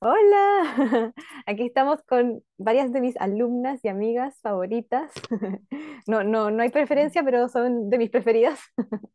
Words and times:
Hola, 0.00 0.62
aquí 1.46 1.66
estamos 1.66 2.00
con 2.04 2.42
varias 2.56 2.92
de 2.92 3.00
mis 3.00 3.16
alumnas 3.16 3.84
y 3.84 3.88
amigas 3.88 4.38
favoritas. 4.40 5.12
No, 6.06 6.24
no, 6.24 6.50
no 6.50 6.62
hay 6.62 6.70
preferencia, 6.70 7.22
pero 7.22 7.48
son 7.48 7.90
de 7.90 7.98
mis 7.98 8.10
preferidas. 8.10 8.58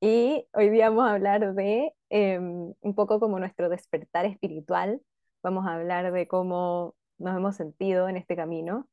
Y 0.00 0.46
hoy 0.52 0.68
día 0.70 0.90
vamos 0.90 1.06
a 1.06 1.12
hablar 1.14 1.54
de 1.54 1.92
em, 2.10 2.74
un 2.80 2.94
poco 2.94 3.18
como 3.20 3.38
nuestro 3.38 3.68
despertar 3.70 4.26
espiritual. 4.26 5.00
Vamos 5.42 5.66
a 5.66 5.74
hablar 5.74 6.12
de 6.12 6.28
cómo 6.28 6.94
nos 7.18 7.36
hemos 7.36 7.56
sentido 7.56 8.08
en 8.08 8.16
este 8.16 8.36
camino 8.36 8.88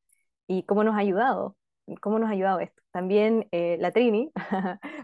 y 0.47 0.63
cómo 0.63 0.83
nos 0.83 0.95
ha 0.95 0.99
ayudado, 0.99 1.57
cómo 2.01 2.19
nos 2.19 2.29
ha 2.29 2.33
ayudado 2.33 2.59
esto. 2.59 2.81
También 2.91 3.47
eh, 3.51 3.77
la 3.79 3.91
Trini 3.91 4.31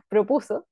propuso 0.09 0.67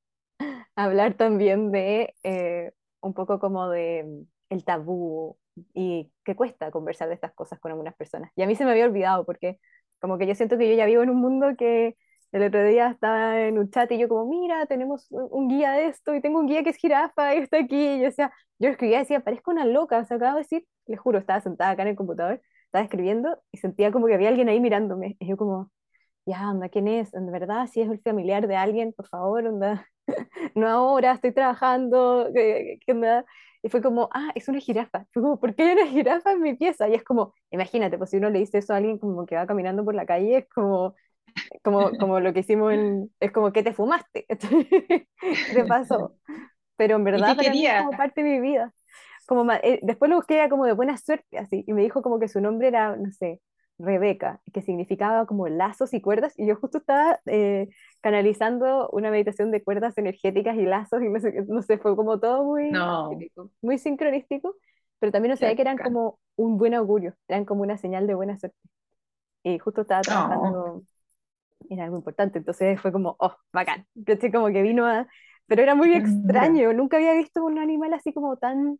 hablar 0.75 1.15
también 1.15 1.71
de 1.71 2.13
eh, 2.23 2.71
un 3.01 3.13
poco 3.13 3.39
como 3.39 3.69
de 3.69 4.25
el 4.49 4.63
tabú 4.63 5.37
y 5.73 6.11
que 6.23 6.35
cuesta 6.35 6.71
conversar 6.71 7.07
de 7.09 7.15
estas 7.15 7.33
cosas 7.33 7.59
con 7.59 7.71
algunas 7.71 7.95
personas. 7.95 8.31
Y 8.35 8.43
a 8.43 8.47
mí 8.47 8.55
se 8.55 8.65
me 8.65 8.71
había 8.71 8.85
olvidado 8.85 9.25
porque 9.25 9.59
como 9.99 10.17
que 10.17 10.27
yo 10.27 10.35
siento 10.35 10.57
que 10.57 10.69
yo 10.69 10.75
ya 10.75 10.85
vivo 10.85 11.03
en 11.03 11.09
un 11.09 11.21
mundo 11.21 11.55
que 11.57 11.95
el 12.31 12.43
otro 12.43 12.63
día 12.65 12.89
estaba 12.91 13.41
en 13.41 13.57
un 13.57 13.69
chat 13.71 13.91
y 13.91 13.97
yo 13.97 14.09
como, 14.09 14.25
mira, 14.29 14.65
tenemos 14.65 15.07
un 15.09 15.47
guía 15.47 15.71
de 15.71 15.87
esto 15.87 16.13
y 16.15 16.21
tengo 16.21 16.39
un 16.39 16.47
guía 16.47 16.63
que 16.63 16.71
es 16.71 16.77
jirafa 16.77 17.35
y 17.35 17.39
está 17.39 17.59
aquí. 17.59 17.75
Y 17.75 17.99
yo 17.99 18.05
decía, 18.05 18.33
yo 18.59 18.69
escribía 18.69 18.97
y 18.97 18.99
decía, 19.01 19.21
parezco 19.21 19.51
una 19.51 19.65
loca, 19.65 19.99
o 19.99 20.05
sea, 20.05 20.17
acabo 20.17 20.35
de 20.35 20.41
decir, 20.43 20.65
les 20.87 20.99
juro, 20.99 21.17
estaba 21.19 21.39
sentada 21.41 21.71
acá 21.71 21.83
en 21.83 21.89
el 21.89 21.95
computador, 21.95 22.41
estaba 22.65 22.83
escribiendo 22.83 23.41
y 23.51 23.57
sentía 23.57 23.91
como 23.91 24.07
que 24.07 24.15
había 24.15 24.29
alguien 24.29 24.49
ahí 24.49 24.59
mirándome. 24.59 25.15
Y 25.19 25.27
yo 25.27 25.37
como, 25.37 25.71
ya, 26.25 26.49
onda, 26.51 26.69
¿quién 26.69 26.87
es? 26.87 27.13
En 27.13 27.31
verdad, 27.31 27.67
si 27.67 27.81
es 27.81 27.89
el 27.89 28.01
familiar 28.01 28.47
de 28.47 28.55
alguien, 28.57 28.93
por 28.93 29.07
favor, 29.07 29.45
onda, 29.47 29.87
no 30.55 30.67
ahora, 30.67 31.13
estoy 31.13 31.33
trabajando, 31.33 32.29
¿qué, 32.33 32.79
qué 32.85 32.91
onda? 32.93 33.25
Y 33.65 33.69
fue 33.69 33.81
como, 33.81 34.09
ah, 34.13 34.31
es 34.35 34.47
una 34.49 34.59
jirafa. 34.61 35.07
Fue 35.11 35.23
como, 35.23 35.39
¿por 35.41 35.55
qué 35.55 35.63
hay 35.63 35.73
una 35.73 35.87
jirafa 35.87 36.33
en 36.33 36.41
mi 36.43 36.55
pieza? 36.55 36.87
Y 36.89 36.93
es 36.93 37.03
como, 37.03 37.33
imagínate, 37.51 37.97
pues 37.97 38.11
si 38.11 38.17
uno 38.17 38.29
le 38.29 38.39
dice 38.39 38.59
eso 38.59 38.73
a 38.73 38.77
alguien 38.77 38.99
como 38.99 39.25
que 39.25 39.35
va 39.37 39.47
caminando 39.47 39.83
por 39.83 39.95
la 39.95 40.05
calle, 40.05 40.37
es 40.39 40.49
como, 40.49 40.95
como, 41.63 41.97
como 41.97 42.19
lo 42.19 42.33
que 42.33 42.41
hicimos 42.41 42.73
en, 42.73 43.11
es 43.19 43.31
como, 43.31 43.51
¿qué 43.53 43.63
te 43.63 43.73
fumaste? 43.73 44.25
¿Qué 45.45 45.53
te 45.53 45.65
pasó? 45.65 46.15
Pero 46.77 46.97
en 46.97 47.03
¿Y 47.13 47.23
verdad 47.23 47.35
para 47.37 47.55
mí 47.55 47.65
es 47.67 47.73
quería? 47.73 47.75
como 47.75 47.95
parte 47.95 48.23
de 48.23 48.29
mi 48.31 48.41
vida. 48.41 48.73
Como, 49.27 49.51
eh, 49.53 49.79
después 49.83 50.09
lo 50.09 50.17
busqué 50.17 50.35
era 50.35 50.49
como 50.49 50.65
de 50.65 50.73
buena 50.73 50.97
suerte, 50.97 51.37
así, 51.39 51.63
y 51.67 51.73
me 51.73 51.81
dijo 51.83 52.01
como 52.03 52.19
que 52.19 52.27
su 52.27 52.41
nombre 52.41 52.67
era, 52.69 52.95
no 52.95 53.11
sé, 53.11 53.41
Rebeca, 53.77 54.39
que 54.53 54.61
significaba 54.61 55.25
como 55.25 55.47
lazos 55.47 55.93
y 55.93 56.01
cuerdas, 56.01 56.33
y 56.37 56.47
yo 56.47 56.55
justo 56.55 56.77
estaba 56.77 57.19
eh, 57.25 57.67
canalizando 58.01 58.89
una 58.89 59.11
meditación 59.11 59.51
de 59.51 59.63
cuerdas 59.63 59.97
energéticas 59.97 60.55
y 60.57 60.63
lazos, 60.63 61.01
y 61.01 61.09
no 61.09 61.19
sé, 61.19 61.43
no 61.47 61.61
sé, 61.61 61.77
fue 61.77 61.95
como 61.95 62.19
todo 62.19 62.43
muy, 62.45 62.71
No, 62.71 63.11
muy 63.61 63.77
sincronístico, 63.77 64.55
pero 64.99 65.11
también 65.11 65.31
no 65.31 65.37
sabía 65.37 65.55
que 65.55 65.61
eran 65.61 65.77
como 65.77 66.19
un 66.37 66.57
buen 66.57 66.73
augurio, 66.73 67.15
eran 67.27 67.45
como 67.45 67.63
una 67.63 67.77
señal 67.77 68.07
de 68.07 68.13
buena 68.13 68.37
suerte. 68.39 68.57
Y 69.43 69.59
justo 69.59 69.81
estaba 69.81 70.01
trabajando 70.01 70.83
en 71.69 71.79
algo 71.81 71.97
importante, 71.97 72.39
entonces 72.39 72.79
fue 72.79 72.91
como, 72.91 73.15
oh, 73.19 73.35
bacán, 73.51 73.85
¿cachai? 74.05 74.31
Como 74.31 74.47
que 74.47 74.61
vino 74.61 74.85
a... 74.85 75.07
Pero 75.47 75.61
era 75.61 75.75
muy 75.75 75.93
extraño, 75.93 76.73
nunca 76.73 76.97
había 76.97 77.13
visto 77.13 77.43
un 77.43 77.59
animal 77.59 77.93
así 77.93 78.13
como 78.13 78.37
tan 78.37 78.79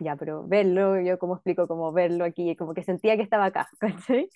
ya, 0.00 0.16
pero 0.16 0.46
verlo, 0.46 1.00
yo 1.00 1.18
como 1.18 1.34
explico, 1.34 1.66
como 1.66 1.92
verlo 1.92 2.24
aquí, 2.24 2.54
como 2.56 2.74
que 2.74 2.82
sentía 2.82 3.16
que 3.16 3.22
estaba 3.22 3.46
acá, 3.46 3.68
¿cachai? 3.78 4.28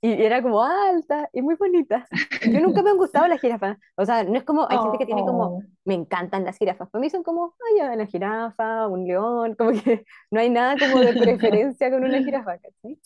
Y 0.00 0.12
era 0.22 0.42
como 0.42 0.62
alta 0.62 1.28
y 1.32 1.42
muy 1.42 1.56
bonita. 1.56 2.06
Yo 2.52 2.60
nunca 2.60 2.82
me 2.82 2.90
han 2.90 2.96
gustado 2.96 3.26
las 3.26 3.40
jirafas, 3.40 3.78
o 3.96 4.04
sea, 4.06 4.22
no 4.22 4.36
es 4.36 4.44
como, 4.44 4.68
hay 4.70 4.78
gente 4.78 4.98
que 4.98 5.06
tiene 5.06 5.22
como, 5.22 5.58
Oh, 5.58 5.62
me 5.84 5.94
encantan 5.94 6.44
las 6.44 6.56
jirafas, 6.56 6.88
para 6.90 7.00
mí 7.00 7.10
son 7.10 7.22
como, 7.24 7.56
ay, 7.68 7.78
ya, 7.78 7.92
una 7.92 8.06
jirafa, 8.06 8.86
un 8.86 9.06
león, 9.06 9.54
como 9.58 9.70
que 9.72 10.04
no 10.30 10.40
hay 10.40 10.50
nada 10.50 10.76
como 10.78 11.02
de 11.02 11.12
preferencia 11.18 11.90
con 11.90 12.04
una 12.04 12.18
jirafa, 12.18 12.58
¿cachai? 12.58 12.98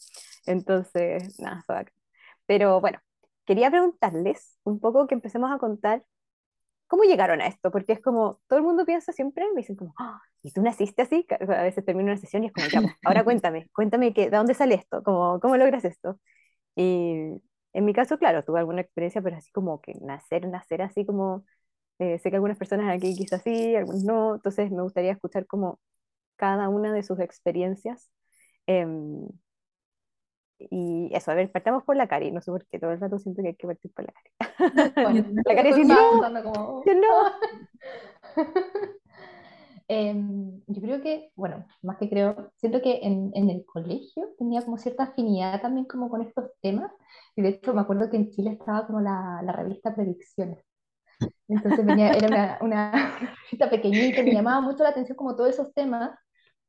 Entonces, 0.46 1.38
nada, 1.40 1.64
bacán. 1.66 1.94
Pero 2.46 2.80
bueno, 2.80 2.98
quería 3.46 3.70
preguntarles 3.70 4.58
un 4.64 4.80
poco 4.80 5.06
que 5.06 5.14
empecemos 5.14 5.50
a 5.50 5.58
contar 5.58 6.05
¿Cómo 6.92 7.05
llegaron 7.05 7.41
a 7.41 7.47
esto? 7.47 7.70
Porque 7.70 7.95
es 7.95 8.03
como, 8.03 8.41
todo 8.48 8.58
el 8.58 8.67
mundo 8.67 8.85
piensa 8.85 9.13
siempre, 9.14 9.47
me 9.55 9.63
dicen 9.63 9.77
como, 9.77 9.95
"Ah, 9.98 10.20
¿y 10.42 10.53
tú 10.53 10.61
naciste 10.63 11.01
así? 11.03 11.27
A 11.41 11.63
veces 11.63 11.86
termino 11.86 12.11
una 12.13 12.19
sesión 12.19 12.45
y 12.45 12.48
es 12.48 12.53
como, 12.53 12.69
ya, 12.69 12.83
pues, 12.83 12.95
ahora 13.05 13.25
cuéntame, 13.25 13.70
cuéntame 13.75 14.13
que, 14.13 14.29
de 14.30 14.36
dónde 14.36 14.53
sale 14.55 14.75
esto, 14.77 15.03
como, 15.03 15.41
¿cómo 15.41 15.57
logras 15.57 15.86
esto? 15.86 16.20
Y 16.77 17.14
en 17.75 17.85
mi 17.86 17.95
caso, 17.95 18.19
claro, 18.19 18.45
tuve 18.45 18.61
alguna 18.61 18.83
experiencia, 18.83 19.23
pero 19.23 19.36
así 19.39 19.53
como 19.53 19.80
que 19.83 19.95
nacer, 20.03 20.48
nacer 20.48 20.83
así 20.83 21.07
como, 21.07 21.45
eh, 22.01 22.19
sé 22.20 22.30
que 22.30 22.36
algunas 22.36 22.58
personas 22.58 22.95
aquí 22.95 23.14
quizás 23.17 23.42
sí, 23.45 23.77
algunos 23.77 24.05
no, 24.05 24.36
entonces 24.36 24.70
me 24.73 24.83
gustaría 24.83 25.13
escuchar 25.13 25.47
como 25.47 25.80
cada 26.36 26.69
una 26.70 26.92
de 26.95 27.03
sus 27.05 27.20
experiencias. 27.20 28.11
Em, 28.67 29.29
y 30.70 31.11
eso, 31.12 31.30
a 31.30 31.34
ver, 31.34 31.50
partamos 31.50 31.84
por 31.84 31.96
la 31.96 32.06
Cari, 32.08 32.30
no 32.30 32.40
sé 32.40 32.50
por 32.50 32.67
qué, 32.67 32.78
todo 32.78 32.92
el 32.92 33.00
rato 33.00 33.18
siento 33.18 33.42
que 33.42 33.48
hay 33.48 33.55
que 33.55 33.67
partir 33.67 33.92
por 33.92 34.05
la 34.06 34.12
Cari. 34.12 34.30
Bueno, 34.95 35.24
La 35.46 35.55
Cari 35.55 35.73
dice, 35.73 35.95
no, 35.95 36.42
como... 36.42 36.83
yo 36.84 36.95
no. 36.95 37.08
Em, 39.89 40.62
yo 40.68 40.80
creo 40.80 41.02
que, 41.02 41.33
bueno, 41.34 41.67
más 41.83 41.98
que 41.98 42.08
creo, 42.08 42.50
siento 42.56 42.80
que 42.80 43.00
en, 43.02 43.30
en 43.34 43.50
el 43.50 43.62
colegio 43.67 44.30
tenía 44.39 44.62
como 44.62 44.78
cierta 44.78 45.02
afinidad 45.02 45.61
también 45.61 45.84
como 45.84 46.08
con 46.08 46.23
estos 46.23 46.50
temas. 46.62 46.90
Y 47.36 47.42
de 47.42 47.50
hecho 47.50 47.74
me 47.74 47.83
acuerdo 47.83 48.08
que 48.08 48.17
en 48.17 48.30
Chile 48.30 48.52
estaba 48.52 48.86
como 48.86 49.00
la, 49.02 49.42
la 49.44 49.52
revista 49.52 49.94
Predicciones. 49.94 50.64
Entonces 51.48 51.84
venía, 51.84 52.12
era 52.12 52.27
una, 52.29 52.58
una 52.62 53.18
revista 53.18 53.68
pequeñita 53.68 54.23
me 54.23 54.33
llamaba 54.33 54.61
mucho 54.61 54.83
la 54.83 54.90
atención 54.90 55.17
como 55.17 55.36
todos 55.36 55.50
esos 55.50 55.74
temas, 55.74 56.18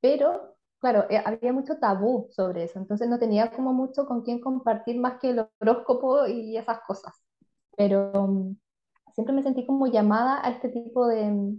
pero 0.02 0.56
claro, 0.84 1.06
eh, 1.10 1.22
había 1.26 1.54
mucho 1.54 1.78
tabú 1.80 2.28
sobre 2.32 2.66
eso. 2.66 2.78
Entonces 2.80 3.08
no 3.10 3.18
tenía 3.20 3.52
como 3.52 3.74
mucho 3.74 4.06
con 4.06 4.22
quién 4.24 4.42
compartir 4.42 5.00
más 5.00 5.20
que 5.20 5.30
el 5.32 5.48
horóscopo 5.62 6.28
y 6.28 6.58
esas 6.58 6.80
cosas. 6.86 7.14
Pero 7.78 8.12
mm, 8.28 8.58
siempre 9.16 9.34
me 9.36 9.44
sentí 9.44 9.66
como 9.66 9.88
llamada 9.88 10.46
a 10.46 10.52
este 10.52 10.70
tipo 10.70 11.08
de, 11.08 11.56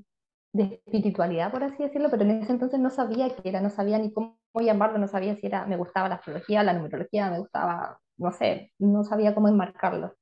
de 0.52 0.82
espiritualidad, 0.86 1.50
por 1.50 1.64
así 1.64 1.82
decirlo, 1.82 2.10
pero 2.10 2.22
en 2.22 2.42
ese 2.42 2.52
entonces 2.52 2.78
no 2.80 2.90
sabía 2.90 3.34
qué 3.34 3.48
era, 3.48 3.60
no 3.62 3.70
sabía 3.70 3.98
ni 3.98 4.12
cómo 4.12 4.36
llamarlo, 4.60 4.98
no 4.98 5.08
sabía 5.08 5.36
si 5.36 5.46
era, 5.46 5.66
me 5.66 5.76
gustaba 5.76 6.08
la 6.08 6.16
astrología, 6.16 6.62
la 6.62 6.74
numerología, 6.74 7.30
me 7.30 7.38
gustaba, 7.40 8.00
no 8.18 8.30
sé, 8.32 8.72
no 8.78 9.04
sabía 9.04 9.34
cómo 9.34 9.48
enmarcarlo, 9.48 10.14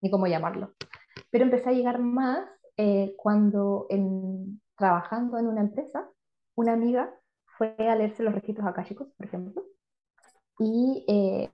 ni 0.00 0.10
cómo 0.10 0.26
llamarlo. 0.26 0.74
Pero 1.30 1.44
empecé 1.44 1.70
a 1.70 1.72
llegar 1.72 1.98
más 1.98 2.48
eh, 2.78 3.14
cuando 3.18 3.86
en, 3.90 4.60
trabajando 4.76 5.38
en 5.38 5.48
una 5.48 5.60
empresa, 5.60 6.08
una 6.56 6.72
amiga 6.72 7.14
fue 7.58 7.76
a 7.78 7.96
leerse 7.96 8.22
los 8.24 8.34
registros 8.34 8.68
akáshicos, 8.68 9.08
por 9.18 9.26
ejemplo, 9.26 9.62
y 10.58 11.04
eh, 11.08 11.50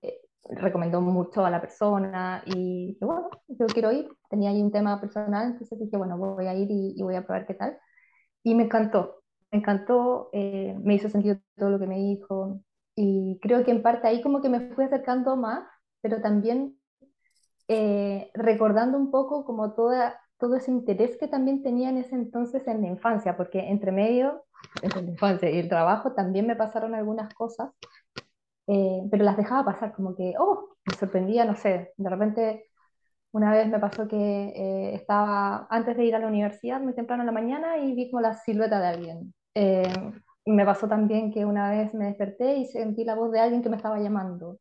recomendó 0.50 1.00
mucho 1.00 1.44
a 1.44 1.50
la 1.50 1.60
persona 1.60 2.42
y 2.46 2.88
dije, 2.88 3.04
bueno, 3.04 3.28
yo 3.48 3.66
quiero 3.66 3.92
ir, 3.92 4.08
tenía 4.30 4.50
ahí 4.50 4.62
un 4.62 4.72
tema 4.72 5.00
personal, 5.00 5.52
entonces 5.52 5.78
dije, 5.78 5.96
bueno, 5.96 6.18
voy 6.18 6.46
a 6.46 6.54
ir 6.54 6.70
y, 6.70 6.94
y 6.96 7.02
voy 7.02 7.16
a 7.16 7.24
probar 7.26 7.46
qué 7.46 7.54
tal. 7.54 7.78
Y 8.42 8.54
me 8.54 8.64
encantó, 8.64 9.22
me 9.52 9.58
encantó, 9.58 10.30
eh, 10.32 10.76
me 10.82 10.94
hizo 10.94 11.08
sentido 11.08 11.38
todo 11.56 11.70
lo 11.70 11.78
que 11.78 11.86
me 11.86 11.98
dijo 11.98 12.60
y 12.96 13.38
creo 13.42 13.64
que 13.64 13.72
en 13.72 13.82
parte 13.82 14.08
ahí 14.08 14.22
como 14.22 14.40
que 14.42 14.48
me 14.48 14.72
fui 14.74 14.84
acercando 14.84 15.36
más, 15.36 15.66
pero 16.02 16.20
también 16.20 16.78
eh, 17.68 18.30
recordando 18.34 18.98
un 18.98 19.10
poco 19.10 19.44
como 19.44 19.74
toda, 19.74 20.20
todo 20.38 20.56
ese 20.56 20.70
interés 20.70 21.16
que 21.18 21.28
también 21.28 21.62
tenía 21.62 21.90
en 21.90 21.98
ese 21.98 22.14
entonces 22.14 22.66
en 22.68 22.82
la 22.82 22.88
infancia, 22.88 23.36
porque 23.36 23.60
entre 23.70 23.92
medio, 23.92 24.44
entre 24.82 25.02
la 25.02 25.10
infancia 25.10 25.50
y 25.50 25.58
el 25.58 25.68
trabajo 25.68 26.12
también 26.14 26.46
me 26.46 26.56
pasaron 26.56 26.94
algunas 26.94 27.32
cosas 27.34 27.70
eh, 28.66 29.02
pero 29.10 29.24
las 29.24 29.36
dejaba 29.36 29.64
pasar, 29.64 29.92
como 29.94 30.14
que, 30.16 30.34
oh, 30.38 30.76
me 30.86 30.94
sorprendía, 30.96 31.44
no 31.44 31.56
sé, 31.56 31.92
de 31.96 32.10
repente 32.10 32.66
una 33.32 33.52
vez 33.52 33.68
me 33.68 33.80
pasó 33.80 34.08
que 34.08 34.16
eh, 34.16 34.94
estaba 34.94 35.66
antes 35.70 35.96
de 35.96 36.04
ir 36.06 36.14
a 36.16 36.20
la 36.20 36.28
universidad 36.28 36.80
muy 36.80 36.94
temprano 36.94 37.22
en 37.22 37.26
la 37.28 37.32
mañana 37.32 37.78
y 37.78 37.94
vi 37.94 38.10
como 38.10 38.22
la 38.22 38.34
silueta 38.34 38.80
de 38.80 38.86
alguien. 38.88 39.34
Eh, 39.54 39.84
me 40.46 40.64
pasó 40.66 40.88
también 40.88 41.32
que 41.32 41.44
una 41.46 41.70
vez 41.70 41.94
me 41.94 42.06
desperté 42.06 42.56
y 42.58 42.66
sentí 42.66 43.04
la 43.04 43.14
voz 43.16 43.32
de 43.32 43.40
alguien 43.40 43.62
que 43.62 43.70
me 43.70 43.76
estaba 43.76 43.98
llamando, 44.00 44.58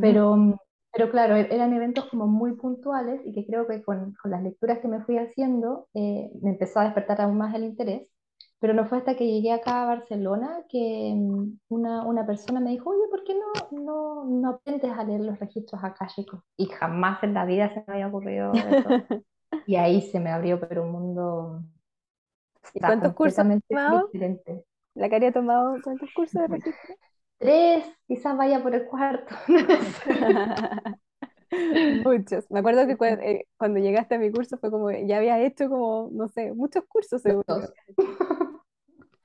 pero, 0.00 0.36
pero 0.92 1.10
claro, 1.10 1.36
e- 1.36 1.48
eran 1.54 1.72
eventos 1.74 2.06
como 2.06 2.26
muy 2.26 2.54
puntuales 2.56 3.20
y 3.24 3.32
que 3.34 3.46
creo 3.46 3.66
que 3.68 3.82
con, 3.84 4.14
con 4.22 4.30
las 4.30 4.42
lecturas 4.42 4.78
que 4.80 4.88
me 4.88 5.02
fui 5.04 5.18
haciendo 5.18 5.88
eh, 5.94 6.30
me 6.42 6.50
empezó 6.50 6.80
a 6.80 6.84
despertar 6.84 7.20
aún 7.22 7.38
más 7.38 7.54
el 7.54 7.64
interés. 7.64 8.08
Pero 8.60 8.74
no 8.74 8.86
fue 8.86 8.98
hasta 8.98 9.16
que 9.16 9.26
llegué 9.26 9.52
acá 9.52 9.82
a 9.82 9.86
Barcelona 9.86 10.64
que 10.68 11.12
mm, 11.16 11.58
una, 11.68 12.04
una 12.06 12.26
persona 12.26 12.60
me 12.60 12.70
dijo, 12.70 12.90
oye, 12.90 13.02
¿por 13.10 13.24
qué 13.24 13.34
no, 13.34 13.68
no, 13.82 14.24
no 14.24 14.50
aprendes 14.50 14.92
a 14.92 15.04
leer 15.04 15.20
los 15.22 15.38
registros 15.38 15.82
akáshicos? 15.84 16.40
Y 16.56 16.66
jamás 16.68 17.22
en 17.22 17.34
la 17.34 17.44
vida 17.46 17.68
se 17.74 17.84
me 17.86 17.94
había 17.94 18.08
ocurrido 18.08 18.66
eso. 18.68 18.96
Y 19.66 19.76
ahí 19.76 20.02
se 20.02 20.20
me 20.20 20.30
abrió, 20.32 20.60
pero 20.60 20.84
un 20.84 20.92
mundo, 20.92 21.62
¿Y 22.72 22.80
cuántos 22.80 23.12
cursos 23.14 23.44
has 23.46 23.50
completamente 23.50 23.66
tomado? 23.68 24.12
diferente. 24.12 24.64
La 24.94 25.10
Cari 25.10 25.26
ha 25.26 25.32
tomado 25.32 25.80
cuántos 25.82 26.10
cursos 26.12 26.42
de 26.42 26.48
registro. 26.48 26.94
Tres, 27.38 27.84
quizás 28.06 28.36
vaya 28.36 28.62
por 28.62 28.74
el 28.74 28.86
cuarto. 28.86 29.34
Muchos. 32.04 32.50
Me 32.50 32.60
acuerdo 32.60 32.86
que 32.86 32.96
cua- 32.98 33.18
eh, 33.22 33.46
cuando 33.56 33.78
llegaste 33.80 34.14
a 34.16 34.18
mi 34.18 34.30
curso 34.30 34.58
fue 34.58 34.70
como, 34.70 34.90
ya 34.90 35.18
había 35.18 35.40
hecho 35.44 35.68
como, 35.68 36.08
no 36.12 36.28
sé, 36.28 36.52
muchos 36.54 36.84
cursos 36.86 37.22
seguro. 37.22 37.44
que 37.46 37.52
Dos. 37.54 37.66
habías 37.66 37.88
hecho. 37.88 38.10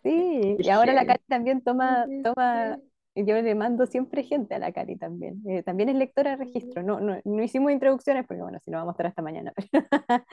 Sí, 0.04 0.56
y 0.58 0.70
ahora 0.70 0.94
la 0.94 1.06
Cari 1.06 1.24
también 1.28 1.62
toma, 1.62 2.06
toma, 2.24 2.80
yo 3.16 3.42
le 3.42 3.56
mando 3.56 3.86
siempre 3.86 4.24
gente 4.24 4.56
a 4.56 4.60
la 4.60 4.72
Cari 4.72 4.98
también. 4.98 5.42
Eh, 5.48 5.64
también 5.64 5.90
es 5.90 5.96
lectora 5.96 6.32
de 6.32 6.38
registro. 6.38 6.84
No, 6.84 7.00
no, 7.00 7.20
no 7.24 7.44
hicimos 7.44 7.72
introducciones 7.72 8.26
porque, 8.28 8.42
bueno, 8.42 8.60
si 8.64 8.72
no 8.72 8.78
vamos 8.78 8.92
a 8.92 8.96
estar 8.96 9.08
hasta 9.08 9.22
mañana. 9.22 9.54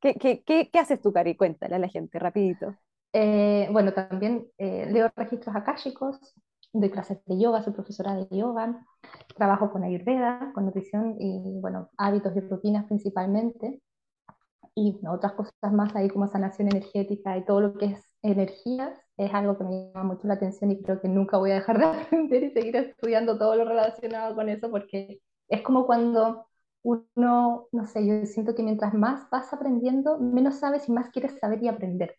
¿Qué, 0.00 0.14
qué, 0.14 0.42
qué, 0.44 0.70
qué 0.72 0.78
haces 0.78 1.00
tú, 1.00 1.12
Cari? 1.12 1.36
Cuéntale 1.36 1.74
a 1.74 1.78
la 1.78 1.88
gente, 1.88 2.18
rapidito. 2.18 2.74
Eh, 3.12 3.68
bueno, 3.72 3.92
también 3.92 4.46
eh, 4.58 4.86
leo 4.90 5.10
registros 5.16 5.54
akáshicos, 5.56 6.18
doy 6.72 6.90
clases 6.90 7.18
de 7.26 7.40
yoga, 7.40 7.62
soy 7.62 7.72
profesora 7.72 8.14
de 8.14 8.28
yoga, 8.36 8.86
trabajo 9.36 9.70
con 9.72 9.82
Ayurveda, 9.82 10.52
con 10.54 10.66
nutrición 10.66 11.16
y, 11.18 11.58
bueno, 11.60 11.90
hábitos 11.96 12.36
y 12.36 12.40
rutinas 12.40 12.86
principalmente, 12.86 13.82
y 14.74 14.98
otras 15.08 15.32
cosas 15.32 15.72
más 15.72 15.94
ahí 15.96 16.08
como 16.08 16.28
sanación 16.28 16.68
energética 16.68 17.36
y 17.36 17.44
todo 17.44 17.60
lo 17.60 17.74
que 17.74 17.86
es 17.86 18.09
energías, 18.22 18.98
es 19.16 19.32
algo 19.34 19.56
que 19.58 19.64
me 19.64 19.92
llama 19.92 20.14
mucho 20.14 20.28
la 20.28 20.34
atención 20.34 20.70
y 20.70 20.82
creo 20.82 21.00
que 21.00 21.08
nunca 21.08 21.38
voy 21.38 21.50
a 21.52 21.54
dejar 21.54 21.78
de 21.78 21.84
aprender 21.86 22.42
y 22.44 22.50
seguir 22.52 22.76
estudiando 22.76 23.38
todo 23.38 23.56
lo 23.56 23.64
relacionado 23.64 24.34
con 24.34 24.48
eso, 24.48 24.70
porque 24.70 25.20
es 25.48 25.62
como 25.62 25.86
cuando 25.86 26.46
uno, 26.82 27.68
no 27.72 27.86
sé, 27.86 28.06
yo 28.06 28.24
siento 28.26 28.54
que 28.54 28.62
mientras 28.62 28.94
más 28.94 29.28
vas 29.30 29.52
aprendiendo, 29.52 30.18
menos 30.18 30.56
sabes 30.60 30.88
y 30.88 30.92
más 30.92 31.10
quieres 31.10 31.38
saber 31.38 31.62
y 31.62 31.68
aprender. 31.68 32.16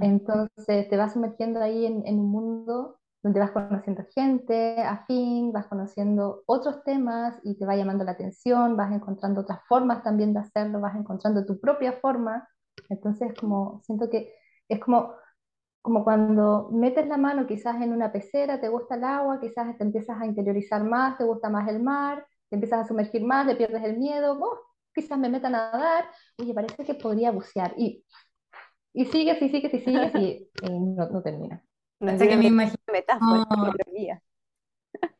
Entonces 0.00 0.88
te 0.88 0.96
vas 0.96 1.12
sumergiendo 1.12 1.60
ahí 1.60 1.86
en, 1.86 2.06
en 2.06 2.18
un 2.18 2.30
mundo 2.30 2.98
donde 3.22 3.40
vas 3.40 3.50
conociendo 3.50 4.04
gente 4.14 4.80
afín, 4.82 5.52
vas 5.52 5.66
conociendo 5.66 6.42
otros 6.46 6.82
temas 6.84 7.38
y 7.44 7.58
te 7.58 7.66
va 7.66 7.76
llamando 7.76 8.02
la 8.04 8.12
atención, 8.12 8.76
vas 8.76 8.92
encontrando 8.92 9.42
otras 9.42 9.60
formas 9.68 10.02
también 10.02 10.32
de 10.32 10.40
hacerlo, 10.40 10.80
vas 10.80 10.96
encontrando 10.96 11.44
tu 11.44 11.60
propia 11.60 11.92
forma. 12.00 12.48
Entonces, 12.88 13.34
como 13.38 13.82
siento 13.84 14.08
que 14.08 14.32
es 14.70 14.80
como, 14.80 15.14
como 15.82 16.04
cuando 16.04 16.70
metes 16.72 17.06
la 17.08 17.16
mano 17.16 17.46
quizás 17.46 17.80
en 17.82 17.92
una 17.92 18.12
pecera, 18.12 18.60
te 18.60 18.68
gusta 18.68 18.96
el 18.96 19.04
agua, 19.04 19.40
quizás 19.40 19.76
te 19.78 19.84
empiezas 19.84 20.20
a 20.20 20.26
interiorizar 20.26 20.84
más, 20.84 21.18
te 21.18 21.24
gusta 21.24 21.50
más 21.50 21.68
el 21.68 21.82
mar, 21.82 22.26
te 22.48 22.56
empiezas 22.56 22.84
a 22.84 22.88
sumergir 22.88 23.24
más, 23.24 23.46
le 23.46 23.56
pierdes 23.56 23.82
el 23.84 23.98
miedo, 23.98 24.38
oh, 24.40 24.58
quizás 24.94 25.18
me 25.18 25.28
meta 25.28 25.48
a 25.48 25.50
nadar, 25.50 26.06
oye, 26.38 26.54
parece 26.54 26.84
que 26.84 26.94
podría 26.94 27.30
bucear. 27.32 27.74
Y, 27.76 28.04
y 28.92 29.06
sigues 29.06 29.40
y 29.42 29.48
sigues 29.48 29.74
y 29.74 29.80
sigues 29.80 30.14
y, 30.16 30.50
y 30.62 30.80
no, 30.80 31.08
no 31.08 31.22
termina. 31.22 31.62
No 32.00 32.12
Hasta 32.12 32.28
que 32.28 32.36
me 32.36 32.46
imagino, 32.46 32.78
metáfora, 32.92 33.42
psicología. 33.42 34.22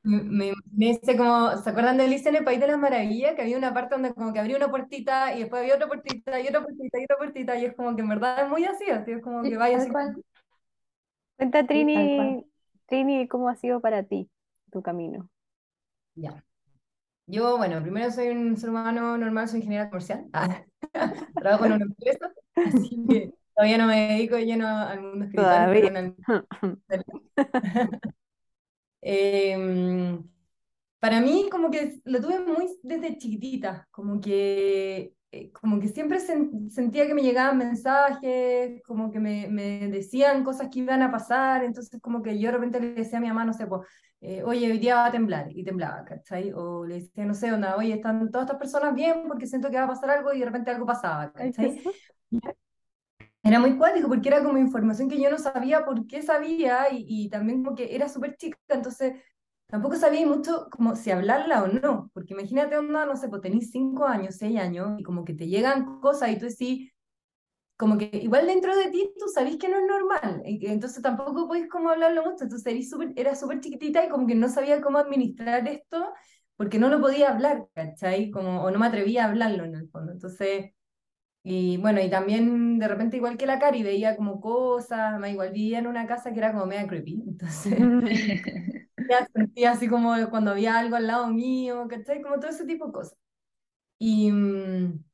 Me, 0.02 0.22
me 0.22 0.46
imaginé 0.48 0.90
ese 0.92 1.16
como, 1.16 1.56
¿se 1.58 1.70
acuerdan 1.70 1.96
de 1.98 2.04
Alicia 2.04 2.30
en 2.30 2.36
el 2.36 2.44
País 2.44 2.60
de 2.60 2.66
las 2.66 2.78
Maravillas? 2.78 3.34
Que 3.34 3.42
había 3.42 3.58
una 3.58 3.74
parte 3.74 3.94
donde 3.94 4.14
como 4.14 4.32
que 4.32 4.40
abría 4.40 4.56
una 4.56 4.70
puertita 4.70 5.34
y 5.34 5.40
después 5.40 5.60
había 5.62 5.74
otra 5.74 5.88
puertita 5.88 6.40
y 6.40 6.48
otra 6.48 6.62
puertita 6.62 6.98
y 6.98 7.04
otra 7.04 7.16
puertita 7.18 7.56
y 7.58 7.64
es 7.66 7.74
como 7.76 7.94
que 7.94 8.02
en 8.02 8.08
verdad 8.08 8.44
es 8.44 8.48
muy 8.48 8.64
así, 8.64 8.90
así 8.90 9.12
es 9.12 9.22
como 9.22 9.42
que 9.42 9.56
vaya 9.56 9.78
así. 9.78 9.90
Cuenta. 9.90 11.66
Trini, 11.66 12.44
Trini, 12.86 13.28
¿cómo 13.28 13.48
ha 13.48 13.56
sido 13.56 13.80
para 13.80 14.02
ti 14.02 14.30
tu 14.70 14.82
camino? 14.82 15.28
Ya. 16.14 16.44
Yo, 17.26 17.56
bueno, 17.58 17.80
primero 17.82 18.10
soy 18.10 18.28
un 18.28 18.56
ser 18.56 18.70
humano 18.70 19.16
normal, 19.16 19.48
soy 19.48 19.60
ingeniera 19.60 19.88
comercial. 19.88 20.26
Ah, 20.32 20.64
trabajo 21.34 21.66
en 21.66 21.72
una 21.74 21.84
empresa, 21.84 22.32
así 22.64 23.06
que 23.08 23.32
todavía 23.54 23.78
no 23.78 23.86
me 23.86 24.08
dedico 24.08 24.36
de 24.36 24.46
lleno 24.46 24.66
al 24.68 25.00
mundo 25.00 25.24
espiritual, 25.26 26.16
Em, 29.02 30.22
para 30.98 31.20
mí 31.20 31.48
como 31.50 31.70
que 31.70 32.00
lo 32.04 32.20
tuve 32.20 32.40
muy 32.40 32.66
desde 32.82 33.16
chiquitita, 33.18 33.88
como 33.90 34.20
que, 34.20 35.14
eh, 35.32 35.50
como 35.52 35.80
que 35.80 35.88
siempre 35.88 36.18
sen- 36.20 36.70
sentía 36.70 37.06
que 37.06 37.14
me 37.14 37.22
llegaban 37.22 37.58
mensajes, 37.58 38.82
como 38.84 39.10
que 39.10 39.18
me, 39.20 39.48
me 39.48 39.88
decían 39.88 40.44
cosas 40.44 40.68
que 40.70 40.80
iban 40.80 41.02
a 41.02 41.10
pasar, 41.12 41.64
entonces 41.64 42.00
como 42.02 42.22
que 42.22 42.38
yo 42.38 42.48
de 42.48 42.52
repente 42.58 42.80
le 42.80 42.94
decía 42.94 43.18
a 43.18 43.20
mi 43.22 43.28
mamá, 43.28 43.44
no 43.46 43.52
sé, 43.54 43.66
pues, 43.66 43.82
eh, 44.20 44.42
oye, 44.44 44.70
hoy 44.70 44.78
día 44.78 44.96
va 44.96 45.06
a 45.06 45.12
temblar, 45.12 45.50
y 45.56 45.64
temblaba, 45.64 46.04
¿cachai? 46.04 46.52
O 46.54 46.84
le 46.84 46.96
decía, 46.96 47.24
no 47.24 47.34
sé, 47.34 47.52
onda, 47.52 47.76
oye, 47.76 47.94
están 47.94 48.30
todas 48.30 48.46
estas 48.46 48.58
personas 48.58 48.94
bien 48.94 49.24
porque 49.28 49.46
siento 49.46 49.70
que 49.70 49.76
va 49.78 49.84
a 49.84 49.88
pasar 49.88 50.10
algo 50.10 50.32
y 50.34 50.40
de 50.40 50.44
repente 50.46 50.70
algo 50.70 50.86
pasaba, 50.86 51.32
¿cachai? 51.32 51.74
Era 53.42 53.58
muy 53.58 53.76
cuático 53.78 54.08
porque 54.08 54.28
era 54.28 54.42
como 54.44 54.58
información 54.58 55.08
que 55.08 55.20
yo 55.20 55.30
no 55.30 55.38
sabía 55.38 55.84
por 55.84 56.06
qué 56.06 56.22
sabía 56.22 56.88
y, 56.92 57.04
y 57.08 57.28
también 57.30 57.64
como 57.64 57.74
que 57.76 57.94
era 57.94 58.08
súper 58.08 58.36
chica, 58.36 58.58
entonces 58.68 59.14
tampoco 59.66 59.96
sabía 59.96 60.26
mucho 60.26 60.68
como 60.70 60.94
si 60.96 61.10
hablarla 61.10 61.62
o 61.62 61.68
no, 61.68 62.10
porque 62.12 62.34
imagínate 62.34 62.76
onda, 62.76 63.06
no 63.06 63.16
sé, 63.16 63.28
pues 63.28 63.40
tenés 63.42 63.70
cinco 63.70 64.06
años, 64.06 64.36
seis 64.36 64.58
años 64.58 64.98
y 65.00 65.02
como 65.04 65.24
que 65.24 65.34
te 65.34 65.46
llegan 65.48 66.00
cosas 66.00 66.30
y 66.30 66.38
tú 66.38 66.46
decís, 66.46 66.92
como 67.76 67.98
que 67.98 68.10
igual 68.14 68.46
dentro 68.46 68.76
de 68.76 68.90
ti 68.90 69.12
tú 69.18 69.28
sabés 69.28 69.56
que 69.58 69.68
no 69.68 69.78
es 69.78 69.84
normal, 69.86 70.42
entonces 70.44 71.02
tampoco 71.02 71.48
podés 71.48 71.68
como 71.68 71.90
hablarlo 71.90 72.24
mucho, 72.24 72.44
entonces 72.44 72.90
súper- 72.90 73.12
era 73.16 73.34
súper 73.36 73.60
chiquitita 73.60 74.04
y 74.04 74.08
como 74.10 74.26
que 74.26 74.34
no 74.36 74.48
sabía 74.48 74.80
cómo 74.82 74.98
administrar 74.98 75.66
esto 75.68 76.12
porque 76.56 76.78
no 76.78 76.88
lo 76.90 77.00
podía 77.00 77.30
hablar, 77.32 77.66
¿cachai? 77.74 78.30
Como, 78.30 78.62
o 78.62 78.70
no 78.70 78.78
me 78.78 78.86
atrevía 78.88 79.24
a 79.24 79.28
hablarlo 79.28 79.64
en 79.64 79.74
el 79.76 79.88
fondo, 79.90 80.12
entonces... 80.12 80.72
Y 81.42 81.78
bueno, 81.78 82.00
y 82.02 82.10
también 82.10 82.78
de 82.78 82.86
repente, 82.88 83.16
igual 83.16 83.38
que 83.38 83.46
la 83.46 83.58
Cari, 83.58 83.82
veía 83.82 84.16
como 84.16 84.40
cosas, 84.40 85.18
más 85.18 85.30
igual 85.30 85.52
vivía 85.52 85.78
en 85.78 85.86
una 85.86 86.06
casa 86.06 86.32
que 86.32 86.38
era 86.38 86.52
como 86.52 86.66
media 86.66 86.86
creepy, 86.86 87.24
entonces 87.28 87.74
ya 89.08 89.26
sentía 89.34 89.72
así 89.72 89.88
como 89.88 90.14
cuando 90.30 90.50
había 90.52 90.78
algo 90.78 90.96
al 90.96 91.06
lado 91.06 91.28
mío, 91.28 91.86
¿cachai? 91.88 92.22
Como 92.22 92.38
todo 92.38 92.50
ese 92.50 92.66
tipo 92.66 92.86
de 92.86 92.92
cosas. 92.92 93.16
Y, 93.98 94.32
mm, 94.32 95.04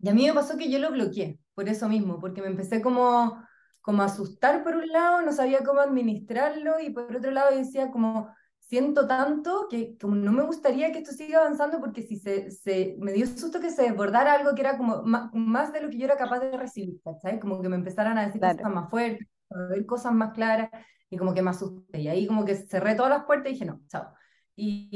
y 0.00 0.08
a 0.08 0.14
mí 0.14 0.26
me 0.26 0.34
pasó 0.34 0.56
que 0.58 0.70
yo 0.70 0.78
lo 0.78 0.92
bloqueé, 0.92 1.40
por 1.54 1.68
eso 1.68 1.88
mismo, 1.88 2.20
porque 2.20 2.42
me 2.42 2.48
empecé 2.48 2.82
como, 2.82 3.42
como 3.82 4.02
a 4.02 4.06
asustar 4.06 4.64
por 4.64 4.76
un 4.76 4.88
lado, 4.88 5.22
no 5.22 5.32
sabía 5.32 5.64
cómo 5.64 5.80
administrarlo, 5.80 6.80
y 6.80 6.90
por 6.90 7.16
otro 7.16 7.30
lado 7.32 7.56
decía 7.56 7.90
como, 7.90 8.30
siento 8.66 9.06
tanto 9.06 9.68
que 9.70 9.96
como 9.98 10.14
no 10.16 10.32
me 10.32 10.42
gustaría 10.44 10.92
que 10.92 10.98
esto 10.98 11.12
siga 11.12 11.40
avanzando, 11.40 11.80
porque 11.80 12.02
si 12.02 12.16
se, 12.18 12.50
se, 12.50 12.96
me 13.00 13.12
dio 13.12 13.26
susto 13.26 13.60
que 13.60 13.70
se 13.70 13.82
desbordara 13.82 14.34
algo 14.34 14.54
que 14.54 14.62
era 14.62 14.76
como 14.76 15.02
ma- 15.02 15.30
más, 15.34 15.72
de 15.72 15.80
lo 15.82 15.90
que 15.90 15.98
yo 15.98 16.04
era 16.06 16.16
capaz 16.16 16.40
de 16.40 16.56
recibir, 16.56 17.00
¿cachai? 17.02 17.40
Como 17.40 17.60
que 17.62 17.68
me 17.68 17.76
empezaran 17.76 18.18
a 18.18 18.26
decir 18.26 18.40
Claro. 18.40 18.58
cosas 18.58 18.72
más 18.72 18.90
fuertes, 18.90 19.28
a 19.50 19.58
ver 19.68 19.86
cosas 19.86 20.12
más 20.12 20.32
claras, 20.34 20.70
y 21.10 21.16
como 21.16 21.34
que 21.34 21.42
me 21.42 21.50
asusté, 21.50 22.00
y 22.00 22.08
ahí 22.08 22.26
como 22.26 22.44
que 22.44 22.54
cerré 22.56 22.94
todas 22.94 23.10
las 23.10 23.24
puertas 23.24 23.50
y 23.50 23.52
dije, 23.54 23.64
no, 23.64 23.80
chao. 23.88 24.12
Y, 24.56 24.88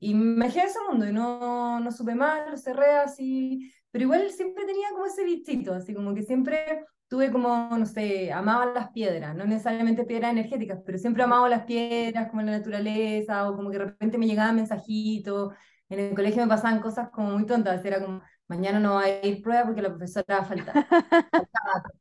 y, 0.00 0.10
y 0.10 0.14
me 0.14 0.46
dejé 0.46 0.60
de 0.60 0.66
ese 0.66 0.78
mundo 0.88 1.06
y 1.06 1.12
no, 1.12 1.80
no 1.80 1.92
supe 1.92 2.14
más, 2.14 2.50
lo 2.50 2.56
cerré 2.56 2.92
así, 2.96 3.70
pero 3.90 4.04
igual 4.04 4.30
siempre 4.30 4.64
tenía 4.64 4.88
como 4.90 5.04
ese 5.06 5.24
bichito, 5.24 5.74
así 5.74 5.92
como 5.94 6.14
que 6.14 6.22
siempre 6.22 6.84
tuve 7.08 7.30
como, 7.32 7.68
no 7.78 7.86
sé, 7.86 8.32
amaba 8.32 8.66
las 8.66 8.90
piedras, 8.90 9.34
no 9.36 9.44
necesariamente 9.46 10.04
piedras 10.04 10.32
energéticas, 10.32 10.80
pero 10.84 10.98
siempre 10.98 11.22
amaba 11.22 11.48
las 11.48 11.64
piedras, 11.64 12.28
como 12.30 12.42
la 12.42 12.52
naturaleza, 12.58 13.48
o 13.48 13.56
como 13.56 13.70
que 13.70 13.78
de 13.78 13.84
repente 13.86 14.18
me 14.18 14.26
llegaban 14.26 14.56
mensajitos, 14.56 15.54
en 15.88 16.00
el 16.00 16.14
colegio 16.14 16.42
me 16.42 16.48
pasaban 16.48 16.80
cosas 16.80 17.10
como 17.10 17.30
muy 17.30 17.46
tontas, 17.46 17.84
era 17.84 18.00
como, 18.04 18.22
mañana 18.48 18.80
no 18.80 18.94
va 18.94 19.02
a 19.04 19.26
ir 19.26 19.42
prueba 19.42 19.64
porque 19.64 19.82
la 19.82 19.90
profesora 19.90 20.24
va 20.38 20.38
a 20.42 20.44
faltar. 20.44 20.80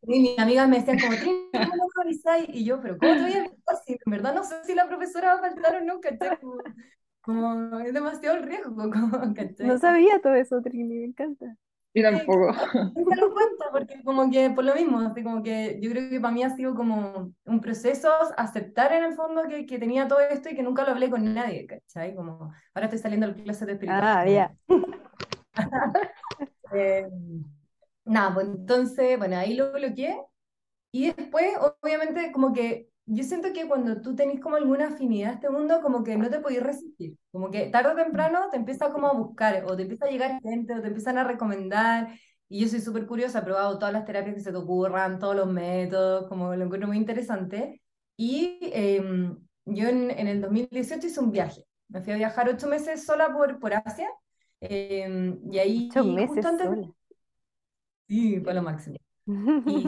Y 0.08 0.20
mis 0.22 0.40
amigas 0.40 0.68
me 0.70 0.80
decían 0.80 1.00
como, 1.00 1.18
Trini, 1.18 1.50
¿cómo 1.66 1.86
no 1.96 2.02
avisáis? 2.04 2.48
Y 2.50 2.64
yo, 2.66 2.82
pero 2.82 2.98
¿cómo 2.98 3.16
te 3.16 3.24
voy 3.24 3.34
a 3.34 3.40
avisar 3.40 3.56
en 3.88 4.12
verdad 4.12 4.34
no 4.36 4.44
sé 4.44 4.64
si 4.66 4.74
la 4.76 4.88
profesora 4.88 5.34
va 5.36 5.40
a 5.40 5.42
faltar 5.52 5.76
o 5.78 5.82
no, 5.86 6.00
¿cachai? 6.00 6.38
Como, 7.22 7.80
es 7.82 7.94
demasiado 7.94 8.38
el 8.38 8.44
riesgo, 8.44 8.76
como, 8.92 9.34
No 9.62 9.78
¿cachai? 9.78 9.78
sabía 9.78 10.22
todo 10.22 10.34
eso, 10.36 10.62
Trini, 10.62 10.96
me 11.00 11.06
encanta. 11.08 11.58
Yo 11.96 12.04
tampoco. 12.04 12.48
Nunca 12.94 13.16
lo 13.16 13.34
cuento 13.34 13.66
porque 13.72 14.04
como 14.04 14.30
que 14.30 14.50
por 14.50 14.66
lo 14.66 14.76
mismo, 14.76 15.00
así 15.00 15.24
como 15.24 15.42
que 15.42 15.80
yo 15.82 15.90
creo 15.90 16.10
que 16.10 16.20
para 16.20 16.34
mí 16.34 16.44
ha 16.44 16.50
sido 16.50 16.76
como 16.76 17.34
un 17.46 17.62
proceso 17.62 18.12
aceptar 18.38 18.92
en 18.92 19.06
el 19.06 19.14
fondo 19.14 19.44
que, 19.48 19.66
que 19.66 19.80
tenía 19.80 20.06
todo 20.06 20.20
esto 20.20 20.50
y 20.50 20.56
que 20.56 20.64
nunca 20.64 20.84
lo 20.84 20.92
hablé 20.92 21.10
con 21.10 21.34
nadie, 21.34 21.66
¿cachai? 21.66 22.14
Como 22.14 22.54
ahora 22.74 22.86
estoy 22.88 23.00
saliendo 23.00 23.26
al 23.28 23.36
clase 23.36 23.66
de 23.66 23.72
espiritual. 23.74 24.04
Ah, 24.04 24.28
ya. 24.28 24.56
Eh, 26.74 27.08
nada, 28.04 28.34
pues 28.34 28.48
entonces, 28.48 29.18
bueno, 29.18 29.38
ahí 29.38 29.56
lo 29.56 29.72
bloqueé 29.72 30.20
y 30.92 31.14
después, 31.14 31.54
obviamente, 31.82 32.34
como 32.34 32.52
que 32.52 32.90
yo 33.08 33.24
siento 33.24 33.54
que 33.54 33.68
cuando 33.68 34.02
tú 34.02 34.16
tenés 34.16 34.40
como 34.40 34.56
alguna 34.56 34.88
afinidad 34.88 35.32
a 35.32 35.34
este 35.36 35.50
mundo, 35.50 35.82
como 35.82 36.04
que 36.04 36.18
no 36.18 36.30
te 36.30 36.40
podés 36.40 36.64
resistir, 36.64 37.18
como 37.32 37.52
que 37.52 37.68
tarde 37.68 37.92
o 37.92 37.96
temprano 37.96 38.50
te 38.50 38.58
empieza 38.58 38.92
como 38.92 39.08
a 39.08 39.14
buscar, 39.14 39.64
o 39.66 39.76
te 39.76 39.84
empieza 39.84 40.06
a 40.06 40.10
llegar 40.10 40.42
gente, 40.42 40.74
o 40.74 40.82
te 40.82 40.88
empiezan 40.88 41.18
a 41.18 41.24
recomendar, 41.24 42.10
y 42.50 42.62
yo 42.62 42.68
soy 42.68 42.82
súper 42.82 43.06
curiosa, 43.06 43.40
he 43.40 43.44
probado 43.44 43.78
todas 43.78 43.94
las 43.94 44.06
terapias 44.06 44.36
que 44.36 44.42
se 44.42 44.52
te 44.52 44.58
ocurran, 44.58 45.20
todos 45.20 45.36
los 45.36 45.48
métodos, 45.48 46.28
como 46.28 46.56
lo 46.56 46.66
encuentro 46.66 46.88
muy 46.88 46.98
interesante, 46.98 47.82
y 48.18 48.60
em, 48.62 49.38
yo 49.66 49.88
en, 49.88 50.12
en 50.12 50.28
el 50.28 50.42
2018 50.42 51.08
hice 51.08 51.20
un 51.20 51.32
viaje, 51.32 51.64
me 51.90 52.02
fui 52.02 52.14
a 52.14 52.18
viajar 52.18 52.50
ocho 52.50 52.68
meses 52.68 53.06
sola 53.06 53.32
por, 53.32 53.60
por 53.60 53.74
Asia, 53.74 54.10
em, 54.62 55.40
y 55.52 55.60
ahí 55.60 55.90
Ocho 55.92 56.04
meses 56.06 56.44
antes 56.46 56.68
sola. 56.68 56.88
Sí, 58.08 58.40
fue 58.42 58.54
lo 58.54 58.62
máximo. 58.62 58.98
Y 59.28 59.88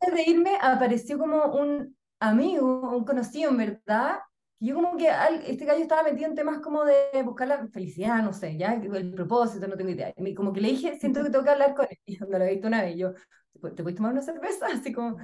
antes 0.00 0.14
de 0.14 0.30
irme 0.30 0.52
apareció 0.60 1.18
como 1.18 1.44
un 1.46 1.97
amigo, 2.20 2.96
un 2.96 3.04
conocido 3.04 3.50
en 3.50 3.56
verdad, 3.58 4.18
yo 4.60 4.74
como 4.74 4.96
que 4.96 5.08
al- 5.10 5.42
este 5.46 5.64
gallo 5.64 5.82
estaba 5.82 6.02
metido 6.02 6.28
en 6.28 6.34
temas 6.34 6.60
como 6.60 6.84
de 6.84 7.22
buscar 7.24 7.48
la 7.48 7.68
felicidad, 7.68 8.22
no 8.22 8.32
sé, 8.32 8.56
ya, 8.56 8.74
el 8.74 9.14
propósito, 9.14 9.68
no 9.68 9.76
tengo 9.76 9.90
idea. 9.90 10.12
Y 10.16 10.34
como 10.34 10.52
que 10.52 10.60
le 10.60 10.68
dije, 10.68 10.98
siento 10.98 11.22
que 11.22 11.30
tengo 11.30 11.44
que 11.44 11.50
hablar 11.50 11.74
con 11.74 11.86
él. 11.90 11.98
Y 12.06 12.16
cuando 12.18 12.38
lo 12.38 12.44
he 12.44 12.50
visto 12.52 12.66
una 12.68 12.82
vez, 12.82 12.96
yo, 12.96 13.12
¿te, 13.14 13.60
pu- 13.60 13.74
te 13.74 13.82
puedes 13.82 13.96
tomar 13.96 14.12
una 14.12 14.22
cerveza? 14.22 14.66
Así 14.72 14.92
como, 14.92 15.16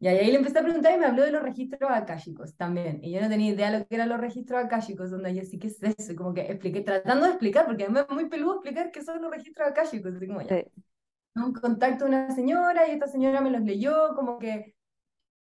Y 0.00 0.06
ahí 0.08 0.30
le 0.30 0.36
empecé 0.38 0.58
a 0.60 0.62
preguntar 0.62 0.94
y 0.94 0.98
me 0.98 1.06
habló 1.06 1.22
de 1.24 1.32
los 1.32 1.42
registros 1.42 1.90
akáshicos 1.90 2.56
también. 2.56 3.00
Y 3.02 3.12
yo 3.12 3.20
no 3.20 3.28
tenía 3.28 3.50
idea 3.52 3.70
de 3.70 3.80
lo 3.80 3.86
que 3.86 3.94
eran 3.96 4.08
los 4.08 4.20
registros 4.20 4.64
akáshicos, 4.64 5.10
donde 5.10 5.34
yo 5.34 5.42
sí, 5.44 5.58
¿qué 5.58 5.68
es 5.68 5.82
eso? 5.82 6.12
Y 6.12 6.16
como 6.16 6.32
que 6.34 6.42
expliqué, 6.42 6.80
tratando 6.82 7.24
de 7.26 7.30
explicar, 7.32 7.66
porque 7.66 7.84
a 7.84 7.88
mí 7.90 7.98
es 7.98 8.08
muy 8.14 8.28
peludo 8.28 8.54
explicar 8.54 8.90
qué 8.92 9.02
son 9.04 9.20
los 9.22 9.30
registros 9.30 9.68
akáshicos. 9.68 10.14
Así 10.14 10.26
como 10.26 10.42
ya. 10.42 10.56
Un 11.36 11.52
contacto 11.54 12.04
de 12.04 12.10
una 12.10 12.30
señora 12.34 12.88
y 12.88 12.92
esta 12.92 13.06
señora 13.08 13.40
me 13.40 13.50
los 13.50 13.62
leyó, 13.62 14.14
como 14.16 14.38
que 14.38 14.74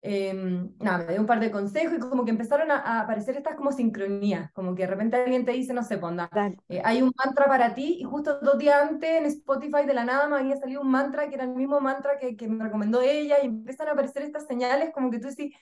Em, 0.02 0.72
nada, 0.80 1.00
me 1.00 1.14
dio 1.14 1.22
un 1.22 1.28
par 1.28 1.40
de 1.40 1.50
consejos 1.50 1.98
y 1.98 2.00
como 2.00 2.24
que 2.24 2.30
empezaron 2.30 2.70
a, 2.70 3.02
aparecer 3.02 3.36
estas 3.36 3.56
como 3.56 3.72
sincronías, 3.72 4.52
como 4.52 4.76
que 4.76 4.84
de 4.84 4.90
repente 4.90 5.18
alguien 5.18 5.44
te 5.44 5.52
dice, 5.52 5.74
no 5.74 5.84
sé, 5.84 5.98
ponda, 5.98 6.30
eh, 6.70 6.82
hay 6.86 7.02
un 7.02 7.12
mantra 7.18 7.48
para 7.48 7.74
ti 7.74 7.98
y 8.00 8.04
justo 8.04 8.40
dos 8.40 8.60
días 8.60 8.90
antes 8.90 9.10
en 9.10 9.26
Spotify 9.26 9.86
de 9.88 9.96
la 9.96 10.06
nada 10.06 10.30
me 10.30 10.38
había 10.38 10.56
salido 10.56 10.82
un 10.82 10.92
mantra 10.92 11.28
que 11.28 11.36
era 11.36 11.46
el 11.46 11.56
mismo 11.56 11.82
mantra 11.82 12.20
que, 12.20 12.38
que 12.38 12.48
me 12.48 12.64
recomendó 12.64 13.02
ella 13.02 13.38
y 13.42 13.48
empiezan 13.48 13.88
a 13.88 13.94
aparecer 13.94 14.22
estas 14.22 14.46
señales 14.46 14.92
como 14.94 15.10
que 15.10 15.20
tú 15.20 15.28
decís, 15.30 15.54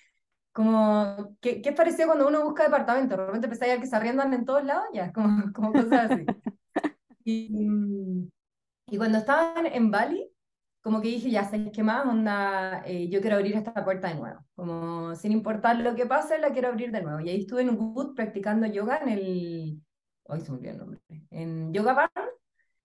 como, 0.52 1.36
¿qué, 1.42 1.62
qué 1.62 1.72
pareció 1.72 2.06
cuando 2.06 2.28
uno 2.28 2.44
busca 2.44 2.64
departamento? 2.64 3.16
De 3.18 3.26
repente 3.26 3.48
empecé 3.48 3.66
a 3.66 3.68
ver 3.70 3.82
que 3.82 3.88
se 3.88 3.96
arriendan 3.96 4.34
en 4.34 4.46
todos 4.46 4.64
lados, 4.64 4.86
ya, 4.94 5.12
como, 5.14 5.52
como 5.54 5.74
cosas 5.74 6.12
así. 6.12 6.26
Y, 7.28 7.50
y 8.86 8.98
cuando 8.98 9.18
estaban 9.18 9.66
en 9.66 9.90
Bali, 9.90 10.30
como 10.86 11.02
que 11.02 11.08
dije, 11.08 11.32
ya 11.32 11.44
sé 11.44 11.72
qué 11.72 11.82
más, 11.82 12.06
onda, 12.06 12.84
eh, 12.86 13.10
yo 13.10 13.20
quiero 13.20 13.38
abrir 13.38 13.56
esta 13.56 13.74
puerta 13.84 14.08
de 14.10 14.14
nuevo. 14.14 14.46
Como 14.54 15.16
sin 15.16 15.32
importar 15.32 15.78
lo 15.80 15.96
que 15.96 16.06
pase, 16.06 16.38
la 16.38 16.52
quiero 16.52 16.68
abrir 16.68 16.92
de 16.92 17.02
nuevo. 17.02 17.22
Y 17.22 17.30
ahí 17.30 17.40
estuve 17.40 17.64
en 17.64 17.72
un 17.72 17.96
boot 17.96 18.16
practicando 18.16 18.68
yoga 18.68 19.00
en 19.00 19.10
el. 19.10 19.82
Hoy 20.26 20.42
se 20.42 20.52
me 20.52 20.60
olvidó 20.60 20.74
el 20.74 20.78
nombre. 20.78 21.02
En 21.32 21.74
Yoga 21.74 21.94
Bar. 21.94 22.12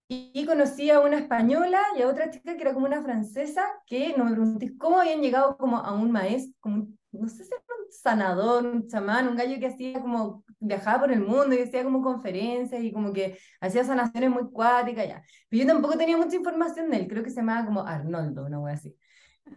Y, 0.08 0.46
conocí 0.46 0.90
a 0.90 1.00
una 1.00 1.18
española 1.18 1.82
y 1.98 2.00
a 2.00 2.08
otra 2.08 2.30
chica 2.30 2.56
que 2.56 2.62
era 2.62 2.72
como 2.72 2.86
una 2.86 3.02
francesa, 3.02 3.66
que 3.86 4.14
no 4.16 4.24
me 4.24 4.32
pregunté 4.32 4.78
cómo 4.78 4.98
habían 4.98 5.20
llegado 5.20 5.58
como 5.58 5.76
a 5.76 5.92
un 5.92 6.10
maestro, 6.10 6.56
como 6.58 6.88
no 7.12 7.28
sé 7.28 7.44
si 7.44 7.52
sanador, 7.90 8.66
un 8.66 8.88
chamán, 8.88 9.28
un 9.28 9.36
gallo 9.36 9.58
que 9.58 9.66
hacía 9.66 10.00
como, 10.00 10.44
viajaba 10.58 11.00
por 11.00 11.12
el 11.12 11.20
mundo 11.20 11.54
y 11.54 11.60
hacía 11.62 11.84
como 11.84 12.02
conferencias 12.02 12.82
y 12.82 12.92
como 12.92 13.12
que 13.12 13.38
hacía 13.60 13.84
sanaciones 13.84 14.30
muy 14.30 14.50
cuáticas, 14.50 15.06
ya. 15.08 15.22
Pero 15.48 15.62
yo 15.64 15.68
tampoco 15.68 15.96
tenía 15.98 16.16
mucha 16.16 16.36
información 16.36 16.90
de 16.90 16.98
él, 16.98 17.08
creo 17.08 17.22
que 17.22 17.30
se 17.30 17.36
llamaba 17.36 17.66
como 17.66 17.86
Arnoldo, 17.86 18.46
una 18.46 18.60
wea 18.60 18.74
así. 18.74 18.96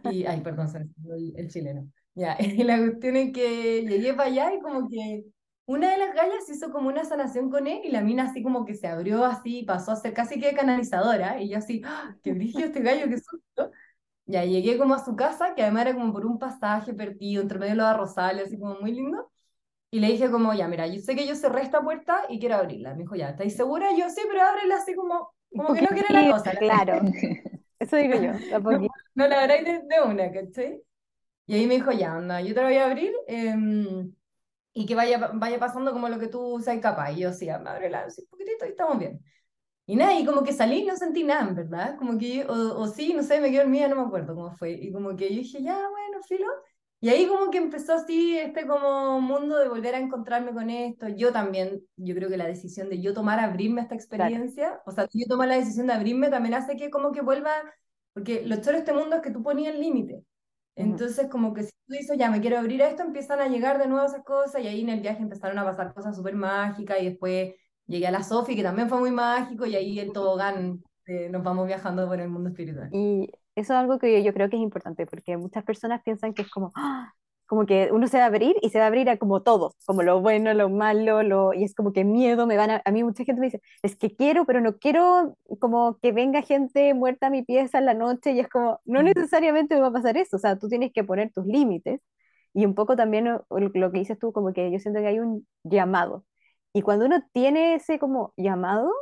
Y, 0.02 0.24
ay, 0.26 0.40
perdón, 0.40 0.68
el, 0.76 1.32
el 1.36 1.48
chileno. 1.48 1.88
Ya, 2.14 2.36
y 2.40 2.62
la 2.64 2.78
cuestión 2.78 3.16
es 3.16 3.32
que 3.32 3.82
llegué 3.82 4.14
para 4.14 4.28
allá 4.28 4.54
y 4.54 4.60
como 4.60 4.88
que 4.88 5.24
una 5.66 5.90
de 5.90 5.98
las 5.98 6.14
gallas 6.14 6.48
hizo 6.48 6.70
como 6.70 6.88
una 6.88 7.04
sanación 7.04 7.50
con 7.50 7.66
él 7.66 7.80
y 7.84 7.90
la 7.90 8.02
mina 8.02 8.24
así 8.24 8.42
como 8.42 8.64
que 8.64 8.74
se 8.74 8.86
abrió 8.86 9.24
así, 9.24 9.62
pasó 9.64 9.92
a 9.92 9.96
ser 9.96 10.12
casi 10.12 10.38
que 10.38 10.54
canalizadora 10.54 11.40
y 11.40 11.50
yo 11.50 11.58
así, 11.58 11.80
¡Ah, 11.84 12.14
qué 12.22 12.32
brillo 12.32 12.66
este 12.66 12.80
gallo, 12.80 13.08
qué 13.08 13.18
susto. 13.18 13.70
Ya 14.26 14.44
llegué 14.44 14.78
como 14.78 14.94
a 14.94 15.04
su 15.04 15.16
casa, 15.16 15.54
que 15.54 15.62
además 15.62 15.86
era 15.86 15.94
como 15.94 16.12
por 16.12 16.24
un 16.24 16.38
pasaje 16.38 16.94
perdido 16.94 17.42
entre 17.42 17.58
medio 17.58 17.72
de 17.72 17.76
los 17.78 17.86
arrozales, 17.86 18.46
así 18.46 18.58
como 18.58 18.76
muy 18.80 18.92
lindo. 18.92 19.30
Y 19.90 20.00
le 20.00 20.08
dije 20.08 20.30
como, 20.30 20.52
ya, 20.54 20.66
mira, 20.66 20.86
yo 20.86 21.00
sé 21.00 21.14
que 21.14 21.26
yo 21.26 21.34
cerré 21.34 21.62
esta 21.62 21.82
puerta 21.82 22.24
y 22.28 22.40
quiero 22.40 22.56
abrirla. 22.56 22.94
Me 22.94 23.02
dijo, 23.02 23.14
ya, 23.14 23.30
¿estáis 23.30 23.54
segura? 23.56 23.90
Yo 23.96 24.08
sí, 24.10 24.22
pero 24.28 24.42
ábrela 24.42 24.76
así 24.76 24.94
como, 24.94 25.32
como 25.54 25.74
que 25.74 25.82
no 25.82 25.88
quiere 25.88 26.12
la 26.12 26.32
cosa. 26.32 26.52
Claro. 26.52 27.00
Eso 27.78 27.96
digo 27.96 28.14
yo, 28.14 28.32
no, 28.60 28.88
no, 29.14 29.28
la 29.28 29.42
abráis 29.42 29.64
de, 29.64 29.82
de, 29.82 30.00
una, 30.04 30.32
¿cachai? 30.32 30.82
Y 31.46 31.54
ahí 31.54 31.66
me 31.66 31.74
dijo, 31.74 31.92
ya, 31.92 32.14
anda, 32.14 32.40
yo 32.40 32.54
te 32.54 32.60
la 32.60 32.68
voy 32.68 32.76
a 32.76 32.86
abrir 32.86 33.12
eh, 33.26 33.54
y 34.72 34.86
que 34.86 34.94
vaya, 34.94 35.30
vaya 35.34 35.58
pasando 35.58 35.92
como 35.92 36.08
lo 36.08 36.18
que 36.18 36.28
tú 36.28 36.60
seas 36.60 36.80
capaz. 36.80 37.12
Y 37.12 37.20
yo, 37.20 37.32
sí, 37.32 37.48
ábrela, 37.48 38.06
un 38.06 38.26
poquitito 38.26 38.66
y 38.66 38.70
estamos 38.70 38.98
bien. 38.98 39.20
Y 39.86 39.96
nada, 39.96 40.18
y 40.18 40.24
como 40.24 40.42
que 40.44 40.52
salí 40.52 40.78
y 40.82 40.86
no 40.86 40.96
sentí 40.96 41.24
nada, 41.24 41.52
¿verdad? 41.52 41.96
Como 41.98 42.16
que, 42.18 42.44
o, 42.46 42.80
o 42.80 42.86
sí, 42.88 43.12
no 43.14 43.22
sé, 43.22 43.40
me 43.40 43.50
quedé 43.50 43.60
dormida, 43.62 43.88
no 43.88 43.96
me 43.96 44.02
acuerdo 44.02 44.34
cómo 44.34 44.52
fue. 44.52 44.72
Y 44.72 44.92
como 44.92 45.14
que 45.16 45.28
yo 45.30 45.36
dije, 45.40 45.62
ya, 45.62 45.74
bueno, 45.90 46.22
filo. 46.26 46.46
Y 47.00 47.10
ahí 47.10 47.26
como 47.26 47.50
que 47.50 47.58
empezó 47.58 47.92
así 47.92 48.38
este 48.38 48.66
como 48.66 49.20
mundo 49.20 49.58
de 49.58 49.68
volver 49.68 49.94
a 49.94 49.98
encontrarme 49.98 50.54
con 50.54 50.70
esto. 50.70 51.08
Yo 51.08 51.32
también, 51.32 51.82
yo 51.96 52.14
creo 52.14 52.30
que 52.30 52.38
la 52.38 52.46
decisión 52.46 52.88
de 52.88 53.00
yo 53.02 53.12
tomar, 53.12 53.38
abrirme 53.40 53.80
a 53.80 53.84
esta 53.84 53.94
experiencia, 53.94 54.80
o 54.86 54.90
sea, 54.90 55.06
yo 55.12 55.26
tomar 55.28 55.48
la 55.48 55.56
decisión 55.56 55.86
de 55.86 55.92
abrirme 55.92 56.30
también 56.30 56.54
hace 56.54 56.76
que 56.76 56.88
como 56.90 57.12
que 57.12 57.20
vuelva, 57.20 57.52
porque 58.14 58.42
lo 58.46 58.56
choro 58.56 58.72
de 58.72 58.78
este 58.78 58.94
mundo 58.94 59.16
es 59.16 59.22
que 59.22 59.30
tú 59.30 59.42
ponías 59.42 59.74
el 59.74 59.80
límite. 59.82 60.24
Entonces, 60.76 61.28
como 61.28 61.52
que 61.54 61.64
si 61.64 61.70
tú 61.86 61.92
dices, 61.94 62.16
ya 62.18 62.30
me 62.30 62.40
quiero 62.40 62.58
abrir 62.58 62.82
a 62.82 62.88
esto, 62.88 63.02
empiezan 63.02 63.40
a 63.40 63.48
llegar 63.48 63.78
de 63.78 63.86
nuevo 63.86 64.06
esas 64.06 64.24
cosas 64.24 64.62
y 64.62 64.66
ahí 64.68 64.80
en 64.80 64.88
el 64.88 65.00
viaje 65.00 65.22
empezaron 65.22 65.58
a 65.58 65.64
pasar 65.64 65.92
cosas 65.94 66.16
súper 66.16 66.34
mágicas 66.34 67.00
y 67.02 67.10
después 67.10 67.54
llegué 67.86 68.06
a 68.06 68.10
la 68.10 68.22
Sofi, 68.22 68.56
que 68.56 68.62
también 68.62 68.88
fue 68.88 68.98
muy 68.98 69.10
mágico, 69.10 69.66
y 69.66 69.76
ahí 69.76 69.98
el 69.98 70.12
tobogán 70.12 70.82
eh, 71.06 71.28
nos 71.30 71.42
vamos 71.42 71.66
viajando 71.66 72.06
por 72.06 72.20
el 72.20 72.28
mundo 72.28 72.48
espiritual. 72.50 72.88
Y 72.92 73.30
eso 73.54 73.72
es 73.72 73.78
algo 73.78 73.98
que 73.98 74.22
yo 74.22 74.32
creo 74.32 74.48
que 74.48 74.56
es 74.56 74.62
importante, 74.62 75.06
porque 75.06 75.36
muchas 75.36 75.64
personas 75.64 76.02
piensan 76.02 76.34
que 76.34 76.42
es 76.42 76.50
como, 76.50 76.72
¡ah! 76.76 77.12
como 77.46 77.66
que 77.66 77.90
uno 77.92 78.06
se 78.08 78.16
va 78.16 78.24
a 78.24 78.26
abrir 78.26 78.56
y 78.62 78.70
se 78.70 78.78
va 78.78 78.84
a 78.84 78.86
abrir 78.88 79.08
a 79.10 79.18
como 79.18 79.42
todo, 79.42 79.74
como 79.86 80.02
lo 80.02 80.20
bueno, 80.20 80.54
lo 80.54 80.70
malo, 80.70 81.22
lo, 81.22 81.52
y 81.52 81.64
es 81.64 81.74
como 81.74 81.92
que 81.92 82.04
miedo, 82.04 82.46
me 82.46 82.56
van 82.56 82.70
a, 82.70 82.82
a 82.84 82.90
mí 82.90 83.04
mucha 83.04 83.24
gente 83.24 83.40
me 83.40 83.46
dice, 83.46 83.60
es 83.82 83.96
que 83.96 84.14
quiero, 84.16 84.46
pero 84.46 84.60
no 84.60 84.78
quiero 84.78 85.36
como 85.60 85.98
que 86.00 86.12
venga 86.12 86.42
gente 86.42 86.94
muerta 86.94 87.26
a 87.26 87.30
mi 87.30 87.42
pieza 87.42 87.78
en 87.78 87.86
la 87.86 87.94
noche, 87.94 88.32
y 88.32 88.40
es 88.40 88.48
como, 88.48 88.80
no 88.84 89.02
mm. 89.02 89.04
necesariamente 89.04 89.74
me 89.74 89.82
va 89.82 89.88
a 89.88 89.92
pasar 89.92 90.16
eso, 90.16 90.36
o 90.36 90.38
sea, 90.40 90.58
tú 90.58 90.68
tienes 90.68 90.92
que 90.92 91.04
poner 91.04 91.30
tus 91.32 91.46
límites, 91.46 92.00
y 92.54 92.64
un 92.66 92.74
poco 92.74 92.96
también 92.96 93.26
lo 93.50 93.92
que 93.92 93.98
dices 93.98 94.18
tú, 94.18 94.32
como 94.32 94.52
que 94.52 94.70
yo 94.70 94.78
siento 94.78 95.00
que 95.00 95.08
hay 95.08 95.18
un 95.18 95.46
llamado, 95.64 96.24
y 96.74 96.82
cuando 96.82 97.06
uno 97.06 97.22
tiene 97.32 97.76
ese 97.76 97.98
como 98.00 98.34
llamado, 98.36 98.92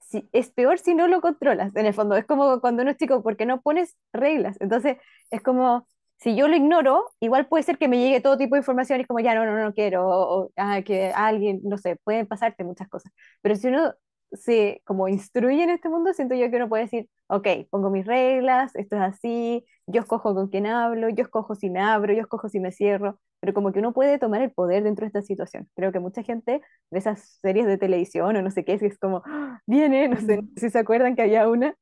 si, 0.00 0.28
es 0.32 0.50
peor 0.50 0.78
si 0.78 0.94
no 0.94 1.08
lo 1.08 1.20
controlas, 1.20 1.74
en 1.76 1.86
el 1.86 1.94
fondo. 1.94 2.16
Es 2.16 2.26
como 2.26 2.60
cuando 2.60 2.82
uno 2.82 2.90
es 2.92 2.96
chico, 2.98 3.22
porque 3.22 3.46
no 3.46 3.60
pones 3.62 3.96
reglas. 4.12 4.56
Entonces, 4.60 4.96
es 5.30 5.42
como, 5.42 5.86
si 6.18 6.36
yo 6.36 6.48
lo 6.48 6.56
ignoro, 6.56 7.04
igual 7.20 7.48
puede 7.48 7.64
ser 7.64 7.78
que 7.78 7.88
me 7.88 7.98
llegue 7.98 8.20
todo 8.20 8.36
tipo 8.38 8.54
de 8.54 8.60
información 8.60 8.98
y 9.00 9.02
es 9.02 9.08
como, 9.08 9.20
ya, 9.20 9.34
no, 9.34 9.44
no, 9.46 9.56
no 9.58 9.74
quiero, 9.74 10.06
o, 10.08 10.52
ah, 10.56 10.82
que 10.82 11.12
alguien, 11.14 11.60
no 11.64 11.78
sé, 11.78 11.96
pueden 12.04 12.26
pasarte 12.26 12.64
muchas 12.64 12.88
cosas. 12.88 13.12
Pero 13.42 13.56
si 13.56 13.68
uno 13.68 13.94
se 14.32 14.80
como 14.86 15.08
instruye 15.08 15.62
en 15.62 15.70
este 15.70 15.88
mundo, 15.88 16.12
siento 16.14 16.34
yo 16.34 16.50
que 16.50 16.56
uno 16.56 16.68
puede 16.68 16.84
decir, 16.84 17.08
ok, 17.28 17.46
pongo 17.70 17.90
mis 17.90 18.06
reglas, 18.06 18.74
esto 18.76 18.96
es 18.96 19.02
así, 19.02 19.64
yo 19.86 20.00
escojo 20.02 20.34
con 20.34 20.48
quién 20.48 20.66
hablo, 20.66 21.08
yo 21.08 21.22
escojo 21.24 21.54
si 21.54 21.70
me 21.70 21.80
abro, 21.80 22.12
yo 22.12 22.20
escojo 22.22 22.48
si 22.48 22.60
me 22.60 22.72
cierro, 22.72 23.18
pero 23.40 23.54
como 23.54 23.72
que 23.72 23.80
uno 23.80 23.92
puede 23.92 24.18
tomar 24.18 24.42
el 24.42 24.52
poder 24.52 24.84
dentro 24.84 25.04
de 25.04 25.08
esta 25.08 25.22
situación. 25.22 25.68
Creo 25.74 25.92
que 25.92 26.00
mucha 26.00 26.22
gente 26.22 26.60
de 26.90 26.98
esas 26.98 27.38
series 27.42 27.66
de 27.66 27.78
televisión 27.78 28.36
o 28.36 28.42
no 28.42 28.50
sé 28.50 28.64
qué, 28.64 28.74
es 28.74 28.98
como, 28.98 29.22
¡Ah! 29.26 29.60
viene, 29.66 30.08
no 30.08 30.20
sé, 30.20 30.42
si 30.56 30.70
se 30.70 30.78
acuerdan 30.78 31.16
que 31.16 31.22
había 31.22 31.48
una 31.48 31.74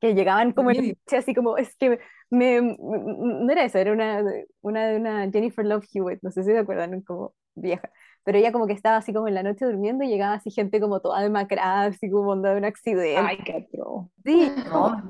que 0.00 0.14
llegaban 0.14 0.52
como 0.52 0.70
en 0.70 0.96
así 1.16 1.34
como, 1.34 1.56
es 1.56 1.74
que 1.76 1.98
me, 2.30 2.60
no 2.60 3.50
era 3.50 3.64
eso, 3.64 3.78
era 3.78 3.92
una, 3.92 4.22
una 4.60 4.86
de 4.88 4.96
una 4.96 5.30
Jennifer 5.30 5.64
Love 5.64 5.86
Hewitt, 5.92 6.20
no 6.22 6.30
sé 6.30 6.44
si 6.44 6.50
se 6.50 6.58
acuerdan, 6.58 7.00
como 7.02 7.34
vieja, 7.54 7.90
pero 8.26 8.38
ella 8.38 8.50
como 8.50 8.66
que 8.66 8.72
estaba 8.72 8.96
así 8.96 9.12
como 9.12 9.28
en 9.28 9.34
la 9.34 9.44
noche 9.44 9.64
durmiendo 9.64 10.02
y 10.02 10.08
llegaba 10.08 10.34
así 10.34 10.50
gente 10.50 10.80
como 10.80 10.98
toda 10.98 11.22
demacrada, 11.22 11.84
así 11.84 12.10
como 12.10 12.34
de 12.34 12.56
un 12.56 12.64
accidente. 12.64 13.16
Ay, 13.16 13.38
qué 13.38 13.68
pro. 13.70 14.10
Sí, 14.24 14.52
no, 14.68 15.00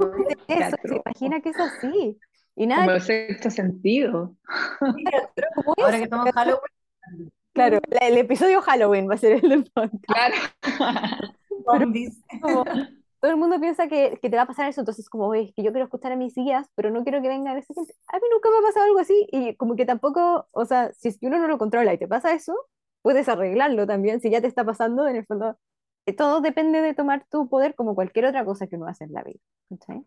eso, 0.48 0.76
se 0.84 0.96
imagina 0.96 1.40
que 1.40 1.48
es 1.48 1.58
así. 1.58 2.18
Y 2.56 2.66
nada. 2.66 2.82
Como 2.82 2.96
el 2.96 3.00
sexto 3.00 3.50
sentido. 3.50 4.36
Ahora 5.78 5.96
que 5.96 6.02
estamos 6.02 6.30
Halloween. 6.30 7.30
Claro, 7.54 7.78
el 8.02 8.18
episodio 8.18 8.60
Halloween 8.60 9.08
va 9.08 9.14
a 9.14 9.16
ser 9.16 9.42
el 9.42 9.48
del 9.48 9.70
Claro. 10.02 10.36
todo 13.20 13.30
el 13.30 13.36
mundo 13.38 13.58
piensa 13.58 13.88
que, 13.88 14.18
que, 14.20 14.28
te 14.28 14.36
va 14.36 14.42
a 14.42 14.46
pasar 14.46 14.68
eso, 14.68 14.82
entonces 14.82 15.08
como, 15.08 15.32
es 15.32 15.54
que 15.54 15.62
yo 15.62 15.72
quiero 15.72 15.86
escuchar 15.86 16.12
a 16.12 16.16
mis 16.16 16.34
guías, 16.34 16.68
pero 16.74 16.90
no 16.90 17.02
quiero 17.02 17.22
que 17.22 17.28
venga 17.28 17.56
esa 17.56 17.72
gente. 17.72 17.94
A 18.08 18.16
mí 18.16 18.22
nunca 18.30 18.50
me 18.50 18.58
ha 18.58 18.68
pasado 18.68 18.84
algo 18.84 18.98
así, 18.98 19.26
y 19.32 19.56
como 19.56 19.74
que 19.74 19.86
tampoco, 19.86 20.46
o 20.52 20.64
sea, 20.66 20.92
si 20.92 21.16
uno 21.22 21.38
no 21.38 21.48
lo 21.48 21.56
controla 21.56 21.94
y 21.94 21.98
te 21.98 22.06
pasa 22.06 22.34
eso, 22.34 22.54
puedes 23.06 23.28
arreglarlo 23.28 23.86
también, 23.86 24.20
si 24.20 24.30
ya 24.30 24.40
te 24.40 24.48
está 24.48 24.64
pasando, 24.64 25.06
en 25.06 25.14
el 25.14 25.24
fondo, 25.24 25.56
eh, 26.06 26.12
todo 26.12 26.40
depende 26.40 26.80
de 26.80 26.92
tomar 26.92 27.24
tu 27.30 27.48
poder 27.48 27.76
como 27.76 27.94
cualquier 27.94 28.26
otra 28.26 28.44
cosa 28.44 28.66
que 28.66 28.74
uno 28.74 28.88
hace 28.88 29.04
en 29.04 29.12
la 29.12 29.22
vida. 29.22 29.38
¿sí? 29.86 30.04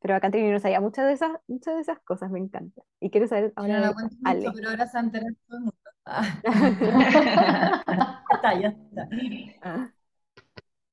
Pero 0.00 0.14
acá 0.14 0.30
Trini 0.30 0.50
no 0.50 0.58
sabía 0.60 0.80
muchas 0.80 1.06
de 1.06 1.12
esas, 1.12 1.32
muchas 1.46 1.74
de 1.74 1.82
esas 1.82 1.98
cosas, 1.98 2.30
me 2.30 2.38
encanta. 2.38 2.80
Y 3.00 3.10
quiero 3.10 3.26
saber 3.28 3.52
ahora. 3.54 3.80
No, 3.80 3.92
no 3.92 4.08
Ale. 4.24 4.40
Mucho, 4.40 4.52
pero 4.54 4.70
ahora 4.70 4.86
se 4.86 4.96
han 4.96 5.12
todo 5.12 5.20
el 5.26 5.36
mundo. 5.46 5.74
Ah. 6.06 6.40
ya 8.30 8.34
está, 8.34 8.54
ya 8.58 8.68
está. 8.68 9.08
Ah. 9.60 9.90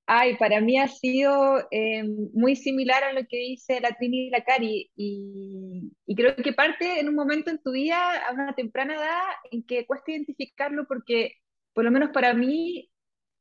Ay, 0.10 0.38
para 0.38 0.62
mí 0.62 0.80
ha 0.80 0.88
sido 0.88 1.68
eh, 1.70 2.02
muy 2.34 2.56
similar 2.56 3.04
a 3.04 3.12
lo 3.12 3.28
que 3.28 3.38
dice 3.40 3.82
la 3.82 3.92
Trini 3.92 4.28
y 4.28 4.30
la 4.30 4.42
Cari, 4.42 4.90
y, 4.96 5.92
creo 6.16 6.34
que 6.38 6.54
parte 6.54 7.02
en 7.02 7.10
un 7.10 7.16
momento 7.16 7.50
en 7.52 7.62
tu 7.62 7.74
vida, 7.74 8.26
a 8.26 8.32
una 8.32 8.56
temprana 8.56 8.96
edad, 8.96 9.24
en 9.52 9.64
que 9.64 9.86
cuesta 9.86 10.12
identificarlo, 10.12 10.88
porque 10.88 11.34
por 11.74 11.84
lo 11.84 11.92
menos 11.92 12.12
para 12.12 12.34
mí, 12.34 12.90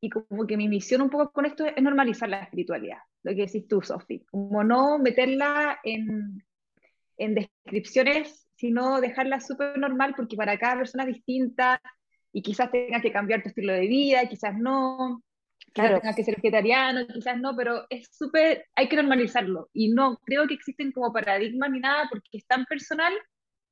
y 0.01 0.11
como 0.11 0.45
que 0.49 0.57
mi 0.57 0.69
misión 0.69 1.03
un 1.03 1.11
poco 1.11 1.31
con 1.31 1.47
esto 1.47 1.65
es 1.67 1.81
normalizar 1.81 2.29
la 2.29 2.41
espiritualidad, 2.41 2.99
lo 3.23 3.31
que 3.33 3.47
decís 3.47 3.69
tú, 3.69 3.81
Sofi, 3.81 4.25
como 4.27 4.65
no 4.65 4.99
meterla 4.99 5.79
en, 5.85 6.45
en 7.17 7.35
descripciones, 7.37 8.49
sino 8.57 9.01
dejarla 9.01 9.39
súper 9.39 9.79
normal, 9.79 10.15
porque 10.17 10.37
para 10.37 10.59
cada 10.59 10.79
persona 10.79 11.05
es 11.05 11.15
distinta, 11.15 11.81
y 12.33 12.43
quizás 12.43 12.73
tengas 12.73 13.03
que 13.03 13.13
cambiar 13.13 13.43
tu 13.43 13.51
estilo 13.51 13.73
de 13.73 13.87
vida, 13.87 14.29
quizás 14.29 14.59
no, 14.59 15.23
claro. 15.83 16.01
tengas 16.01 16.17
que 16.17 16.25
ser 16.25 16.37
vegetariano, 16.37 17.07
quizás 17.07 17.39
no, 17.39 17.55
pero 17.57 17.87
es 17.91 18.09
súper, 18.11 18.67
hay 18.75 18.89
que 18.89 18.97
normalizarlo, 18.97 19.69
y 19.73 19.89
no 19.93 20.19
creo 20.25 20.47
que 20.47 20.55
existen 20.55 20.93
como 20.93 21.13
paradigmas 21.13 21.71
ni 21.71 21.81
nada, 21.81 22.09
porque 22.11 22.29
es 22.33 22.47
tan 22.47 22.65
personal 22.65 23.13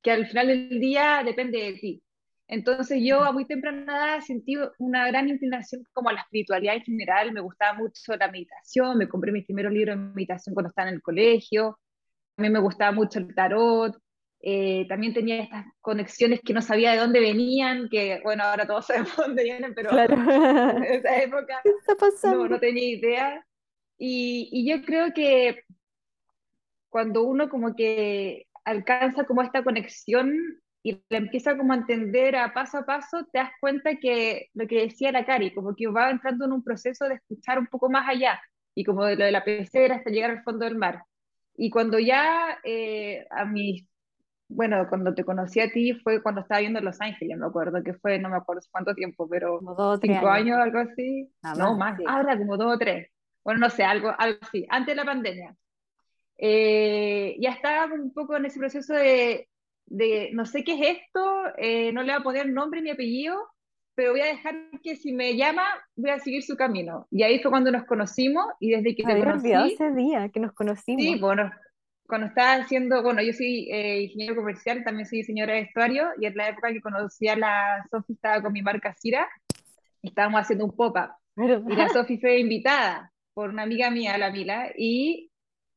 que 0.02 0.10
al 0.12 0.26
final 0.26 0.48
del 0.48 0.80
día 0.80 1.22
depende 1.24 1.58
de 1.58 1.72
ti. 1.74 2.02
Entonces 2.46 3.00
yo 3.02 3.24
a 3.24 3.32
muy 3.32 3.46
temprana 3.46 3.96
edad 3.96 4.20
sentí 4.20 4.56
una 4.78 5.06
gran 5.08 5.28
inclinación 5.28 5.82
como 5.92 6.10
a 6.10 6.12
la 6.12 6.20
espiritualidad 6.20 6.76
en 6.76 6.82
general, 6.82 7.32
me 7.32 7.40
gustaba 7.40 7.78
mucho 7.78 8.16
la 8.16 8.30
meditación, 8.30 8.98
me 8.98 9.08
compré 9.08 9.32
mis 9.32 9.46
primeros 9.46 9.72
libros 9.72 9.96
de 9.96 10.02
meditación 10.02 10.54
cuando 10.54 10.68
estaba 10.68 10.88
en 10.88 10.96
el 10.96 11.02
colegio, 11.02 11.78
también 12.36 12.52
me 12.52 12.60
gustaba 12.60 12.92
mucho 12.92 13.18
el 13.18 13.34
tarot, 13.34 13.96
eh, 14.46 14.84
también 14.90 15.14
tenía 15.14 15.42
estas 15.42 15.64
conexiones 15.80 16.40
que 16.44 16.52
no 16.52 16.60
sabía 16.60 16.92
de 16.92 16.98
dónde 16.98 17.18
venían, 17.18 17.88
que 17.88 18.20
bueno, 18.22 18.44
ahora 18.44 18.66
todos 18.66 18.86
sabemos 18.86 19.16
dónde 19.16 19.42
vienen, 19.42 19.72
pero 19.74 19.90
en 19.98 20.84
esa 20.84 21.22
época 21.22 21.62
no, 22.24 22.48
no, 22.48 22.60
tenía 22.60 22.90
idea. 22.90 23.46
Y, 23.96 24.50
y 24.52 24.68
yo 24.68 24.84
creo 24.84 25.14
que 25.14 25.62
cuando 26.90 27.22
uno 27.22 27.48
como 27.48 27.74
que 27.74 28.46
alcanza 28.66 29.24
como 29.24 29.40
esta 29.40 29.64
conexión 29.64 30.60
y 30.82 31.02
la 31.08 31.16
empieza 31.16 31.56
como 31.56 31.72
a 31.72 31.76
entender 31.76 32.36
a 32.36 32.52
paso 32.52 32.76
a 32.76 32.84
paso, 32.84 33.24
te 33.32 33.38
das 33.38 33.50
cuenta 33.60 33.96
que 33.96 34.50
lo 34.52 34.66
que 34.66 34.82
decía 34.82 35.10
la 35.10 35.24
Cari, 35.24 35.54
como 35.54 35.74
que 35.74 35.86
va 35.86 36.10
entrando 36.10 36.44
en 36.44 36.52
un 36.52 36.62
proceso 36.62 37.06
de 37.06 37.14
escuchar 37.14 37.58
un 37.58 37.66
poco 37.66 37.88
más 37.88 38.06
allá, 38.06 38.38
y 38.74 38.84
como 38.84 39.06
de 39.06 39.16
lo 39.16 39.24
de 39.24 39.32
la 39.32 39.42
pecera 39.42 39.96
hasta 39.96 40.10
llegar 40.10 40.32
al 40.32 40.42
fondo 40.42 40.66
del 40.66 40.76
mar. 40.76 41.02
Y 41.56 41.70
cuando 41.70 41.98
ya 41.98 42.58
eh, 42.62 43.26
a 43.30 43.46
mis, 43.46 43.86
bueno, 44.48 44.86
cuando 44.88 45.14
te 45.14 45.24
conocí 45.24 45.60
a 45.60 45.70
ti 45.70 45.94
fue 45.94 46.22
cuando 46.22 46.42
estaba 46.42 46.60
viendo 46.60 46.80
Los 46.80 47.00
Ángeles, 47.00 47.38
me 47.38 47.46
acuerdo 47.46 47.82
que 47.82 47.94
fue, 47.94 48.18
no 48.18 48.28
me 48.28 48.36
acuerdo 48.36 48.62
cuánto 48.70 48.94
tiempo, 48.94 49.28
pero 49.28 49.58
como 49.58 49.74
dos 49.74 50.00
cinco 50.00 50.28
años. 50.28 50.56
años, 50.56 50.58
algo 50.58 50.78
así, 50.78 51.30
no 51.56 51.76
más, 51.76 51.98
ahora 52.06 52.36
como 52.36 52.56
dos 52.56 52.74
o 52.74 52.78
tres, 52.78 53.08
bueno, 53.42 53.60
no 53.60 53.70
sé, 53.70 53.84
algo, 53.84 54.12
algo 54.18 54.38
así, 54.42 54.66
antes 54.68 54.94
de 54.94 54.96
la 54.96 55.04
pandemia. 55.04 55.56
Eh, 56.36 57.36
ya 57.38 57.50
estaba 57.50 57.92
un 57.94 58.12
poco 58.12 58.36
en 58.36 58.46
ese 58.46 58.58
proceso 58.58 58.92
de, 58.92 59.48
de 59.86 60.30
no 60.32 60.46
sé 60.46 60.64
qué 60.64 60.74
es 60.74 60.98
esto, 60.98 61.42
eh, 61.56 61.92
no 61.92 62.02
le 62.02 62.12
voy 62.12 62.20
a 62.20 62.24
poner 62.24 62.48
nombre 62.48 62.82
ni 62.82 62.90
apellido, 62.90 63.36
pero 63.94 64.10
voy 64.10 64.20
a 64.20 64.26
dejar 64.26 64.54
que 64.82 64.96
si 64.96 65.12
me 65.12 65.36
llama, 65.36 65.64
voy 65.94 66.10
a 66.10 66.18
seguir 66.18 66.42
su 66.42 66.56
camino. 66.56 67.06
Y 67.10 67.22
ahí 67.22 67.38
fue 67.40 67.50
cuando 67.50 67.70
nos 67.70 67.84
conocimos 67.84 68.44
y 68.58 68.70
desde 68.70 68.96
que 68.96 69.04
te 69.04 69.18
conocí, 69.18 69.52
ese 69.52 69.92
día 69.92 70.28
que 70.30 70.40
nos 70.40 70.52
conocimos. 70.52 71.02
sí, 71.02 71.18
bueno, 71.18 71.50
cuando 72.06 72.26
estaba 72.26 72.54
haciendo, 72.54 73.02
bueno, 73.02 73.22
yo 73.22 73.32
soy 73.32 73.68
eh, 73.70 74.02
ingeniero 74.02 74.36
comercial, 74.36 74.84
también 74.84 75.06
soy 75.06 75.18
diseñadora 75.18 75.54
de 75.54 75.62
vestuario, 75.62 76.08
y 76.20 76.26
en 76.26 76.36
la 76.36 76.48
época 76.48 76.72
que 76.72 76.80
conocí 76.80 77.28
a 77.28 77.36
la 77.36 77.86
Sofi 77.90 78.12
estaba 78.12 78.42
con 78.42 78.52
mi 78.52 78.62
marca 78.62 78.94
Cira, 78.94 79.28
estábamos 80.02 80.40
haciendo 80.40 80.66
un 80.66 80.76
pop-up, 80.76 81.10
y 81.36 81.76
la 81.76 81.88
Sofi 81.92 82.18
fue 82.18 82.38
invitada 82.38 83.12
por 83.32 83.50
una 83.50 83.62
amiga 83.62 83.90
mía, 83.90 84.18
la 84.18 84.30
Mila, 84.30 84.70
y 84.76 85.30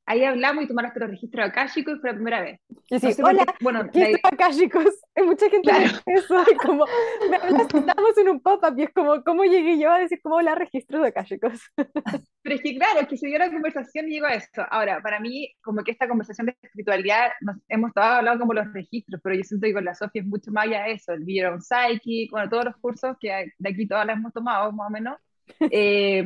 ahí 0.07 0.23
hablamos 0.23 0.63
y 0.63 0.67
tú 0.67 0.73
mandaste 0.73 0.99
los 1.01 1.09
registros 1.11 1.45
akáshicos 1.49 1.97
y 1.97 1.99
fue 1.99 2.09
la 2.09 2.15
primera 2.15 2.41
vez. 2.41 2.59
Y 2.89 2.95
No 2.95 2.99
sí, 2.99 3.13
sé 3.13 3.21
por 3.21 3.31
qué- 3.35 3.41
hola, 3.41 3.55
bueno, 3.61 3.79
aquí 3.81 3.99
la- 3.99 4.51
chicos. 4.51 4.85
Hay 5.15 5.23
mucha 5.25 5.49
gente 5.49 5.69
Claro. 5.69 5.83
que 6.05 6.13
eso, 6.13 6.43
y 6.51 6.55
como, 6.55 6.85
me 7.29 7.35
hablas, 7.37 7.61
estamos 7.73 8.17
en 8.17 8.29
un 8.29 8.39
pop-up, 8.41 8.73
y 8.77 8.83
es 8.83 8.89
como, 8.93 9.23
¿cómo 9.23 9.43
llegué 9.43 9.77
yo 9.79 9.91
a 9.91 9.99
decir 9.99 10.19
cómo 10.23 10.41
la 10.41 10.55
registro 10.55 11.01
de 11.01 11.09
acá, 11.09 11.23
chicos? 11.25 11.59
Pero 12.43 12.55
es 12.55 12.61
que 12.61 12.75
claro, 12.75 13.01
es 13.01 13.07
que 13.07 13.17
se 13.17 13.27
dio 13.27 13.37
la 13.37 13.51
conversación 13.51 14.07
y 14.07 14.11
llegó 14.11 14.27
a 14.27 14.33
eso. 14.35 14.63
Ahora, 14.71 15.01
para 15.01 15.19
mí, 15.19 15.53
como 15.61 15.83
que 15.83 15.91
esta 15.91 16.07
conversación 16.07 16.47
de 16.47 16.57
espiritualidad, 16.61 17.31
nos, 17.41 17.57
hemos 17.67 17.89
estado 17.89 18.15
hablando 18.15 18.39
como 18.41 18.53
los 18.53 18.71
registros, 18.73 19.19
pero 19.23 19.35
yo 19.35 19.43
siento 19.43 19.67
que 19.67 19.73
con 19.73 19.83
la 19.85 19.93
Sofía 19.95 20.21
es 20.21 20.27
mucho 20.27 20.51
más 20.51 20.65
allá 20.67 20.83
de 20.83 20.93
eso, 20.93 21.11
el 21.13 21.25
Beyond 21.25 21.61
Psychic, 21.61 22.31
bueno, 22.31 22.49
todos 22.49 22.65
los 22.65 22.77
cursos 22.77 23.17
que 23.19 23.51
de 23.57 23.69
aquí 23.69 23.87
todas 23.87 24.05
las 24.05 24.17
hemos 24.17 24.31
tomado, 24.33 24.71
más 24.71 24.87
o 24.87 24.91
menos. 24.91 25.17
Eh, 25.71 26.23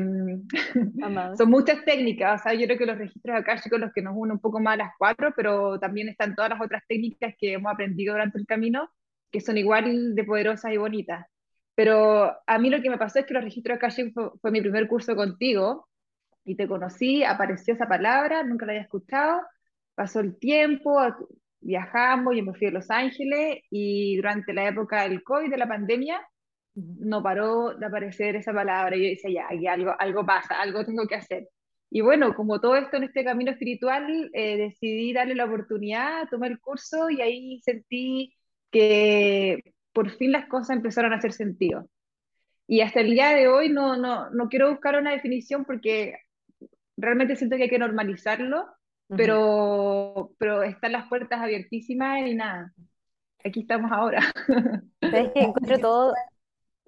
son 1.38 1.50
muchas 1.50 1.86
técnicas, 1.86 2.42
o 2.42 2.44
sea, 2.44 2.54
yo 2.54 2.66
creo 2.66 2.78
que 2.78 2.86
los 2.86 2.98
registros 2.98 3.38
acá 3.38 3.62
chicos 3.62 3.80
los 3.80 3.94
que 3.94 4.02
nos 4.02 4.14
unen 4.16 4.34
un 4.34 4.40
poco 4.40 4.60
más 4.60 4.74
a 4.74 4.78
las 4.78 4.94
cuatro, 4.98 5.32
pero 5.36 5.80
también 5.80 6.10
están 6.10 6.36
todas 6.36 6.50
las 6.50 6.62
otras 6.62 6.84
técnicas 6.88 7.36
que 7.38 7.54
hemos 7.54 7.72
aprendido 7.72 8.14
durante 8.14 8.40
el 8.40 8.46
camino, 8.46 8.90
que 9.32 9.40
son 9.40 9.58
igual 9.58 10.16
de 10.16 10.24
poderosas 10.24 10.74
y 10.74 10.78
bonitas. 10.78 11.26
Pero 11.76 12.36
a 12.46 12.60
mí 12.60 12.70
lo 12.70 12.82
que 12.82 12.90
me 12.90 12.98
pasó 12.98 13.20
es 13.20 13.26
que 13.26 13.34
los 13.34 13.44
registros 13.44 13.78
acá 13.78 13.90
fue, 13.92 14.32
fue 14.42 14.52
mi 14.52 14.62
primer 14.62 14.88
curso 14.88 15.16
contigo, 15.16 15.88
y 16.44 16.56
te 16.56 16.68
conocí, 16.68 17.24
apareció 17.24 17.74
esa 17.74 17.88
palabra, 17.88 18.44
nunca 18.44 18.66
la 18.66 18.74
había 18.74 18.84
escuchado, 18.84 19.42
pasó 19.96 20.20
el 20.20 20.38
tiempo, 20.38 21.00
viajamos, 21.60 22.36
yo 22.36 22.44
me 22.44 22.54
fui 22.54 22.68
a 22.68 22.72
Los 22.72 22.90
Ángeles 22.90 23.60
y 23.70 24.16
durante 24.18 24.54
la 24.54 24.68
época 24.68 25.04
del 25.04 25.24
COVID, 25.24 25.50
de 25.50 25.58
la 25.58 25.68
pandemia, 25.68 26.20
no 26.76 27.22
paró 27.24 27.74
de 27.78 27.86
aparecer 27.86 28.36
esa 28.36 28.54
palabra. 28.54 28.96
Y 28.96 29.04
yo 29.04 29.10
decía, 29.10 29.32
ya, 29.32 29.56
aquí 29.56 29.68
algo, 29.68 29.94
algo 30.00 30.26
pasa, 30.26 30.60
algo 30.62 30.86
tengo 30.86 31.08
que 31.08 31.16
hacer. 31.16 31.50
Y 31.90 32.02
bueno, 32.02 32.34
como 32.36 32.62
todo 32.62 32.78
esto 32.78 32.98
en 32.98 33.04
este 33.04 33.24
camino 33.24 33.52
espiritual, 33.52 34.32
eh, 34.34 34.58
decidí 34.58 35.12
darle 35.14 35.36
la 35.36 35.46
oportunidad, 35.46 36.30
tomé 36.30 36.48
el 36.48 36.60
curso 36.60 37.10
y 37.10 37.22
ahí 37.22 37.60
sentí 37.62 38.34
que 38.72 39.74
por 39.92 40.10
fin 40.12 40.32
las 40.32 40.48
cosas 40.48 40.78
empezaron 40.78 41.12
a 41.12 41.18
hacer 41.18 41.34
sentido. 41.34 41.90
Y 42.66 42.80
hasta 42.80 43.02
el 43.02 43.12
día 43.12 43.32
de 43.32 43.50
hoy 43.50 43.70
no, 43.70 43.98
no, 43.98 44.30
no 44.30 44.48
quiero 44.48 44.70
buscar 44.70 44.98
una 44.98 45.12
definición 45.12 45.66
porque 45.66 46.16
realmente 46.96 47.36
siento 47.36 47.58
que 47.58 47.64
hay 47.64 47.70
que 47.70 47.80
normalizarlo, 47.80 48.68
pero, 49.10 50.32
pero 50.38 50.64
están 50.64 50.94
las 50.94 51.10
puertas 51.10 51.42
abiertísimas 51.42 52.26
y 52.26 52.36
nada, 52.36 52.74
aquí 53.44 53.62
estamos 53.62 53.92
ahora. 53.92 54.22
¿Sabes 55.02 55.32
que 55.34 55.42
encuentro 55.44 55.80
todo... 55.80 56.14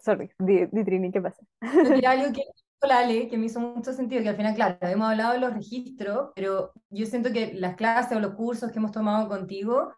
Sorry, 0.03 0.29
di, 0.37 0.67
di, 0.69 0.83
Trini, 0.83 1.11
¿qué 1.11 1.21
pasa? 1.21 1.41
Era 1.61 2.11
algo 2.11 2.33
que 2.33 2.41
dijo 2.41 2.87
la 2.87 2.99
Ale, 2.99 3.29
que 3.29 3.37
me 3.37 3.45
hizo 3.45 3.61
mucho 3.61 3.93
sentido, 3.93 4.21
que 4.21 4.29
al 4.29 4.35
final, 4.35 4.53
claro, 4.53 4.77
hemos 4.81 5.09
hablado 5.09 5.31
de 5.33 5.39
los 5.39 5.53
registros, 5.53 6.31
pero 6.35 6.73
yo 6.89 7.05
siento 7.05 7.31
que 7.31 7.53
las 7.53 7.75
clases 7.75 8.17
o 8.17 8.19
los 8.19 8.35
cursos 8.35 8.69
que 8.71 8.79
hemos 8.79 8.91
tomado 8.91 9.29
contigo, 9.29 9.93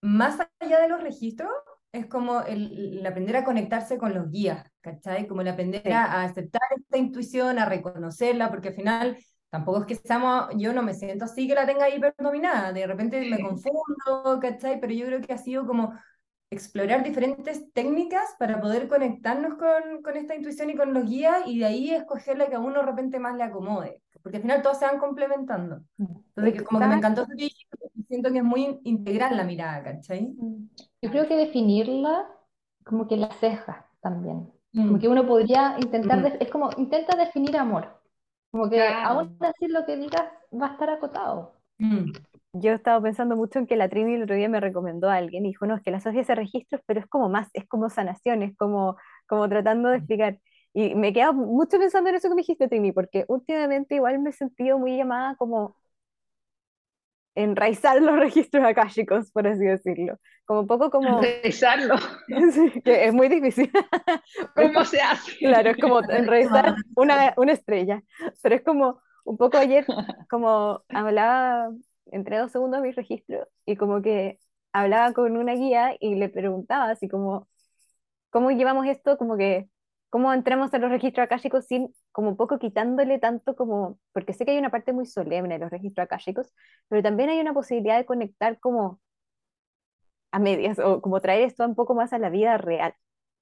más 0.00 0.40
allá 0.58 0.80
de 0.80 0.88
los 0.88 1.00
registros, 1.00 1.50
es 1.92 2.06
como 2.06 2.40
el, 2.42 2.98
el 2.98 3.06
aprender 3.06 3.36
a 3.36 3.44
conectarse 3.44 3.96
con 3.96 4.12
los 4.12 4.28
guías, 4.28 4.66
¿cachai? 4.80 5.28
Como 5.28 5.42
el 5.42 5.48
aprender 5.48 5.82
Sí. 5.84 5.92
a, 5.92 6.24
aceptar 6.24 6.62
esta 6.76 6.98
intuición, 6.98 7.58
a 7.60 7.66
reconocerla, 7.66 8.50
porque 8.50 8.68
al 8.68 8.74
final 8.74 9.16
tampoco 9.50 9.82
es 9.82 9.86
que 9.86 9.94
seamos, 9.94 10.48
yo 10.56 10.72
no 10.72 10.82
me 10.82 10.94
siento 10.94 11.26
así 11.26 11.46
que 11.46 11.54
la 11.54 11.64
tenga 11.66 11.88
hiperdominada, 11.88 12.72
de 12.72 12.86
repente 12.88 13.20
me 13.30 13.40
confundo, 13.40 14.40
¿cachai? 14.40 14.80
Pero 14.80 14.92
yo 14.92 15.06
creo 15.06 15.20
que 15.20 15.32
ha 15.32 15.38
sido 15.38 15.64
como 15.64 15.94
explorar 16.54 17.02
diferentes 17.04 17.72
técnicas 17.72 18.34
para 18.38 18.60
poder 18.60 18.88
conectarnos 18.88 19.54
con, 19.54 20.02
con 20.02 20.16
esta 20.16 20.34
intuición 20.34 20.70
y 20.70 20.76
con 20.76 20.94
los 20.94 21.04
guías 21.04 21.42
y 21.46 21.58
de 21.58 21.64
ahí 21.66 21.90
escoger 21.90 22.38
la 22.38 22.48
que 22.48 22.54
a 22.56 22.60
uno 22.60 22.80
de 22.80 22.86
repente 22.86 23.18
más 23.18 23.36
le 23.36 23.42
acomode, 23.44 24.00
porque 24.22 24.36
al 24.38 24.42
final 24.42 24.62
todos 24.62 24.78
se 24.78 24.86
van 24.86 24.98
complementando. 24.98 25.80
Entonces, 25.98 26.54
que 26.54 26.64
como 26.64 26.80
que 26.80 26.86
me 26.86 26.94
encantó 26.94 27.26
que 27.26 27.48
siento 28.08 28.30
que 28.32 28.38
es 28.38 28.44
muy 28.44 28.80
integral 28.84 29.36
la 29.36 29.44
mirada, 29.44 29.82
¿cachai? 29.82 30.34
Yo 31.02 31.10
creo 31.10 31.28
que 31.28 31.36
definirla 31.36 32.26
como 32.84 33.06
que 33.06 33.16
la 33.16 33.30
ceja 33.32 33.86
también. 34.00 34.50
Como 34.74 34.92
Mm. 34.96 34.98
que 34.98 35.08
uno 35.08 35.24
podría 35.26 35.76
intentar, 35.78 36.18
Mm. 36.20 36.36
es 36.40 36.50
como, 36.50 36.70
intenta 36.78 37.16
definir 37.16 37.56
amor. 37.56 38.00
Como 38.50 38.68
que 38.68 38.76
Claro. 38.76 39.20
aún 39.20 39.36
así 39.40 39.68
lo 39.68 39.84
que 39.86 39.96
digas 39.96 40.24
va 40.52 40.66
a 40.68 40.72
estar 40.72 40.90
acotado. 40.90 41.52
Mm. 41.78 42.10
Yo 42.56 42.70
he 42.70 42.74
estado 42.74 43.02
pensando 43.02 43.34
mucho 43.34 43.58
en 43.58 43.66
que 43.66 43.74
la 43.76 43.88
Trini 43.88 44.14
el 44.14 44.22
otro 44.22 44.36
día 44.36 44.48
me 44.48 44.60
recomendó 44.60 45.10
a 45.10 45.16
alguien 45.16 45.44
y 45.44 45.48
dijo, 45.48 45.66
no, 45.66 45.74
es 45.74 45.82
que 45.82 45.90
la 45.90 46.00
Sofía 46.00 46.20
hace 46.20 46.36
registros, 46.36 46.80
pero 46.86 47.00
es 47.00 47.06
como 47.06 47.28
más, 47.28 47.48
es 47.52 47.66
como 47.66 47.90
sanación, 47.90 48.42
es 48.42 48.56
como, 48.56 48.96
como 49.26 49.48
tratando 49.48 49.88
de 49.88 49.96
explicar. 49.96 50.38
Y 50.72 50.94
me 50.94 51.08
he 51.08 51.12
quedado 51.12 51.32
mucho 51.34 51.78
pensando 51.80 52.10
en 52.10 52.16
eso 52.16 52.28
que 52.28 52.34
me 52.36 52.42
dijiste, 52.42 52.68
Trini, 52.68 52.92
porque 52.92 53.24
últimamente 53.26 53.96
igual 53.96 54.20
me 54.20 54.30
he 54.30 54.32
sentido 54.32 54.78
muy 54.78 54.96
llamada 54.96 55.34
como 55.36 55.76
enraizar 57.34 58.00
los 58.00 58.16
registros 58.16 58.64
akáshicos, 58.64 59.32
por 59.32 59.48
así 59.48 59.64
decirlo. 59.64 60.18
Como 60.44 60.60
un 60.60 60.66
poco 60.68 60.90
como, 60.90 61.20
Revisarlo, 61.20 61.96
sí, 62.52 62.80
que 62.82 63.06
es 63.06 63.12
muy 63.12 63.28
difícil. 63.28 63.68
¿cómo 64.54 64.84
se 64.84 65.00
hace? 65.00 65.32
Claro, 65.38 65.70
es 65.70 65.76
como 65.78 66.00
enraizar 66.08 66.76
una, 66.94 67.34
una 67.36 67.52
estrella, 67.52 68.00
pero 68.42 68.54
es 68.54 68.62
como 68.62 69.00
un 69.24 69.36
poco 69.38 69.56
ayer, 69.56 69.84
como 70.28 70.84
hablaba 70.88 71.70
entre 72.06 72.38
dos 72.38 72.52
segundos 72.52 72.82
mi 72.82 72.92
registro 72.92 73.48
y 73.66 73.76
como 73.76 74.02
que 74.02 74.38
hablaba 74.72 75.12
con 75.14 75.36
una 75.36 75.54
guía 75.54 75.96
y 76.00 76.16
le 76.16 76.28
preguntaba 76.28 76.90
así 76.90 77.08
como, 77.08 77.48
¿cómo 78.30 78.50
llevamos 78.50 78.86
esto? 78.86 79.18
Como 79.18 79.36
que, 79.36 79.68
¿cómo 80.10 80.32
entramos 80.32 80.72
en 80.74 80.82
los 80.82 80.90
registros 80.90 81.24
akáshicos 81.24 81.66
sin, 81.66 81.94
como 82.12 82.30
un 82.30 82.36
poco 82.36 82.58
quitándole 82.58 83.18
tanto 83.18 83.56
como, 83.56 83.98
porque 84.12 84.32
sé 84.34 84.44
que 84.44 84.52
hay 84.52 84.58
una 84.58 84.70
parte 84.70 84.92
muy 84.92 85.06
solemne 85.06 85.54
de 85.54 85.60
los 85.60 85.70
registros 85.70 86.04
akáshicos, 86.06 86.52
pero 86.88 87.02
también 87.02 87.30
hay 87.30 87.40
una 87.40 87.54
posibilidad 87.54 87.98
de 87.98 88.06
conectar 88.06 88.58
como 88.60 89.00
a 90.32 90.38
medias 90.38 90.78
o 90.78 91.00
como 91.00 91.20
traer 91.20 91.42
esto 91.42 91.64
un 91.64 91.74
poco 91.74 91.94
más 91.94 92.12
a 92.12 92.18
la 92.18 92.30
vida 92.30 92.58
real. 92.58 92.94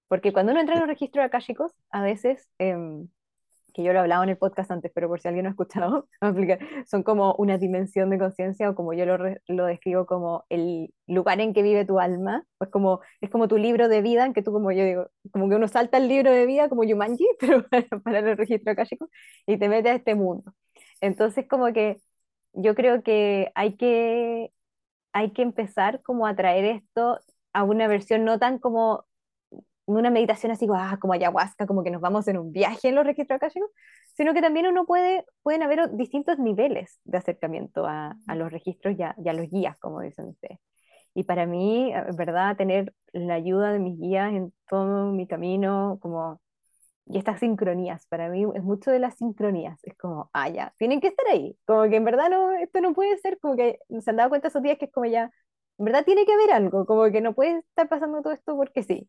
Porque 0.09 0.33
cuando 0.33 0.53
uno 0.53 0.61
entra 0.61 0.75
en 0.77 0.83
los 0.83 0.89
registros 0.91 1.25
akáshicos, 1.25 1.73
a 1.91 2.03
veces, 2.03 2.49
em, 2.59 3.09
que 3.73 3.83
yo 3.83 3.93
lo 3.93 3.99
he 3.99 4.03
hablado 4.03 4.23
en 4.23 4.31
el 4.31 4.39
podcast 4.39 4.71
antes, 4.71 4.93
pero 4.95 5.09
por 5.09 5.21
si 5.21 5.29
alguien 5.29 5.45
no 5.45 5.51
ha 5.51 5.53
escuchado, 5.53 6.09
son 6.87 7.03
como 7.03 7.35
una 7.37 7.59
dimensión 7.59 8.11
de 8.11 8.19
conciencia 8.19 8.71
o 8.71 8.75
como 8.75 8.93
yo 8.93 9.07
lo, 9.07 9.19
lo 9.49 9.67
describo 9.67 10.07
como 10.07 10.45
el 10.49 10.93
lugar 11.07 11.41
en 11.41 11.55
que 11.55 11.63
vive 11.63 11.85
tu 11.85 11.99
alma, 12.01 12.45
pues 12.59 12.71
como, 12.71 13.01
es 13.21 13.31
como 13.31 13.49
tu 13.49 13.59
libro 13.59 13.89
de 13.89 14.03
vida, 14.03 14.27
en 14.27 14.35
que 14.35 14.43
tú 14.43 14.53
como 14.53 14.73
yo 14.73 14.85
digo, 14.85 15.09
como 15.33 15.49
que 15.49 15.57
uno 15.57 15.69
salta 15.69 15.99
el 15.99 16.09
libro 16.09 16.31
de 16.31 16.47
vida 16.47 16.69
como 16.69 16.85
Yumanji, 16.85 17.27
pero 17.41 17.67
para, 17.69 17.87
para 18.03 18.19
el 18.21 18.37
registro 18.37 18.73
akáshico, 18.73 19.09
y 19.47 19.57
te 19.59 19.69
mete 19.69 19.91
a 19.91 19.95
este 19.95 20.15
mundo. 20.15 20.53
Entonces 21.01 21.47
como 21.49 21.73
que 21.73 21.99
yo 22.53 22.75
creo 22.75 23.03
que 23.03 23.51
hay 23.55 23.77
que 23.77 24.53
hay 25.13 25.33
que 25.33 25.43
empezar 25.43 26.03
como 26.03 26.27
a 26.27 26.37
traer 26.37 26.65
esto 26.65 27.19
a 27.53 27.65
una 27.65 27.89
versión 27.89 28.25
no 28.25 28.39
tan 28.39 28.59
como 28.59 29.05
una 29.87 30.11
meditación 30.11 30.53
así 30.53 30.67
ah, 30.75 30.99
como 31.01 31.13
ayahuasca, 31.13 31.67
como 31.67 31.83
que 31.83 31.91
nos 31.91 32.01
vamos 32.01 32.29
en 32.29 32.39
un 32.39 32.53
viaje 32.53 32.89
en 32.89 32.95
los 32.95 33.05
registros 33.05 33.37
akáshicos, 33.37 33.71
sino 34.15 34.35
que 34.35 34.43
también 34.43 34.67
uno 34.67 34.87
puede, 34.87 35.25
pueden 35.43 35.63
haber 35.63 35.91
distintos 35.97 36.39
niveles 36.39 37.01
de 37.05 37.19
acercamiento 37.19 37.87
a, 37.87 38.17
a 38.27 38.35
los 38.35 38.53
registros 38.53 38.97
y 38.99 39.03
a, 39.03 39.15
y 39.23 39.29
a, 39.29 39.33
los 39.33 39.49
guías, 39.51 39.79
como 39.79 40.01
dicen 40.01 40.27
ustedes. 40.29 40.59
Y 41.15 41.25
para 41.25 41.47
mí, 41.47 41.93
¿verdad? 42.17 42.57
Tener 42.57 42.95
la 43.13 43.35
ayuda 43.35 43.73
de 43.73 43.79
mis 43.79 43.99
guías 43.99 44.33
en 44.33 44.53
todo 44.69 45.13
mi 45.13 45.27
camino, 45.27 45.99
como, 46.01 46.41
y 47.07 47.19
estas 47.19 47.41
sincronías, 47.41 48.07
para 48.07 48.29
mí 48.29 48.47
es 48.55 48.63
mucho 48.63 48.91
de 48.91 48.99
las 48.99 49.17
sincronías, 49.17 49.79
es 49.83 49.97
como, 49.97 50.31
ah, 50.33 50.49
ya, 50.49 50.75
tienen 50.79 51.01
que 51.01 51.09
estar 51.09 51.27
ahí, 51.29 51.57
como 51.67 51.83
que 51.89 51.97
en 51.97 52.05
verdad 52.05 52.31
no, 52.31 52.53
esto 52.53 52.81
no 52.81 52.95
puede 52.95 53.19
ser, 53.19 53.39
como 53.41 53.57
que 53.57 53.79
se 54.01 54.11
han 54.11 54.17
dado 54.17 54.31
cuenta 54.31 54.49
esos 54.49 54.63
días 54.63 54.79
que 54.79 54.87
es 54.87 54.93
como 54.93 55.07
ya, 55.07 55.31
en 55.79 55.85
verdad 55.85 56.05
tiene 56.05 56.25
que 56.27 56.33
haber 56.33 56.53
algo, 56.53 56.87
como 56.87 57.11
que 57.11 57.21
no 57.21 57.35
puede 57.35 57.59
estar 57.59 57.89
pasando 57.89 58.23
todo 58.23 58.33
esto 58.33 58.57
porque 58.57 58.83
sí. 58.83 59.09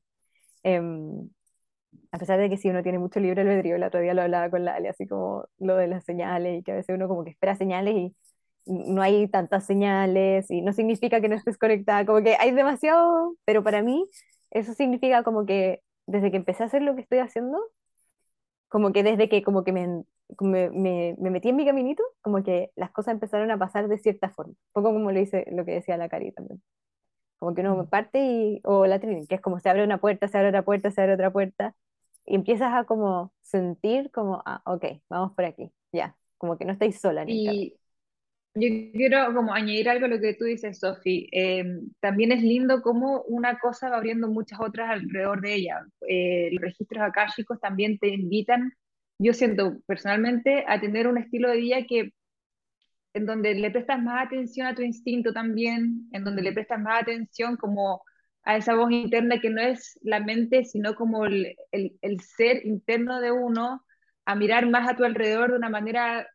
Um, 0.63 1.30
a 2.12 2.17
pesar 2.19 2.39
de 2.39 2.49
que 2.49 2.58
si 2.58 2.69
uno 2.69 2.84
tiene 2.84 2.99
mucho 2.99 3.19
libre 3.19 3.41
albedrío, 3.41 3.76
el 3.76 3.84
otro 3.84 3.99
día 3.99 4.13
lo 4.13 4.21
hablaba 4.21 4.49
con 4.49 4.65
Lali, 4.65 4.88
así 4.88 5.08
como 5.08 5.45
lo 5.60 5.76
de 5.78 5.88
las 5.88 6.06
señales, 6.06 6.60
y 6.60 6.63
que 6.63 6.71
a 6.71 6.76
veces 6.76 6.95
uno 6.95 7.08
como 7.08 7.23
que 7.23 7.32
espera 7.32 7.56
señales 7.56 7.95
y 7.95 8.15
no 8.65 9.02
hay 9.02 9.28
tantas 9.28 9.65
señales, 9.65 10.49
y 10.52 10.62
no 10.62 10.73
significa 10.73 11.21
que 11.21 11.30
no 11.30 11.36
estés 11.36 11.58
conectada, 11.58 12.06
como 12.06 12.23
que 12.23 12.36
hay 12.39 12.52
demasiado, 12.52 13.36
pero 13.45 13.63
para 13.63 13.82
mí 13.84 14.08
eso 14.52 14.73
significa 14.73 15.23
como 15.23 15.45
que 15.45 15.82
desde 16.08 16.32
que 16.32 16.38
empecé 16.38 16.63
a 16.63 16.67
hacer 16.67 16.82
lo 16.82 16.95
que 16.95 17.02
estoy 17.02 17.19
haciendo, 17.19 17.60
como 18.69 18.91
que 18.91 19.04
desde 19.04 19.30
que 19.30 19.43
como 19.43 19.63
que 19.63 19.71
me, 19.71 20.04
me, 20.39 20.69
me, 21.17 21.30
metí 21.32 21.49
en 21.49 21.56
mi 21.56 21.65
caminito, 21.65 22.04
como 22.21 22.43
que 22.43 22.71
las 22.76 22.91
cosas 22.91 23.13
empezaron 23.13 23.52
a 23.52 23.58
pasar 23.60 23.88
de 23.88 23.97
cierta 23.97 24.30
forma, 24.30 24.54
un 24.54 24.58
poco 24.73 24.93
como 24.93 25.12
lo, 25.12 25.19
dice, 25.19 25.45
lo 25.52 25.65
que 25.65 25.73
decía 25.73 25.97
la 25.97 26.10
Cari 26.10 26.32
también. 26.32 26.62
Como 27.39 27.54
que 27.54 27.62
uno 27.62 27.88
parte 27.89 28.19
y, 28.19 28.62
o 28.63 28.86
la 28.86 29.00
Trini, 29.00 29.28
que 29.28 29.36
es 29.36 29.41
como 29.41 29.60
se 29.60 29.69
abre 29.69 29.84
una 29.84 30.00
puerta, 30.00 30.28
se 30.28 30.38
abre 30.38 30.50
otra 30.50 30.63
puerta, 30.63 30.91
se 30.91 31.02
abre 31.02 31.13
otra 31.13 31.32
puerta, 31.32 31.76
y 32.26 32.36
empiezas 32.36 32.74
a 32.74 32.86
como 32.86 33.34
sentir 33.41 34.12
como, 34.12 34.41
ah, 34.46 34.62
ok, 34.65 34.86
vamos 35.10 35.34
por 35.34 35.46
aquí, 35.46 35.72
ya, 35.91 36.15
como 36.38 36.58
que 36.58 36.65
no 36.65 36.72
estáis 36.72 37.00
sola. 37.00 37.26
Y 37.28 37.76
yo 38.56 38.67
quiero 38.93 39.34
como 39.34 39.54
añadir 39.54 39.89
algo 39.89 40.06
a 40.06 40.10
lo 40.10 40.19
que 40.19 40.36
tú 40.36 40.46
dices, 40.46 40.80
Sofi. 40.80 41.28
Em, 41.32 41.89
también 42.00 42.32
es 42.32 42.43
lindo 42.43 42.82
cómo 42.82 43.24
una 43.24 43.58
cosa 43.58 43.89
va 43.89 43.98
abriendo 43.98 44.28
muchas 44.28 44.60
otras 44.60 44.91
alrededor 44.91 45.41
de 45.41 45.56
ella. 45.56 45.86
Eh, 46.08 46.50
los 46.52 46.62
registros 46.62 47.02
akáshicos 47.02 47.60
también 47.60 47.98
te 47.98 48.10
invitan, 48.10 48.74
yo 49.17 49.34
siento 49.34 49.80
personalmente, 49.88 50.65
a 50.67 50.80
tener 50.80 51.08
un 51.08 51.17
estilo 51.17 51.50
de 51.50 51.58
vida 51.58 51.78
que 51.88 52.12
en 53.13 53.26
donde 53.26 53.54
le 53.56 53.71
prestas 53.71 54.02
más 54.02 54.26
atención 54.26 54.67
a 54.67 54.76
tu 54.76 54.82
instinto 54.82 55.34
también, 55.34 56.10
en 56.12 56.23
donde 56.23 56.41
le 56.41 56.52
prestas 56.52 56.80
más 56.80 57.02
atención 57.02 57.58
como 57.58 58.02
a 58.43 58.58
esa 58.58 58.76
voz 58.76 58.91
interna 58.91 59.39
que 59.39 59.49
no 59.49 59.62
es 59.62 59.99
la 60.02 60.19
mente, 60.19 60.65
sino 60.65 60.95
como 60.95 61.26
el, 61.26 61.56
el, 61.71 62.19
ser 62.21 62.65
interno 62.65 63.21
de 63.21 63.32
uno, 63.32 63.86
a 64.26 64.36
mirar 64.36 64.69
más 64.69 64.89
a 64.89 64.95
tu 64.95 65.04
alrededor 65.04 65.52
de 65.52 65.58
una 65.58 65.69
manera 65.69 66.28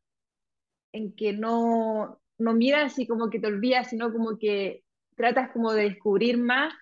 en 0.93 1.15
que 1.15 1.33
no, 1.33 2.21
no 2.39 2.55
miras 2.55 2.99
y 2.99 3.07
como 3.07 3.31
que 3.31 3.41
te 3.41 3.49
olvidas, 3.49 3.91
sino 3.91 4.13
como 4.13 4.39
que 4.39 4.85
tratas 5.17 5.51
como 5.53 5.73
de 5.73 5.85
descubrir 5.85 6.39
más. 6.39 6.73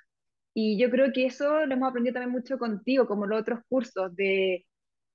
Y 0.55 0.79
yo 0.79 0.91
creo 0.91 1.13
que 1.13 1.27
eso 1.27 1.67
lo 1.67 1.75
hemos 1.75 1.91
aprendido 1.91 2.15
también 2.15 2.33
mucho 2.33 2.59
contigo, 2.59 3.07
como 3.07 3.27
los 3.27 3.41
otros 3.41 3.61
cursos, 3.69 4.15
de, 4.17 4.67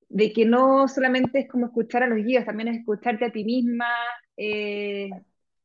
de 0.10 0.34
que 0.34 0.46
no 0.46 0.88
solamente 0.88 1.40
es 1.40 1.50
como 1.50 1.68
escuchar 1.68 2.04
a 2.04 2.08
los 2.08 2.24
guías, 2.24 2.46
también 2.46 2.70
es 2.70 2.80
escucharte 2.80 3.26
a 3.26 3.32
ti 3.32 3.44
misma, 3.44 3.88
eh, 4.38 5.10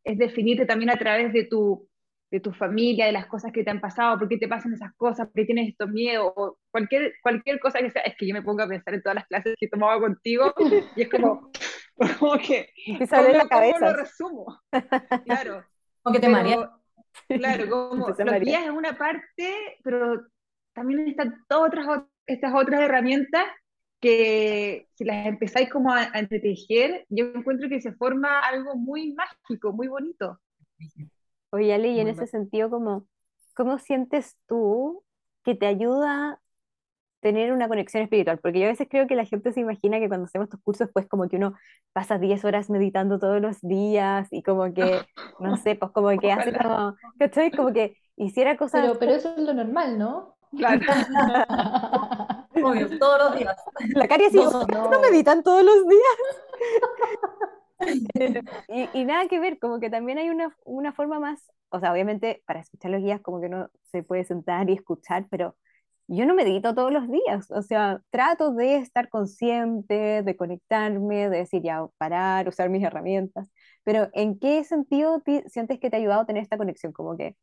es 0.05 0.19
definirte 0.19 0.67
también 0.67 0.91
a 0.91 0.97
través 0.97 1.33
de 1.33 1.45
tu, 1.45 1.89
de 2.31 2.41
tu 2.41 2.53
familia, 2.53 3.07
de 3.07 3.13
las 3.13 3.27
cosas 3.27 3.53
que 3.53 3.65
te 3.65 3.71
han 3.71 3.81
pasado, 3.81 4.19
por 4.19 4.29
qué 4.29 4.39
te 4.39 4.49
pasan 4.49 4.73
esas 4.73 4.95
cosas, 4.95 5.27
por 5.27 5.35
qué 5.35 5.45
tienes 5.45 5.69
estos 5.69 5.91
miedos, 5.91 6.33
o 6.35 6.59
cualquier, 6.71 7.15
cualquier 7.23 7.59
cosa 7.61 7.81
que 7.81 7.91
sea, 7.91 8.03
es 8.03 8.17
que 8.17 8.27
yo 8.27 8.35
me 8.35 8.43
pongo 8.43 8.63
a 8.63 8.69
pensar 8.69 8.95
en 8.95 9.03
todas 9.03 9.17
las 9.17 9.27
clases 9.27 9.55
que 9.59 9.67
he 9.67 9.71
tomado 9.71 10.01
contigo 10.01 10.55
y 10.97 11.03
es 11.03 11.09
como, 11.09 11.51
como 12.21 12.39
que, 12.39 12.71
¿cómo, 13.09 13.29
la 13.29 13.49
cabeza. 13.49 13.79
¿cómo 13.79 13.91
lo 13.91 13.97
resumo? 13.97 14.61
Claro. 15.25 15.65
O 16.09 16.13
que 16.13 16.21
te 16.21 16.29
mareas. 16.29 16.71
Claro, 17.27 17.69
como 17.91 18.09
los 18.09 18.41
días 18.41 18.63
es 18.63 18.71
una 18.71 18.97
parte, 18.97 19.77
pero 19.83 20.23
también 20.73 21.09
están 21.09 21.45
todas 21.49 21.67
otras, 21.67 22.05
estas 22.27 22.55
otras 22.55 22.81
herramientas 22.81 23.45
que 24.01 24.89
si 24.95 25.05
las 25.05 25.27
empezáis 25.27 25.71
como 25.71 25.93
a, 25.93 26.11
a 26.13 26.19
entretejer, 26.19 27.07
yo 27.09 27.27
encuentro 27.35 27.69
que 27.69 27.81
se 27.81 27.93
forma 27.93 28.41
algo 28.41 28.77
muy 28.77 29.15
mágico, 29.15 29.73
muy 29.73 29.89
bonito. 29.89 30.39
Oye, 31.51 31.75
Ale, 31.75 31.89
y 31.89 32.01
en 32.01 32.09
ese 32.09 32.27
sentido, 32.27 32.71
¿cómo, 32.71 33.07
¿cómo 33.55 33.79
sientes 33.79 34.37
tú 34.47 35.03
que 35.45 35.55
te 35.55 35.67
ayuda 35.67 36.41
tener 37.21 37.53
una 37.53 37.69
conexión 37.69 38.03
espiritual? 38.03 38.39
Porque 38.39 38.61
yo 38.61 38.67
a 38.67 38.71
veces 38.71 38.89
creo 38.91 39.07
que 39.07 39.17
la 39.17 39.25
gente 39.25 39.53
se 39.53 39.61
imagina 39.61 39.99
que 39.99 40.09
cuando 40.09 40.27
hacemos 40.27 40.47
estos 40.47 40.61
cursos, 40.63 40.91
pues 40.93 41.09
como 41.09 41.29
que 41.29 41.37
uno 41.37 41.55
pasa 41.93 42.19
10 42.19 42.45
horas 42.45 42.69
meditando 42.69 43.19
todos 43.19 43.41
los 43.41 43.61
días 43.63 44.29
y 44.31 44.43
como 44.43 44.73
que, 44.75 45.01
no 45.41 45.57
sé, 45.57 45.77
pues 45.77 45.93
como 45.93 46.09
que 46.19 46.33
hace 46.33 46.53
como, 46.53 46.95
¿cachai? 47.19 47.51
Como 47.51 47.73
que 47.73 47.97
hiciera 48.17 48.57
cosas... 48.57 48.83
Pero, 48.83 48.99
pero 48.99 49.13
eso 49.13 49.35
es 49.35 49.43
lo 49.43 49.55
normal, 49.55 49.99
¿no? 49.99 50.37
Claro. 50.57 50.81
Obvio, 52.63 52.99
todos 52.99 53.19
los 53.19 53.39
días. 53.39 53.57
La 53.95 54.09
Cari 54.09 54.27
así, 54.27 54.37
no, 54.37 54.67
no. 54.67 54.91
no 54.91 55.01
meditan 55.01 55.43
todos 55.43 55.65
los 55.65 55.87
días? 55.87 56.17
y, 58.69 58.89
y, 59.01 59.05
nada 59.05 59.29
que 59.29 59.39
ver, 59.39 59.59
como 59.59 59.81
que 59.81 59.91
también 59.91 60.19
hay 60.19 60.31
una, 60.31 60.57
una 60.65 60.93
forma 60.93 61.21
más, 61.21 61.51
o 61.69 61.81
sea, 61.81 61.93
obviamente 61.93 62.43
para 62.47 62.61
escuchar 62.61 62.91
los 62.91 63.03
guías 63.03 63.21
como 63.21 63.41
que 63.41 63.49
no 63.49 63.69
se 63.91 64.03
puede 64.03 64.25
sentar 64.25 64.71
y 64.71 64.75
escuchar, 64.75 65.27
pero 65.31 65.57
yo 66.09 66.25
no 66.25 66.35
medito 66.35 66.75
todos 66.75 66.93
los 66.93 67.09
días, 67.11 67.51
o 67.51 67.63
sea, 67.63 68.01
trato 68.11 68.53
de 68.53 68.77
estar 68.77 69.09
consciente, 69.09 70.23
de 70.23 70.37
conectarme, 70.37 71.29
de 71.29 71.39
decir 71.39 71.63
ya, 71.63 71.85
parar, 71.99 72.49
usar 72.49 72.71
mis 72.71 72.85
herramientas, 72.85 73.51
pero 73.83 74.09
¿en 74.13 74.39
qué 74.39 74.63
sentido 74.65 75.23
sientes 75.47 75.81
que 75.81 75.91
te 75.91 75.97
ha 75.97 75.99
ayudado 75.99 76.23
a 76.23 76.27
tener 76.27 76.43
esta 76.43 76.59
conexión? 76.59 76.93
Como 76.93 77.17
que 77.17 77.37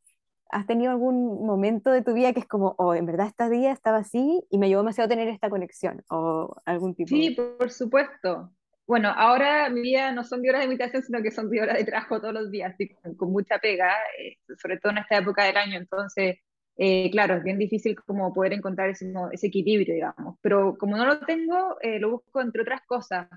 ¿Has 0.53 0.67
tenido 0.67 0.91
algún 0.91 1.45
momento 1.45 1.91
de 1.91 2.01
tu 2.01 2.13
vida 2.13 2.31
que 2.33 2.39
es 2.39 2.47
como, 2.47 2.75
oh, 2.77 2.93
en 2.93 3.05
verdad 3.05 3.27
este 3.27 3.49
día 3.49 3.71
estaba 3.71 3.97
así 3.97 4.43
y 4.49 4.57
me 4.57 4.67
ayudó 4.67 4.81
demasiado 4.81 5.07
a 5.07 5.09
tener 5.09 5.27
esta 5.27 5.49
conexión 5.49 6.03
o 6.09 6.55
algún 6.65 6.95
tipo? 6.95 7.09
Sí, 7.09 7.31
por 7.31 7.71
supuesto. 7.71 8.51
Bueno, 8.85 9.09
ahora 9.15 9.69
mi 9.69 9.81
vida 9.81 10.11
no 10.11 10.23
son 10.23 10.41
de 10.41 10.49
horas 10.49 10.61
de 10.61 10.67
meditación, 10.67 11.03
sino 11.03 11.21
que 11.21 11.31
son 11.31 11.49
de 11.49 11.61
horas 11.61 11.77
de 11.77 11.85
trabajo 11.85 12.19
todos 12.19 12.33
los 12.33 12.51
días, 12.51 12.75
con, 13.17 13.31
mucha 13.31 13.57
pega, 13.59 13.93
eh, 14.19 14.37
sobre 14.61 14.77
todo 14.77 14.91
en 14.91 14.99
esta 14.99 15.17
época 15.17 15.45
del 15.45 15.57
año. 15.57 15.77
Entonces, 15.77 16.37
eh, 16.75 17.09
claro, 17.11 17.35
es 17.35 17.43
bien 17.43 17.57
difícil 17.57 17.95
como 17.95 18.33
poder 18.33 18.53
encontrar 18.53 18.89
ese, 18.89 19.11
ese 19.31 19.47
equilibrio, 19.47 19.95
digamos. 19.95 20.37
Pero 20.41 20.77
como 20.77 20.97
no 20.97 21.05
lo 21.05 21.19
tengo, 21.19 21.77
eh, 21.81 21.99
lo 21.99 22.11
busco 22.11 22.41
entre 22.41 22.61
otras 22.61 22.81
cosas. 22.85 23.27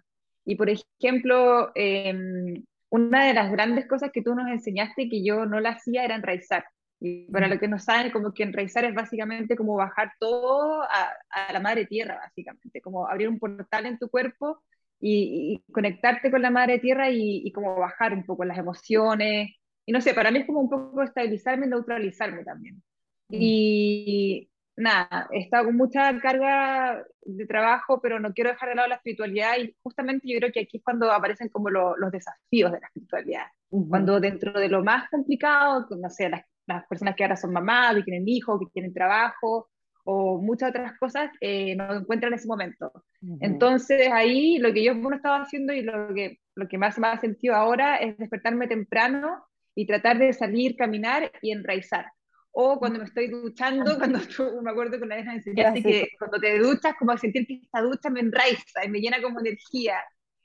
Y 0.44 0.56
por 0.56 0.68
ejemplo, 0.68 1.70
em, 1.74 2.64
una 2.90 3.26
de 3.26 3.34
las 3.34 3.50
grandes 3.50 3.86
cosas 3.86 4.10
que 4.12 4.22
tú 4.22 4.34
nos 4.34 4.48
enseñaste 4.48 5.08
que 5.08 5.24
yo 5.24 5.44
no 5.46 5.60
la 5.60 5.70
hacía 5.70 6.04
era 6.04 6.14
enraizar. 6.16 6.64
Y 7.00 7.30
para 7.30 7.48
los 7.48 7.58
que 7.58 7.68
no 7.68 7.78
saben, 7.78 8.10
como 8.10 8.32
que 8.32 8.42
enraizar 8.42 8.84
es 8.84 8.94
básicamente 8.94 9.56
como 9.56 9.76
bajar 9.76 10.12
todo 10.18 10.82
a, 10.82 11.12
a 11.30 11.52
la 11.52 11.60
madre 11.60 11.86
tierra, 11.86 12.16
básicamente, 12.16 12.80
como 12.80 13.06
abrir 13.06 13.28
un 13.28 13.38
portal 13.38 13.86
en 13.86 13.98
tu 13.98 14.08
cuerpo 14.08 14.62
y, 15.00 15.62
y 15.66 15.72
conectarte 15.72 16.30
con 16.30 16.42
la 16.42 16.50
madre 16.50 16.78
tierra 16.78 17.10
y, 17.10 17.42
y, 17.44 17.52
como 17.52 17.76
bajar 17.76 18.14
un 18.14 18.24
poco 18.24 18.44
las 18.44 18.58
emociones. 18.58 19.50
Y 19.84 19.92
no 19.92 20.00
sé, 20.00 20.14
para 20.14 20.30
mí 20.30 20.40
es 20.40 20.46
como 20.46 20.60
un 20.60 20.70
poco 20.70 21.02
estabilizarme 21.02 21.66
neutralizarme 21.66 22.44
también. 22.44 22.82
Y 23.28 24.48
nada, 24.76 25.28
he 25.32 25.40
estado 25.40 25.66
con 25.66 25.76
mucha 25.76 26.18
carga 26.20 27.04
de 27.22 27.46
trabajo, 27.46 28.00
pero 28.00 28.20
no 28.20 28.32
quiero 28.32 28.50
dejar 28.50 28.68
de 28.68 28.74
lado 28.76 28.88
la 28.88 28.96
espiritualidad 28.96 29.56
y 29.58 29.74
justamente 29.82 30.28
yo 30.28 30.38
creo 30.38 30.52
que 30.52 30.60
aquí 30.60 30.78
es 30.78 30.84
cuando 30.84 31.10
aparecen 31.10 31.48
como 31.48 31.70
lo, 31.70 31.96
los 31.96 32.12
desafíos 32.12 32.72
de 32.72 32.80
la 32.80 32.86
espiritualidad. 32.86 33.46
Cuando 33.68 34.20
dentro 34.20 34.52
de 34.52 34.68
lo 34.68 34.84
más 34.84 35.10
complicado, 35.10 35.86
no 35.98 36.08
sé, 36.08 36.28
las 36.28 36.44
las 36.66 36.86
personas 36.86 37.14
que 37.16 37.24
ahora 37.24 37.36
son 37.36 37.52
mamás, 37.52 37.94
que 37.96 38.02
tienen 38.02 38.28
hijos, 38.28 38.60
que 38.60 38.72
tienen 38.72 38.92
trabajo 38.92 39.68
o 40.08 40.40
muchas 40.40 40.70
otras 40.70 40.96
cosas, 40.98 41.30
eh, 41.40 41.74
no 41.74 41.92
encuentran 41.92 42.32
en 42.32 42.38
ese 42.38 42.46
momento. 42.46 42.92
Entonces 43.40 44.08
ahí 44.12 44.56
lo 44.58 44.72
que 44.72 44.84
yo 44.84 44.94
bueno, 44.94 45.16
estaba 45.16 45.42
haciendo 45.42 45.72
y 45.72 45.82
lo 45.82 46.14
que, 46.14 46.38
lo 46.54 46.68
que 46.68 46.78
más 46.78 46.96
me 46.98 47.08
ha 47.08 47.18
sentido 47.18 47.56
ahora 47.56 47.96
es 47.96 48.16
despertarme 48.16 48.68
temprano 48.68 49.44
y 49.74 49.84
tratar 49.84 50.18
de 50.18 50.32
salir, 50.32 50.76
caminar 50.76 51.32
y 51.42 51.50
enraizar. 51.50 52.06
O 52.52 52.78
cuando 52.78 53.00
me 53.00 53.04
estoy 53.04 53.26
duchando, 53.28 53.84
cuando 53.98 54.20
tú, 54.20 54.62
me 54.62 54.70
acuerdo 54.70 54.96
que 54.96 55.04
una 55.04 55.16
vez 55.16 55.26
me 55.26 55.34
enseñaste 55.34 55.82
que 55.82 56.08
cuando 56.18 56.38
te 56.38 56.56
duchas, 56.58 56.94
como 56.98 57.16
sentir 57.18 57.44
que 57.46 57.54
esta 57.54 57.82
ducha 57.82 58.08
me 58.08 58.20
enraiza 58.20 58.84
y 58.84 58.88
me 58.88 59.00
llena 59.00 59.20
como 59.20 59.40
energía. 59.40 59.96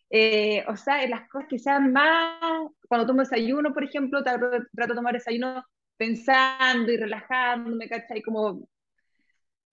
Eh, 0.09 0.65
o 0.67 0.75
sea, 0.75 1.03
en 1.03 1.11
las 1.11 1.29
cosas 1.29 1.47
que 1.47 1.59
sean 1.59 1.93
más, 1.93 2.67
cuando 2.89 3.05
tomo 3.05 3.21
desayuno, 3.21 3.73
por 3.73 3.83
ejemplo, 3.83 4.23
trato, 4.23 4.49
trato 4.73 4.93
de 4.93 4.97
tomar 4.97 5.13
desayuno 5.13 5.63
pensando 6.01 6.91
y 6.91 6.97
relajándome, 6.97 7.87
¿cachai? 7.87 8.23
Como 8.23 8.67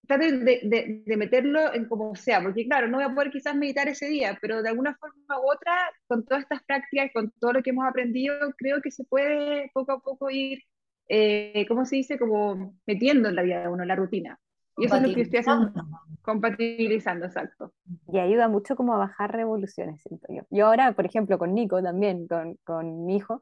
trate 0.06 0.32
de, 0.32 0.60
de, 0.62 1.02
de, 1.06 1.16
meterlo 1.16 1.72
en 1.72 1.86
como 1.86 2.14
sea, 2.16 2.42
porque 2.42 2.66
claro, 2.66 2.86
no 2.86 2.98
voy 2.98 3.06
a 3.06 3.14
poder 3.14 3.30
quizás 3.30 3.54
meditar 3.56 3.88
ese 3.88 4.08
día, 4.08 4.36
pero 4.38 4.62
de 4.62 4.68
alguna 4.68 4.94
forma 4.96 5.40
u 5.40 5.50
otra, 5.50 5.74
con 6.06 6.26
todas 6.26 6.42
estas 6.42 6.62
prácticas, 6.64 7.10
con 7.14 7.30
todo 7.40 7.54
lo 7.54 7.62
que 7.62 7.70
hemos 7.70 7.86
aprendido, 7.86 8.34
creo 8.58 8.82
que 8.82 8.90
se 8.90 9.04
puede 9.04 9.70
poco 9.72 9.92
a 9.92 10.00
poco 10.00 10.28
ir 10.30 10.58
eh, 11.08 11.64
¿cómo 11.66 11.86
se 11.86 11.96
dice? 11.96 12.18
Como 12.18 12.74
metiendo 12.86 13.30
en 13.30 13.34
la 13.34 13.40
vida 13.40 13.62
de 13.62 13.68
uno, 13.68 13.86
la 13.86 13.96
rutina. 13.96 14.38
Y 14.76 14.84
eso 14.84 14.96
es 14.96 15.02
lo 15.08 15.14
que 15.14 15.22
estoy 15.22 15.40
haciendo, 15.40 15.72
compatibilizando, 16.20 17.24
exacto. 17.24 17.72
Y 18.12 18.18
ayuda 18.18 18.48
mucho 18.48 18.76
como 18.76 18.94
a 18.94 18.98
bajar 18.98 19.32
revoluciones, 19.32 20.02
siento 20.02 20.26
yo. 20.30 20.42
Yo 20.50 20.66
ahora, 20.66 20.92
por 20.92 21.06
ejemplo, 21.06 21.38
con 21.38 21.54
Nico 21.54 21.82
también, 21.82 22.28
con, 22.28 22.58
con 22.64 23.06
mi 23.06 23.16
hijo, 23.16 23.40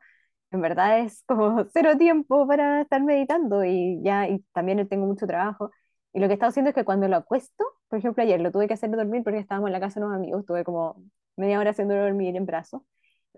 en 0.50 0.60
verdad 0.60 1.00
es 1.00 1.22
como 1.26 1.64
cero 1.72 1.96
tiempo 1.98 2.46
para 2.46 2.82
estar 2.82 3.02
meditando 3.02 3.64
y 3.64 4.00
ya 4.02 4.28
y 4.28 4.40
también 4.52 4.86
tengo 4.88 5.06
mucho 5.06 5.26
trabajo. 5.26 5.70
Y 6.12 6.20
lo 6.20 6.26
que 6.28 6.32
he 6.32 6.34
estado 6.34 6.50
haciendo 6.50 6.70
es 6.70 6.74
que 6.74 6.84
cuando 6.84 7.08
lo 7.08 7.16
acuesto, 7.16 7.64
por 7.88 7.98
ejemplo, 7.98 8.22
ayer 8.22 8.40
lo 8.40 8.50
tuve 8.52 8.66
que 8.68 8.74
hacer 8.74 8.90
dormir 8.90 9.22
porque 9.22 9.38
estábamos 9.38 9.68
en 9.68 9.72
la 9.74 9.80
casa 9.80 10.00
de 10.00 10.06
unos 10.06 10.16
amigos, 10.16 10.46
tuve 10.46 10.64
como 10.64 11.02
media 11.36 11.60
hora 11.60 11.70
haciéndolo 11.70 12.02
dormir 12.02 12.36
en 12.36 12.46
brazos. 12.46 12.82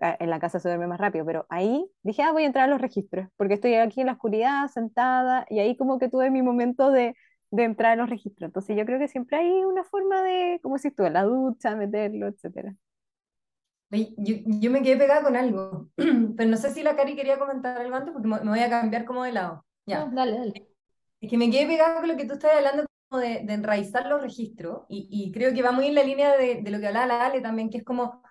Ah, 0.01 0.15
en 0.19 0.29
la 0.29 0.39
casa 0.39 0.59
se 0.59 0.69
duerme 0.69 0.87
más 0.87 0.99
rápido, 0.99 1.25
pero 1.25 1.45
ahí 1.49 1.85
dije, 2.03 2.23
ah, 2.23 2.31
voy 2.31 2.43
a 2.43 2.45
entrar 2.45 2.65
a 2.69 2.71
los 2.71 2.79
registros, 2.79 3.27
porque 3.35 3.55
estoy 3.55 3.73
aquí 3.75 3.99
en 3.99 4.07
la 4.07 4.13
oscuridad, 4.13 4.67
sentada, 4.69 5.45
y 5.49 5.59
ahí 5.59 5.75
como 5.75 5.99
que 5.99 6.07
tuve 6.09 6.31
mi 6.31 6.41
momento 6.41 6.89
de, 6.91 7.15
de 7.51 7.63
entrar 7.65 7.93
a 7.93 7.95
los 7.97 8.09
registros. 8.09 8.47
Entonces 8.47 8.77
yo 8.77 8.85
creo 8.85 8.97
que 8.99 9.09
siempre 9.09 9.37
hay 9.37 9.49
una 9.65 9.83
forma 9.83 10.21
de, 10.23 10.59
como 10.63 10.77
si 10.77 10.91
tú, 10.91 11.03
en 11.03 11.13
la 11.13 11.23
ducha, 11.23 11.75
meterlo, 11.75 12.27
etcétera. 12.27 12.75
Yo, 13.91 14.35
yo, 14.45 14.69
me 14.69 14.83
quedé 14.83 14.97
pegada 14.97 15.23
con 15.23 15.35
algo, 15.35 15.89
pero 16.37 16.49
no 16.49 16.57
sé 16.57 16.71
si 16.71 16.83
la 16.83 16.95
Cari 16.95 17.15
quería 17.15 17.39
comentar 17.39 17.77
algo 17.77 17.95
antes 17.95 18.13
porque 18.13 18.27
me 18.27 18.39
voy 18.39 18.59
a 18.59 18.69
cambiar 18.69 19.05
como 19.05 19.23
de 19.23 19.31
lado. 19.31 19.65
Ya. 19.85 20.05
dale, 20.13 20.37
dale. 20.37 20.67
Es 21.19 21.29
que 21.29 21.37
me 21.37 21.49
quedé 21.49 21.65
pegada 21.65 21.99
con 21.99 22.07
lo 22.07 22.15
que 22.15 22.25
tú 22.25 22.33
estás 22.33 22.51
hablando 22.55 22.85
como 23.09 23.21
de, 23.21 23.41
de 23.43 23.53
enraizar 23.53 24.05
los 24.05 24.21
registros 24.21 24.83
y, 24.87 25.07
y, 25.11 25.31
creo 25.31 25.53
que 25.53 25.63
va 25.63 25.71
muy 25.71 25.87
en 25.87 25.95
la 25.95 26.03
línea 26.03 26.37
de, 26.37 26.61
de, 26.61 26.69
lo 26.71 26.79
que 26.79 26.87
hablaba 26.87 27.07
la 27.07 27.25
Ale 27.25 27.41
también, 27.41 27.71
que 27.71 27.79
es 27.79 27.83
como, 27.83 28.21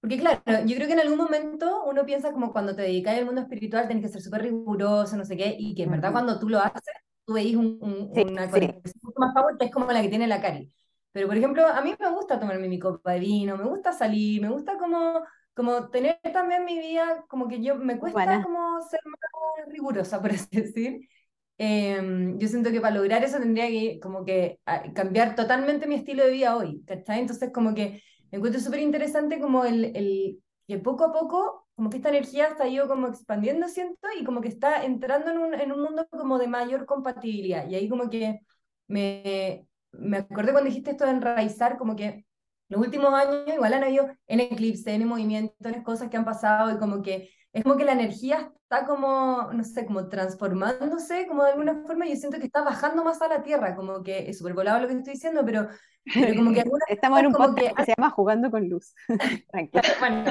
porque 0.00 0.18
claro, 0.18 0.42
yo 0.66 0.74
creo 0.74 0.88
que 0.88 0.94
en 0.94 1.00
algún 1.00 1.18
momento 1.18 1.84
uno 1.84 2.04
piensa 2.04 2.32
como 2.32 2.52
cuando 2.52 2.74
te 2.74 2.82
dedicas 2.82 3.16
al 3.16 3.26
mundo 3.26 3.42
espiritual 3.42 3.86
tienes 3.86 4.04
que 4.04 4.12
ser 4.12 4.22
súper 4.22 4.42
riguroso, 4.42 5.16
no 5.16 5.24
sé 5.24 5.36
qué, 5.36 5.54
y 5.56 5.76
que 5.76 5.84
en 5.84 5.92
verdad 5.92 6.10
cuando 6.10 6.40
tú 6.40 6.48
lo 6.48 6.58
haces, 6.58 6.82
tú 7.24 7.34
veis 7.34 7.54
un, 7.54 7.78
una 7.80 8.50
conexión 8.50 9.14
más 9.16 9.32
fuerte, 9.32 9.64
es 9.66 9.70
como 9.70 9.92
la 9.92 10.02
que 10.02 10.08
tiene 10.08 10.26
la 10.26 10.40
Cari. 10.40 10.72
Pero, 11.16 11.28
por 11.28 11.36
ejemplo, 11.38 11.66
a 11.66 11.80
mí 11.80 11.94
me 11.98 12.10
gusta 12.10 12.38
tomarme 12.38 12.68
mi 12.68 12.78
copa 12.78 13.12
de 13.12 13.20
vino, 13.20 13.56
me 13.56 13.64
gusta 13.64 13.90
salir, 13.90 14.42
me 14.42 14.50
gusta 14.50 14.76
como, 14.76 15.24
como 15.54 15.88
tener 15.88 16.20
también 16.30 16.66
mi 16.66 16.78
vida, 16.78 17.24
como 17.26 17.48
que 17.48 17.62
yo 17.62 17.74
me 17.76 17.98
cuesta 17.98 18.42
como 18.42 18.82
ser 18.82 19.00
más 19.06 19.66
rigurosa, 19.68 20.20
por 20.20 20.32
así 20.32 20.46
decir. 20.50 21.08
Em, 21.56 22.38
yo 22.38 22.48
siento 22.48 22.70
que 22.70 22.82
para 22.82 22.96
lograr 22.96 23.24
eso 23.24 23.38
tendría 23.38 23.66
que 23.68 23.98
como 23.98 24.26
que 24.26 24.60
cambiar 24.94 25.34
totalmente 25.34 25.86
mi 25.86 25.94
estilo 25.94 26.22
de 26.22 26.32
vida 26.32 26.54
hoy, 26.54 26.84
¿cachai? 26.86 27.20
Entonces 27.20 27.50
como 27.50 27.74
que 27.74 28.02
me 28.30 28.36
encuentro 28.36 28.60
súper 28.60 28.80
interesante 28.80 29.40
como 29.40 29.64
el, 29.64 29.96
el, 29.96 30.42
que 30.68 30.76
poco 30.76 31.06
a 31.06 31.14
poco, 31.14 31.66
como 31.76 31.88
que 31.88 31.96
esta 31.96 32.10
energía 32.10 32.48
está 32.48 32.68
yo 32.68 32.88
como 32.88 33.06
expandiendo, 33.06 33.68
siento, 33.68 34.06
y 34.20 34.22
como 34.22 34.42
que 34.42 34.48
está 34.48 34.84
entrando 34.84 35.30
en 35.30 35.38
un, 35.38 35.54
en 35.54 35.72
un 35.72 35.80
mundo 35.80 36.06
como 36.10 36.36
de 36.38 36.46
mayor 36.46 36.84
compatibilidad. 36.84 37.66
Y 37.70 37.74
ahí 37.74 37.88
como 37.88 38.10
que 38.10 38.40
me, 38.86 39.66
me 39.98 40.18
acordé 40.18 40.52
cuando 40.52 40.68
dijiste 40.68 40.92
esto 40.92 41.04
de 41.04 41.12
enraizar, 41.12 41.78
como 41.78 41.96
que 41.96 42.26
los 42.68 42.80
últimos 42.80 43.12
años 43.14 43.46
igual 43.54 43.74
han 43.74 43.84
habido 43.84 44.08
en 44.26 44.40
eclipse, 44.40 44.92
en 44.92 45.06
movimiento, 45.06 45.68
en 45.68 45.82
cosas 45.82 46.08
que 46.10 46.16
han 46.16 46.24
pasado 46.24 46.72
y 46.72 46.78
como 46.78 47.02
que 47.02 47.30
es 47.52 47.62
como 47.62 47.76
que 47.76 47.84
la 47.84 47.92
energía 47.92 48.52
está 48.62 48.84
como, 48.84 49.50
no 49.52 49.64
sé, 49.64 49.86
como 49.86 50.08
transformándose 50.08 51.26
como 51.26 51.42
de 51.44 51.52
alguna 51.52 51.82
forma 51.86 52.06
y 52.06 52.10
yo 52.10 52.16
siento 52.16 52.38
que 52.38 52.46
está 52.46 52.62
bajando 52.62 53.02
más 53.02 53.22
a 53.22 53.28
la 53.28 53.42
tierra, 53.42 53.74
como 53.76 54.02
que 54.02 54.28
es 54.28 54.38
súper 54.38 54.52
volado 54.52 54.80
lo 54.80 54.88
que 54.88 54.94
estoy 54.94 55.14
diciendo, 55.14 55.42
pero, 55.44 55.68
pero 56.12 56.34
como 56.34 56.52
que 56.52 56.64
Estamos 56.88 57.20
en 57.20 57.26
un 57.28 57.32
podcast 57.32 57.76
que, 57.76 57.84
se 57.84 57.94
llama 57.96 58.10
Jugando 58.10 58.50
con 58.50 58.68
Luz. 58.68 58.92
bueno, 60.00 60.24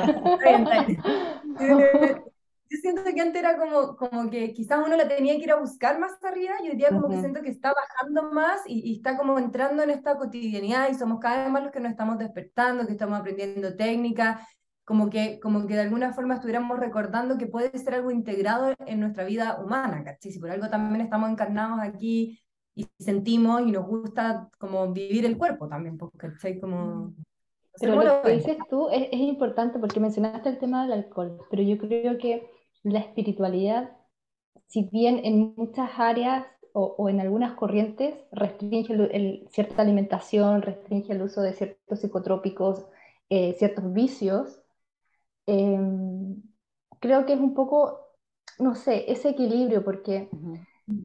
yo 2.70 2.78
siento 2.82 3.04
que 3.04 3.22
antes 3.22 3.42
era 3.42 3.58
como, 3.58 3.96
como 3.96 4.30
que 4.30 4.52
quizás 4.54 4.80
uno 4.86 4.96
la 4.96 5.08
tenía 5.08 5.36
que 5.36 5.44
ir 5.44 5.52
a 5.52 5.60
buscar 5.60 6.00
más 6.00 6.14
arriba 6.24 6.56
y 6.64 6.70
hoy 6.70 6.76
día 6.76 6.90
como 6.90 7.10
que 7.10 7.20
siento 7.20 7.42
que 7.42 7.50
está 7.50 7.74
bajando 7.74 8.32
más 8.32 8.62
y, 8.66 8.82
y, 8.90 8.96
está 8.96 9.18
como 9.18 9.38
entrando 9.38 9.84
en 9.84 9.92
esta 9.92 10.18
cotidianidad 10.18 10.90
y 10.90 10.96
somos 10.96 11.20
cada 11.20 11.44
vez 11.44 11.52
más 11.52 11.64
los 11.64 11.72
que 11.72 11.80
nos 11.80 11.92
estamos 11.92 12.18
despertando, 12.18 12.86
que 12.86 12.94
estamos 12.94 13.20
aprendiendo 13.20 13.76
técnica, 13.76 14.46
como 14.86 15.10
que, 15.10 15.40
como 15.40 15.66
que 15.66 15.74
de 15.74 15.82
alguna 15.82 16.14
forma 16.14 16.36
estuviéramos 16.36 16.80
recordando 16.80 17.38
que 17.38 17.48
puede 17.48 17.78
ser 17.78 17.96
algo 17.96 18.12
integrado 18.12 18.74
en 18.86 19.00
nuestra 19.00 19.24
vida 19.26 19.60
humana, 19.60 20.04
¿cachai? 20.04 20.32
Si 20.32 20.40
por 20.40 20.52
algo 20.52 20.70
también 20.70 21.02
estamos 21.02 21.30
encarnados 21.30 21.80
aquí 21.82 22.40
y 22.76 22.88
sentimos 23.00 23.62
y 23.62 23.72
nos 23.72 23.88
gusta 23.88 24.48
como 24.60 24.94
vivir 24.94 25.26
el 25.26 25.38
cuerpo 25.38 25.68
también, 25.68 25.98
pues, 25.98 26.12
¿cachai? 26.18 26.60
Como... 26.60 27.14
Pero 27.80 28.02
lo 28.02 28.22
que 28.22 28.32
dices 28.32 28.58
tú 28.70 28.88
es, 28.90 29.10
es, 29.12 29.20
importante 29.20 29.80
porque 29.80 30.00
mencionaste 30.00 30.48
el 30.48 30.60
tema 30.60 30.84
del 30.84 30.94
alcohol, 30.94 31.40
pero 31.50 31.62
yo 31.62 31.78
creo 31.78 32.18
que 32.18 32.48
la 32.86 33.00
espiritualidad, 33.00 33.92
si 34.68 34.84
bien 34.92 35.22
en 35.26 35.56
muchas 35.58 35.92
áreas 36.00 36.46
o, 36.74 36.96
o 36.98 37.10
en 37.10 37.20
algunas 37.22 37.54
corrientes 37.56 38.16
restringe 38.32 38.94
el, 38.94 39.48
cierta 39.52 39.82
alimentación, 39.82 40.62
restringe 40.62 41.14
el 41.14 41.22
uso 41.24 41.42
de 41.42 41.54
ciertos 41.54 42.00
psicotrópicos, 42.02 42.86
eh, 43.30 43.56
ciertos 43.58 43.94
vicios, 43.94 44.62
eh, 45.48 45.80
creo 47.00 47.26
que 47.26 47.34
es 47.34 47.40
un 47.40 47.54
poco, 47.54 48.00
no 48.60 48.76
sé, 48.76 49.12
ese 49.12 49.30
equilibrio, 49.30 49.84
porque 49.84 50.30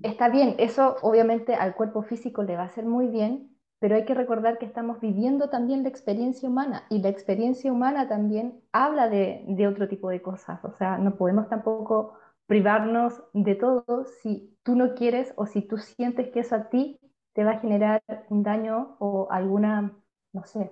está 0.03 0.29
bien, 0.29 0.57
eso 0.59 0.97
obviamente 1.03 1.55
al 1.55 1.75
cuerpo 1.75 2.03
físico 2.03 2.43
le 2.43 2.57
va 2.57 2.63
a 2.63 2.67
hacer 2.67 2.85
muy 2.87 3.09
bien, 3.09 3.50
pero 3.81 3.97
hay 3.97 4.05
que 4.05 4.15
recordar 4.15 4.59
que 4.59 4.67
estamos 4.67 5.01
viviendo 5.01 5.49
también 5.49 5.83
la 5.83 5.89
experiencia 5.89 6.49
humana 6.49 6.85
y 6.91 7.01
la 7.03 7.09
experiencia 7.09 7.73
humana 7.73 8.09
también 8.09 8.61
habla 8.73 9.09
de, 9.09 9.45
de, 9.49 9.67
otro 9.67 9.89
tipo 9.89 10.11
de 10.11 10.23
cosas, 10.23 10.65
o 10.65 10.73
sea, 10.73 10.99
no 10.99 11.17
podemos 11.17 11.49
tampoco 11.49 12.15
privarnos 12.47 13.23
de 13.33 13.55
todo 13.55 14.05
si 14.23 14.57
tú 14.63 14.77
no 14.77 14.95
quieres 14.95 15.33
o 15.37 15.47
si 15.47 15.63
tú 15.63 15.79
sientes 15.79 16.29
que 16.31 16.41
eso 16.41 16.55
a 16.57 16.69
ti 16.69 17.01
te 17.33 17.45
va 17.45 17.53
a 17.53 17.59
generar 17.59 18.03
un 18.29 18.43
daño 18.43 18.97
o 18.99 19.29
alguna, 19.31 19.97
no 20.33 20.45
sé, 20.45 20.71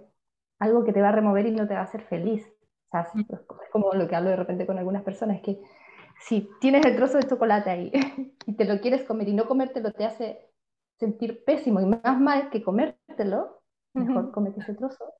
algo 0.58 0.84
que 0.84 0.92
te 0.92 1.00
va 1.00 1.10
a 1.10 1.12
remover 1.12 1.46
y 1.46 1.52
no 1.52 1.66
te 1.66 1.74
va 1.74 1.80
a 1.80 1.84
hacer 1.84 2.02
feliz. 2.02 2.46
O 2.88 2.90
sea, 2.90 3.08
es 3.14 3.70
como 3.70 3.92
lo 3.92 4.08
que 4.08 4.16
hablo 4.16 4.30
de 4.30 4.36
repente 4.36 4.66
con 4.66 4.78
algunas 4.78 5.02
personas, 5.02 5.40
que 5.40 5.60
si 6.20 6.50
tienes 6.60 6.84
el 6.84 6.96
trozo 6.96 7.18
de 7.18 7.28
chocolate 7.28 7.70
ahí 7.70 7.92
y 8.46 8.54
te 8.54 8.64
lo 8.64 8.80
quieres 8.80 9.04
comer 9.04 9.28
y 9.28 9.34
no 9.34 9.46
comértelo 9.46 9.92
te 9.92 10.04
hace 10.04 10.47
sentir 10.98 11.44
pésimo 11.44 11.80
y 11.80 11.87
más 11.87 12.20
mal 12.20 12.50
que 12.50 12.62
comértelo, 12.62 13.62
mejor 13.94 14.32
comete 14.32 14.61
ese 14.61 14.74
trozo, 14.74 15.14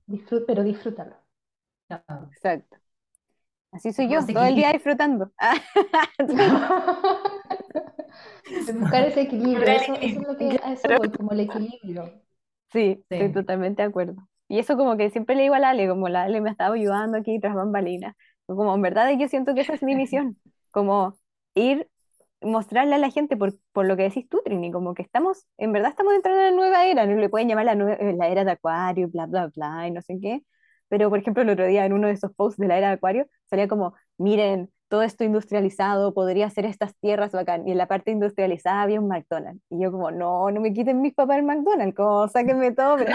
pero 0.47 0.63
disfrútalo. 0.63 1.17
Exacto. 2.33 2.77
Así 3.71 3.93
soy 3.93 4.09
yo, 4.09 4.25
todo 4.27 4.45
el 4.45 4.55
día 4.55 4.73
disfrutando. 4.73 5.31
Buscar 8.81 9.05
ese 9.05 9.23
equilibrio, 9.23 9.69
eso, 9.69 9.95
es 9.95 10.17
lo 10.17 10.37
que 10.37 10.59
a 10.63 10.73
eso 10.73 10.89
voy, 10.97 11.11
como 11.11 11.33
el 11.33 11.41
equilibrio. 11.41 12.13
Sí, 12.73 13.05
estoy 13.09 13.33
totalmente 13.33 13.83
de 13.83 13.89
acuerdo. 13.89 14.17
Y 14.49 14.59
eso 14.59 14.77
como 14.77 14.97
que 14.97 15.11
siempre 15.11 15.37
le 15.37 15.43
digo 15.43 15.55
a 15.55 15.59
la 15.59 15.71
Ale, 15.71 15.89
como 15.89 16.09
la 16.09 16.25
Ale 16.25 16.41
me 16.41 16.49
ha 16.49 16.53
estado 16.53 16.75
ayudando 16.75 17.19
aquí 17.19 17.39
tras 17.41 17.55
bambalinas, 17.55 18.17
como 18.47 18.75
en 18.75 18.83
verdad 18.83 19.11
yo 19.19 19.29
siento 19.29 19.55
que 19.55 19.61
esa 19.61 19.75
es 19.75 19.83
mi 19.83 19.95
misión, 19.95 20.39
como 20.71 21.19
ir 21.55 21.89
mostrarle 22.41 22.95
a 22.95 22.99
la 22.99 23.11
gente 23.11 23.37
por, 23.37 23.53
por 23.73 23.87
lo 23.87 23.97
que 23.97 24.05
decís 24.05 24.29
tú, 24.29 24.41
Trini, 24.45 24.71
como 24.71 24.95
que 24.95 25.03
estamos, 25.03 25.47
en 25.57 25.73
verdad 25.73 25.91
estamos 25.91 26.15
entrando 26.15 26.41
en 26.41 26.55
una 26.55 26.57
nueva 26.57 26.87
era, 26.87 27.07
no 27.07 27.17
le 27.17 27.29
pueden 27.29 27.49
llamar 27.49 27.65
la, 27.65 27.75
la 27.75 28.29
era 28.29 28.45
de 28.45 28.53
Acuario, 28.53 29.09
bla, 29.09 29.27
bla, 29.27 29.49
bla, 29.55 29.89
y 29.89 29.91
no 29.91 30.03
sé 30.03 30.19
qué, 30.21 30.43
pero 30.89 31.11
por 31.11 31.19
ejemplo 31.19 31.43
el 31.43 31.51
otro 31.51 31.67
día 31.67 31.85
en 31.85 31.93
uno 31.93 32.07
de 32.07 32.15
esos 32.15 32.33
posts 32.35 32.59
de 32.59 32.69
la 32.69 32.79
era 32.79 32.89
de 32.89 32.95
Acuario 32.95 33.27
salía 33.51 33.69
como, 33.69 33.95
miren, 34.19 34.71
todo 34.89 35.03
esto 35.03 35.23
industrializado, 35.23 36.15
podría 36.15 36.49
ser 36.49 36.65
estas 36.65 36.97
tierras 36.97 37.33
bacán, 37.33 37.69
y 37.69 37.73
en 37.73 37.79
la 37.79 37.87
parte 37.87 38.11
industrializada 38.11 38.83
había 38.83 39.01
un 39.01 39.09
McDonald's, 39.09 39.63
y 39.69 39.83
yo 39.83 39.93
como, 39.93 40.11
no, 40.11 40.51
no 40.51 40.61
me 40.61 40.73
quiten 40.73 41.01
mis 41.01 41.15
papás 41.15 41.39
el 41.39 41.45
McDonald's, 41.45 41.95
como, 41.95 42.29
sáquenme 42.29 42.73
todo, 42.73 42.97
pero... 42.97 43.15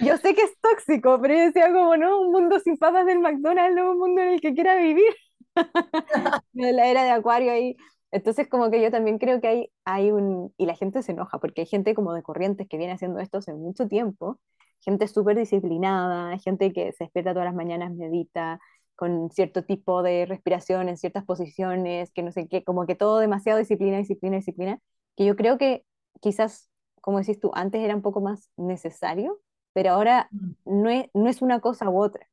yo 0.00 0.16
sé 0.16 0.34
que 0.34 0.42
es 0.42 0.58
tóxico, 0.60 1.20
pero 1.20 1.34
yo 1.34 1.40
decía 1.40 1.72
como, 1.72 1.96
no, 1.96 2.20
un 2.20 2.32
mundo 2.32 2.58
sin 2.60 2.76
papas 2.78 3.04
del 3.04 3.18
McDonald's, 3.18 3.76
no 3.76 3.90
un 3.90 3.98
mundo 3.98 4.22
en 4.22 4.28
el 4.28 4.40
que 4.40 4.54
quiera 4.54 4.76
vivir. 4.76 5.12
la 6.52 6.86
era 6.86 7.04
de 7.04 7.10
Acuario 7.10 7.52
ahí. 7.52 7.76
Entonces, 8.12 8.48
como 8.48 8.70
que 8.70 8.82
yo 8.82 8.90
también 8.90 9.18
creo 9.18 9.40
que 9.40 9.48
hay, 9.48 9.72
hay 9.84 10.10
un. 10.10 10.52
Y 10.56 10.66
la 10.66 10.74
gente 10.74 11.02
se 11.02 11.12
enoja, 11.12 11.38
porque 11.38 11.62
hay 11.62 11.66
gente 11.66 11.94
como 11.94 12.12
de 12.12 12.22
corrientes 12.22 12.68
que 12.68 12.76
viene 12.76 12.92
haciendo 12.92 13.20
esto 13.20 13.38
hace 13.38 13.54
mucho 13.54 13.86
tiempo, 13.88 14.40
gente 14.80 15.06
súper 15.08 15.36
disciplinada, 15.36 16.36
gente 16.38 16.72
que 16.72 16.92
se 16.92 17.04
despierta 17.04 17.32
todas 17.32 17.46
las 17.46 17.54
mañanas, 17.54 17.92
medita, 17.94 18.60
con 18.96 19.30
cierto 19.30 19.64
tipo 19.64 20.02
de 20.02 20.26
respiración 20.26 20.88
en 20.88 20.96
ciertas 20.96 21.24
posiciones, 21.24 22.10
que 22.12 22.22
no 22.22 22.32
sé 22.32 22.48
qué, 22.48 22.64
como 22.64 22.86
que 22.86 22.96
todo 22.96 23.18
demasiado 23.18 23.58
disciplina, 23.58 23.98
disciplina, 23.98 24.36
disciplina, 24.36 24.78
que 25.16 25.24
yo 25.24 25.36
creo 25.36 25.58
que 25.58 25.84
quizás, 26.20 26.68
como 27.00 27.18
decís 27.18 27.40
tú, 27.40 27.50
antes 27.54 27.80
era 27.82 27.94
un 27.96 28.02
poco 28.02 28.20
más 28.20 28.50
necesario, 28.56 29.40
pero 29.72 29.92
ahora 29.92 30.28
mm. 30.32 30.50
no 30.64 30.90
es, 30.90 31.06
no 31.14 31.28
es 31.28 31.42
una 31.42 31.60
cosa 31.60 31.88
u 31.90 32.02
otra 32.02 32.29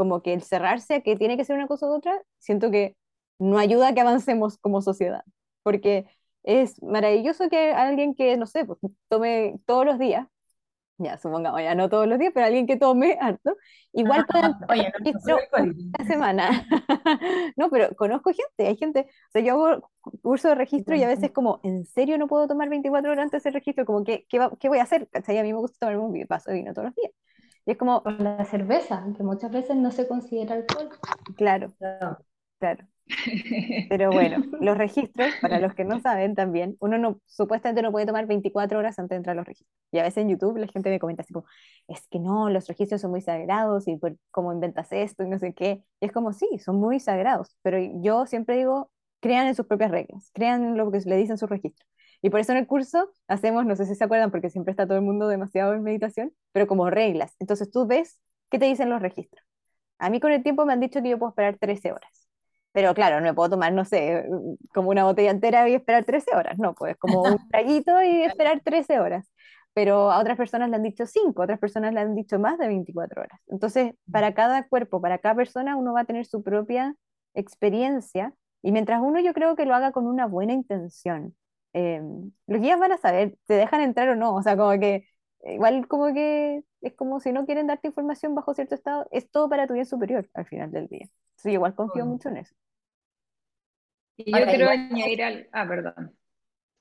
como 0.00 0.22
que 0.22 0.32
el 0.34 0.42
cerrarse 0.42 0.94
a 0.96 1.00
que 1.02 1.16
tiene 1.16 1.36
que 1.36 1.44
ser 1.44 1.56
una 1.56 1.68
cosa 1.68 1.86
u 1.86 1.90
otra, 1.94 2.18
siento 2.38 2.70
que 2.70 2.96
no 3.38 3.58
ayuda 3.58 3.88
a 3.88 3.94
que 3.94 4.00
avancemos 4.00 4.58
como 4.58 4.82
sociedad, 4.82 5.24
porque 5.62 6.06
es 6.44 6.82
maravilloso 6.82 7.48
que 7.50 7.72
alguien 7.72 8.14
que, 8.14 8.36
no 8.38 8.46
sé, 8.46 8.64
pues, 8.64 8.78
tome 9.08 9.60
todos 9.66 9.84
los 9.86 9.98
días 9.98 10.26
ya 10.98 11.16
supongamos, 11.18 11.60
ya 11.62 11.74
no 11.74 11.88
todos 11.88 12.06
los 12.06 12.18
días, 12.18 12.32
pero 12.34 12.46
alguien 12.46 12.66
que 12.66 12.76
tome 12.76 13.16
harto, 13.20 13.56
igual 13.92 14.26
pueden 14.26 14.54
Oye, 14.68 14.92
no, 15.24 15.38
una 15.98 16.06
semana. 16.06 16.66
No, 17.56 17.70
pero 17.70 17.94
conozco 17.96 18.30
gente, 18.32 18.66
hay 18.68 18.76
gente, 18.76 19.00
o 19.28 19.32
sea, 19.32 19.42
yo 19.42 19.54
hago 19.54 19.90
curso 20.22 20.48
de 20.48 20.54
registro 20.54 20.96
y 20.96 21.02
a 21.02 21.08
veces 21.08 21.32
como, 21.32 21.60
¿en 21.64 21.84
serio 21.86 22.18
no 22.18 22.28
puedo 22.28 22.46
tomar 22.48 22.68
24 22.68 23.10
horas 23.12 23.24
antes 23.24 23.42
del 23.44 23.54
registro? 23.54 23.84
Como, 23.86 24.04
¿qué, 24.04 24.26
qué, 24.28 24.38
va- 24.38 24.52
qué 24.58 24.68
voy 24.68 24.78
a 24.78 24.82
hacer? 24.84 25.08
¿Cachai? 25.10 25.38
A 25.38 25.42
mí 25.42 25.52
me 25.52 25.58
gusta 25.58 25.78
tomar 25.80 25.98
un 25.98 26.26
vaso 26.28 26.50
de 26.50 26.56
vino 26.58 26.72
todos 26.74 26.86
los 26.88 26.94
días. 26.96 27.12
Y 27.70 27.74
es 27.74 27.78
como, 27.78 28.02
la 28.18 28.44
cerveza, 28.46 29.06
que 29.16 29.22
muchas 29.22 29.52
veces 29.52 29.76
no 29.76 29.92
se 29.92 30.08
considera 30.08 30.56
alcohol. 30.56 30.90
claro, 31.36 31.72
No. 31.78 32.18
claro. 32.58 32.84
Pero 33.88 34.10
bueno, 34.10 34.42
los 34.60 34.76
registros, 34.76 35.32
para 35.40 35.60
los 35.60 35.72
que 35.74 35.84
no 35.84 36.00
saben 36.00 36.34
también, 36.34 36.76
uno 36.80 36.98
no, 36.98 37.20
supuestamente 37.26 37.80
no 37.80 37.92
puede 37.92 38.06
tomar 38.06 38.26
24 38.26 38.76
horas 38.76 38.98
antes 38.98 39.10
de 39.10 39.16
entrar 39.18 39.34
a 39.34 39.36
los 39.36 39.46
registros. 39.46 39.72
Y 39.92 40.00
a 40.00 40.02
veces 40.02 40.22
en 40.22 40.30
YouTube 40.30 40.56
la 40.56 40.66
gente 40.66 40.90
me 40.90 40.98
comenta 40.98 41.22
así 41.22 41.32
como, 41.32 41.46
es 41.86 42.08
que 42.08 42.18
no, 42.18 42.50
los 42.50 42.66
registros 42.66 43.02
son 43.02 43.12
muy 43.12 43.20
sagrados 43.20 43.86
y 43.86 43.96
por, 43.96 44.16
cómo 44.32 44.52
inventas 44.52 44.90
esto 44.90 45.22
y 45.22 45.28
no 45.28 45.38
sé 45.38 45.54
qué. 45.54 45.84
Y 46.00 46.06
es 46.06 46.10
como, 46.10 46.32
sí, 46.32 46.48
son 46.58 46.74
muy 46.74 46.98
sagrados, 46.98 47.56
pero 47.62 47.78
yo 48.02 48.26
siempre 48.26 48.56
digo, 48.56 48.90
crean 49.20 49.46
en 49.46 49.54
sus 49.54 49.66
propias 49.66 49.92
reglas, 49.92 50.32
crean 50.34 50.76
lo 50.76 50.90
que 50.90 50.98
le 51.06 51.16
dicen 51.16 51.38
sus 51.38 51.48
registros. 51.48 51.88
Y 52.22 52.30
por 52.30 52.40
eso 52.40 52.52
en 52.52 52.58
el 52.58 52.66
curso 52.66 53.10
hacemos, 53.28 53.64
no 53.66 53.76
sé 53.76 53.86
si 53.86 53.94
se 53.94 54.04
acuerdan, 54.04 54.30
porque 54.30 54.50
siempre 54.50 54.72
está 54.72 54.86
todo 54.86 54.98
el 54.98 55.04
mundo 55.04 55.28
demasiado 55.28 55.72
en 55.74 55.82
meditación, 55.82 56.32
pero 56.52 56.66
como 56.66 56.90
reglas. 56.90 57.34
Entonces 57.38 57.70
tú 57.70 57.86
ves 57.86 58.20
qué 58.50 58.58
te 58.58 58.66
dicen 58.66 58.90
los 58.90 59.00
registros. 59.00 59.44
A 59.98 60.10
mí 60.10 60.20
con 60.20 60.32
el 60.32 60.42
tiempo 60.42 60.66
me 60.66 60.72
han 60.72 60.80
dicho 60.80 61.02
que 61.02 61.10
yo 61.10 61.18
puedo 61.18 61.30
esperar 61.30 61.58
13 61.58 61.92
horas. 61.92 62.28
Pero 62.72 62.94
claro, 62.94 63.20
no 63.20 63.26
me 63.26 63.34
puedo 63.34 63.50
tomar, 63.50 63.72
no 63.72 63.84
sé, 63.84 64.24
como 64.72 64.90
una 64.90 65.04
botella 65.04 65.30
entera 65.30 65.68
y 65.68 65.74
esperar 65.74 66.04
13 66.04 66.36
horas. 66.36 66.58
No, 66.58 66.74
pues 66.74 66.96
como 66.98 67.22
un 67.22 67.38
traguito 67.50 68.00
y 68.02 68.22
esperar 68.22 68.60
13 68.64 69.00
horas. 69.00 69.32
Pero 69.72 70.10
a 70.10 70.20
otras 70.20 70.36
personas 70.36 70.68
le 70.70 70.76
han 70.76 70.82
dicho 70.82 71.06
5, 71.06 71.42
otras 71.42 71.58
personas 71.58 71.94
le 71.94 72.00
han 72.00 72.14
dicho 72.14 72.38
más 72.38 72.58
de 72.58 72.68
24 72.68 73.22
horas. 73.22 73.40
Entonces, 73.48 73.94
para 74.10 74.34
cada 74.34 74.66
cuerpo, 74.68 75.00
para 75.00 75.18
cada 75.18 75.34
persona, 75.36 75.76
uno 75.76 75.92
va 75.92 76.00
a 76.02 76.04
tener 76.04 76.26
su 76.26 76.42
propia 76.42 76.94
experiencia. 77.34 78.34
Y 78.62 78.72
mientras 78.72 79.00
uno 79.02 79.20
yo 79.20 79.32
creo 79.32 79.56
que 79.56 79.66
lo 79.66 79.74
haga 79.74 79.92
con 79.92 80.06
una 80.06 80.26
buena 80.26 80.52
intención, 80.52 81.34
eh, 81.72 82.00
los 82.46 82.60
guías 82.60 82.78
van 82.80 82.92
a 82.92 82.98
saber, 82.98 83.36
te 83.46 83.54
dejan 83.54 83.80
entrar 83.80 84.08
o 84.10 84.16
no. 84.16 84.34
O 84.34 84.42
sea, 84.42 84.56
como 84.56 84.78
que, 84.80 85.06
igual 85.44 85.86
como 85.88 86.12
que 86.14 86.62
es 86.82 86.94
como 86.94 87.20
si 87.20 87.32
no 87.32 87.46
quieren 87.46 87.66
darte 87.66 87.88
información 87.88 88.34
bajo 88.34 88.54
cierto 88.54 88.74
estado, 88.74 89.06
es 89.10 89.30
todo 89.30 89.48
para 89.48 89.66
tu 89.66 89.74
bien 89.74 89.86
superior 89.86 90.28
al 90.34 90.46
final 90.46 90.70
del 90.72 90.88
día. 90.88 91.08
Sí, 91.36 91.50
igual 91.52 91.74
confío 91.74 92.04
Obvio. 92.04 92.12
mucho 92.14 92.28
en 92.30 92.38
eso. 92.38 92.54
Y 94.16 94.30
yo 94.32 94.36
Ahora, 94.38 94.50
quiero 94.50 94.64
igual- 94.72 94.88
añadir 94.92 95.22
al... 95.22 95.48
Ah, 95.52 95.66
perdón. 95.66 96.16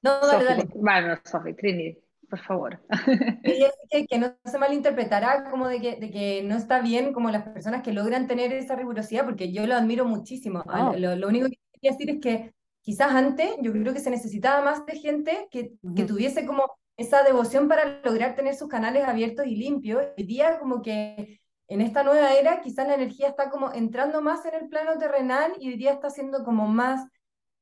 No, 0.02 0.20
dale, 0.22 0.46
Sofi, 0.46 0.46
dale. 0.46 0.70
bueno, 0.76 1.18
Sofi, 1.26 1.54
Trini, 1.56 1.98
por 2.30 2.40
favor. 2.40 2.82
Quería 3.44 3.68
decir 3.68 3.88
que, 3.90 4.08
que 4.08 4.18
no 4.20 4.36
se 4.46 4.58
malinterpretará 4.58 5.50
como 5.50 5.68
de 5.68 5.82
que, 5.82 5.96
de 5.98 6.12
que 6.12 6.44
no 6.44 6.56
está 6.58 6.82
bien 6.82 7.14
como 7.14 7.30
las 7.32 7.44
personas 7.50 7.84
que 7.84 7.94
logran 7.94 8.28
tener 8.28 8.54
esa 8.54 8.76
rigurosidad, 8.76 9.26
porque 9.26 9.52
yo 9.52 9.68
lo 9.68 9.76
admiro 9.76 10.06
muchísimo. 10.06 10.64
No. 10.66 10.94
Lo, 10.98 11.16
lo 11.16 11.28
único 11.28 11.48
que 11.50 11.58
quería 11.74 11.92
decir 11.92 12.10
es 12.12 12.20
que 12.22 12.54
quizás 12.82 13.12
antes 13.14 13.50
yo 13.62 13.72
creo 13.72 13.94
que 13.94 14.00
se 14.00 14.10
necesitaba 14.12 14.64
más 14.64 14.86
de 14.86 14.96
gente 14.98 15.48
que, 15.52 15.74
tuviese 16.06 16.46
como 16.46 16.64
esa 16.98 17.24
devoción 17.24 17.68
para 17.68 18.02
lograr 18.04 18.36
tener 18.36 18.56
sus 18.56 18.68
canales 18.70 19.06
abiertos 19.08 19.46
y 19.48 19.56
limpios. 19.56 20.04
Hoy 20.18 20.24
día 20.26 20.60
como 20.60 20.82
que 20.82 21.40
en 21.68 21.82
esta 21.82 22.04
nueva 22.04 22.34
era 22.34 22.62
quizás 22.62 22.88
la 22.88 22.96
energía 22.96 23.30
está 23.30 23.50
como 23.50 23.72
entrando 23.74 24.22
más 24.22 24.46
en 24.46 24.56
el 24.56 24.70
plano 24.70 24.98
terrenal 24.98 25.54
y 25.60 25.70
hoy 25.70 25.78
día 25.78 25.94
está 25.94 26.10
siendo 26.10 26.44
como 26.44 26.68
más 26.68 27.08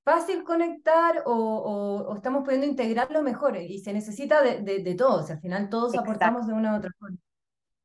fácil 0.04 0.44
conectar 0.44 1.24
o, 1.26 1.34
o- 1.34 2.10
o 2.12 2.16
estamos 2.16 2.44
pudiendo 2.44 2.66
integrarlo 2.68 3.22
mejor 3.22 3.58
y 3.58 3.80
se 3.80 3.94
necesita 3.94 4.42
de, 4.42 4.62
de, 4.62 4.80
de 4.84 4.96
todos, 4.96 5.30
al 5.32 5.40
final 5.42 5.70
todos 5.70 5.90
Exacto. 5.94 6.12
aportamos 6.12 6.48
de 6.48 6.54
una 6.54 6.74
u 6.74 6.78
otra 6.78 6.92
forma. 7.00 7.18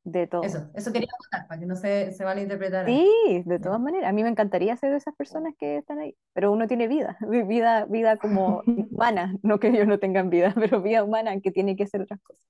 De 0.05 0.27
todo. 0.27 0.47
Eso, 0.47 0.69
eso 0.75 0.91
quería 0.93 1.07
contar 1.17 1.47
para 1.47 1.59
que 1.59 1.65
no 1.65 1.75
se, 1.75 2.11
se 2.13 2.23
malinterpretara. 2.25 2.85
Sí, 2.85 3.43
de 3.45 3.59
todas 3.59 3.79
maneras. 3.79 4.09
A 4.09 4.13
mí 4.13 4.23
me 4.23 4.29
encantaría 4.29 4.75
ser 4.75 4.91
de 4.91 4.97
esas 4.97 5.15
personas 5.15 5.53
que 5.57 5.77
están 5.77 5.99
ahí, 5.99 6.17
pero 6.33 6.51
uno 6.51 6.67
tiene 6.67 6.87
vida, 6.89 7.17
vi- 7.21 7.43
vida, 7.47 7.85
vida 7.85 8.17
como 8.17 8.61
humana, 8.91 9.35
no 9.41 9.59
que 9.59 9.69
ellos 9.69 9.87
no 9.87 9.99
tengan 9.99 10.29
vida, 10.29 10.53
pero 10.59 10.81
vida 10.81 11.03
humana 11.03 11.39
que 11.41 11.51
tiene 11.51 11.75
que 11.77 11.83
hacer 11.83 12.01
otras 12.01 12.19
cosas. 12.21 12.41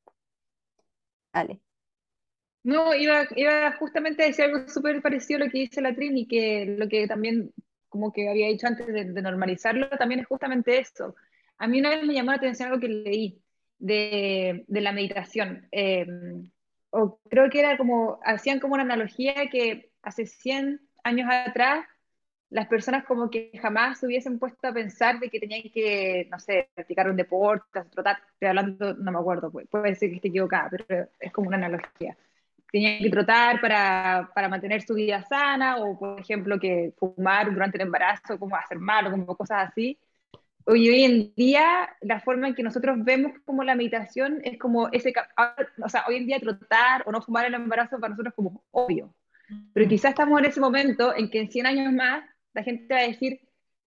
Ale. 1.33 1.59
No, 2.63 2.93
iba, 2.95 3.25
iba 3.35 3.73
justamente 3.77 4.23
a 4.23 4.27
decir 4.27 4.45
algo 4.45 4.67
súper 4.69 5.01
parecido 5.01 5.41
a 5.41 5.45
lo 5.45 5.51
que 5.51 5.59
dice 5.59 5.81
la 5.81 5.93
Trini, 5.95 6.27
que 6.27 6.65
lo 6.79 6.87
que 6.87 7.07
también, 7.07 7.51
como 7.89 8.13
que 8.13 8.29
había 8.29 8.47
dicho 8.47 8.67
antes 8.67 8.87
de, 8.87 9.05
de 9.11 9.21
normalizarlo, 9.21 9.89
también 9.89 10.21
es 10.21 10.27
justamente 10.27 10.79
eso. 10.79 11.15
A 11.57 11.67
mí 11.67 11.79
una 11.79 11.89
vez 11.89 12.03
me 12.05 12.13
llamó 12.13 12.31
la 12.31 12.37
atención 12.37 12.69
algo 12.69 12.79
que 12.79 12.87
leí 12.87 13.41
de, 13.79 14.63
de 14.67 14.81
la 14.81 14.93
meditación. 14.93 15.67
Eh, 15.73 16.05
o 16.93 17.19
creo 17.29 17.49
que 17.49 17.60
era 17.60 17.75
como, 17.75 18.19
hacían 18.23 18.60
como 18.60 18.75
una 18.75 18.84
analogía 18.84 19.49
que 19.51 19.91
hace 20.03 20.25
100 20.27 20.79
años 21.03 21.27
atrás 21.32 21.86
las 22.51 22.67
personas 22.67 23.03
como 23.06 23.32
que 23.32 23.51
jamás 23.60 23.99
se 23.99 24.06
hubiesen 24.06 24.38
puesto 24.38 24.67
a 24.67 24.73
pensar 24.73 25.19
de 25.19 25.29
que 25.29 25.39
tenían 25.39 25.63
que, 25.73 26.27
no 26.29 26.38
sé, 26.39 26.69
practicar 26.75 27.10
un 27.10 27.17
deporte, 27.17 27.82
trotar, 27.89 28.19
estoy 28.34 28.47
hablando, 28.49 28.93
no 28.93 29.12
me 29.12 29.17
acuerdo, 29.17 29.51
puede, 29.51 29.65
puede 29.65 29.95
ser 29.95 30.10
que 30.10 30.17
esté 30.17 30.27
equivocada, 30.27 30.69
pero 30.69 31.08
es 31.19 31.32
como 31.32 31.47
una 31.47 31.58
analogía. 31.58 32.15
Tenían 32.71 33.01
que 33.01 33.10
trotar 33.10 33.60
para, 33.60 34.29
para 34.36 34.49
mantener 34.49 34.84
su 34.84 34.93
vida 34.93 35.23
sana, 35.23 35.77
o 35.77 35.97
por 35.97 36.19
ejemplo 36.19 36.60
que 36.60 36.93
fumar 36.97 37.51
durante 37.51 37.77
el 37.77 37.84
embarazo, 37.88 38.38
como 38.38 38.56
hacer 38.56 38.77
mal, 38.77 39.08
o 39.08 39.12
como 39.12 39.36
cosas 39.36 39.69
así. 39.69 39.97
Hoy, 40.65 40.89
hoy 40.89 41.04
en 41.04 41.34
día, 41.36 41.89
la 42.02 42.21
forma 42.21 42.47
en 42.47 42.56
que 42.56 42.63
nosotros 42.63 42.97
vemos 43.04 43.34
como 43.45 43.63
la 43.63 43.76
meditación 43.76 44.39
es 44.43 44.58
como 44.58 44.89
ese, 44.91 45.13
ahora, 45.36 45.69
o 45.84 45.89
sea, 45.89 46.06
hoy 46.08 46.17
en 46.17 46.26
día 46.28 46.39
trotar 46.39 47.04
o 47.06 47.12
no 47.12 47.21
fumar 47.21 47.45
el 47.45 47.54
embarazo 47.54 47.99
para 47.99 48.12
nosotros 48.12 48.32
es 48.32 48.36
como 48.36 48.63
obvio. 48.71 49.13
Pero 49.73 49.88
quizás 49.89 50.12
estamos 50.12 50.39
en 50.39 50.45
ese 50.45 50.60
momento 50.62 51.15
en 51.15 51.30
que 51.30 51.39
en 51.41 51.52
100 51.52 51.65
años 51.65 51.93
más 51.93 52.23
la 52.54 52.63
gente 52.63 52.93
va 52.93 53.02
a 53.02 53.08
decir, 53.08 53.41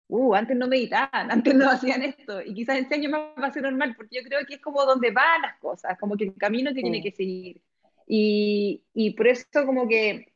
uh, 0.09 0.35
antes 0.35 0.57
no 0.57 0.69
meditaban, 0.69 1.31
antes 1.31 1.55
no 1.55 1.71
hacían 1.71 2.03
esto, 2.03 2.43
y 2.43 2.55
quizás 2.55 2.77
en 2.79 2.89
100 2.89 3.01
años 3.01 3.13
más 3.13 3.43
va 3.43 3.49
a 3.49 3.53
ser 3.53 3.63
normal, 3.63 3.95
porque 3.97 4.17
yo 4.17 4.23
creo 4.29 4.45
que 4.47 4.55
es 4.57 4.61
como 4.61 4.85
donde 4.85 5.11
van 5.13 5.43
las 5.43 5.59
cosas, 5.59 5.99
como 5.99 6.17
que 6.17 6.25
el 6.25 6.35
camino 6.37 6.73
que 6.75 6.83
tiene 6.83 6.99
Sí. 6.99 7.03
que 7.03 7.13
seguir. 7.13 7.63
Y, 8.07 8.85
y 8.95 9.13
por 9.15 9.29
eso 9.29 9.47
como 9.67 9.89
que 9.89 10.33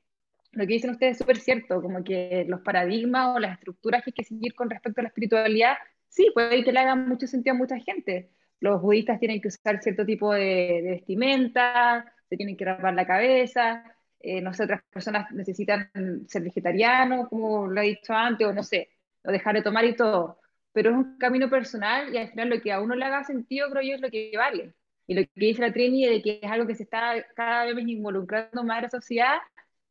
lo 0.53 0.67
que 0.67 0.73
dicen 0.75 0.91
ustedes 0.91 1.13
es 1.13 1.19
súper 1.19 1.39
cierto, 1.39 1.81
como 1.83 2.03
que 2.05 2.45
los 2.49 2.61
paradigmas 2.63 3.37
o 3.37 3.39
las 3.39 3.55
estructuras 3.59 4.03
que 4.03 4.11
hay 4.11 4.15
que 4.15 4.25
seguir 4.25 4.55
con 4.55 4.71
respecto 4.71 5.01
a 5.01 5.05
la 5.05 5.09
espiritualidad, 5.09 5.77
sí, 6.11 6.31
puede 6.35 6.65
que 6.65 6.73
le 6.73 6.81
hagan 6.81 7.09
mucho 7.09 7.27
sentido 7.27 7.55
a 7.57 7.59
mucha 7.59 7.79
gente. 7.81 8.31
Los 8.61 8.83
budistas 8.83 9.19
tienen 9.21 9.41
que 9.41 9.49
usar 9.49 9.83
cierto 9.83 10.05
tipo 10.07 10.35
de, 10.35 10.43
de 10.85 10.91
vestimenta, 10.93 12.13
se 12.29 12.37
tienen 12.37 12.57
que 12.57 12.65
rapar 12.67 12.95
la 12.95 13.07
cabeza, 13.07 13.85
eh, 14.21 14.41
no 14.43 14.53
sé, 14.55 14.65
otras 14.65 14.83
personas 14.91 15.31
necesitan 15.33 15.91
ser 16.29 16.43
vegetarianos, 16.43 17.29
como 17.29 17.67
lo 17.67 17.81
he 17.81 17.87
dicho 17.87 18.13
antes, 18.15 18.47
o 18.47 18.53
no 18.53 18.63
sé, 18.63 18.91
o 19.25 19.33
dejar 19.33 19.55
de 19.57 19.63
tomar 19.63 19.85
y 19.87 19.97
todo. 19.97 20.39
Pero 20.73 20.91
es 20.91 20.97
un 20.97 21.19
camino 21.19 21.51
personal 21.51 22.15
y 22.15 22.19
al 22.19 22.31
final 22.31 22.51
lo 22.51 22.61
que 22.61 22.73
a 22.73 22.81
uno 22.81 22.95
le 22.95 23.05
haga 23.05 23.25
sentido, 23.25 23.71
creo 23.71 23.83
yo, 23.83 23.95
es 23.97 24.01
lo 24.01 24.11
que 24.11 24.33
vale. 24.37 24.75
Y 25.07 25.15
lo 25.15 25.23
que 25.23 25.31
dice 25.35 25.63
la 25.63 25.73
Trini 25.73 26.07
de 26.07 26.23
que 26.23 26.41
es 26.43 26.51
algo 26.51 26.67
que 26.67 26.75
se 26.77 26.85
está 26.85 27.15
cada 27.35 27.65
vez 27.73 27.87
involucrando 27.89 28.63
más 28.65 28.79
en 28.79 28.83
la 28.85 28.91
sociedad, 28.91 29.39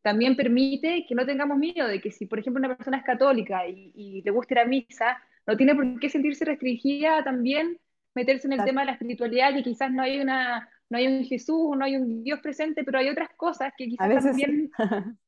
también 0.02 0.36
permite 0.36 1.06
que 1.08 1.16
no 1.16 1.26
tengamos 1.26 1.58
miedo 1.58 1.88
de 1.88 2.00
que 2.02 2.12
si, 2.12 2.26
por 2.26 2.40
ejemplo, 2.40 2.60
una 2.60 2.76
persona 2.76 2.98
es 2.98 3.04
católica 3.04 3.68
y, 3.68 3.92
y 3.96 4.22
le 4.22 4.32
gusta 4.32 4.54
ir 4.54 4.60
a 4.60 4.66
misa, 4.66 5.22
no 5.50 5.58
tiene 5.58 5.74
por 5.74 6.00
qué 6.00 6.10
sentirse 6.10 6.46
restringida 6.46 7.24
también 7.24 7.80
meterse 8.14 8.48
en 8.48 8.54
el 8.54 8.60
Exacto. 8.60 8.70
tema 8.70 8.82
de 8.82 8.86
la 8.86 8.92
espiritualidad, 8.94 9.54
que 9.54 9.64
quizás 9.64 9.92
no 9.92 10.04
hay 10.04 10.20
una, 10.20 10.70
no 10.90 10.98
hay 10.98 11.08
un 11.08 11.24
Jesús, 11.26 11.76
no 11.76 11.86
hay 11.86 11.96
un 11.96 12.24
Dios 12.24 12.40
presente, 12.40 12.84
pero 12.84 13.00
hay 13.00 13.10
otras 13.10 13.30
cosas 13.36 13.74
que 13.76 13.86
A 13.86 13.88
quizás 13.88 14.10
veces 14.10 14.26
también 14.26 14.72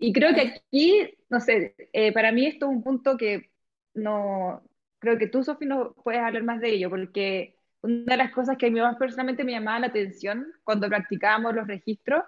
y 0.00 0.12
creo 0.12 0.34
que 0.34 0.40
aquí, 0.40 1.08
no 1.28 1.40
sé, 1.40 1.74
eh, 1.92 2.12
para 2.12 2.32
mí 2.32 2.46
esto 2.46 2.66
es 2.66 2.72
un 2.72 2.82
punto 2.82 3.16
que 3.16 3.50
no, 3.94 4.62
creo 4.98 5.16
que 5.16 5.28
tú, 5.28 5.44
Sofi, 5.44 5.66
no 5.66 5.94
puedes 5.94 6.20
hablar 6.20 6.42
más 6.42 6.60
de 6.60 6.70
ello, 6.70 6.90
porque 6.90 7.54
una 7.82 8.14
de 8.14 8.16
las 8.16 8.32
cosas 8.32 8.56
que 8.56 8.66
a 8.66 8.70
mí 8.70 8.80
más 8.80 8.96
personalmente 8.96 9.44
me 9.44 9.52
llamaba 9.52 9.78
la 9.78 9.86
atención 9.88 10.46
cuando 10.64 10.88
practicábamos 10.88 11.54
los 11.54 11.68
registros, 11.68 12.24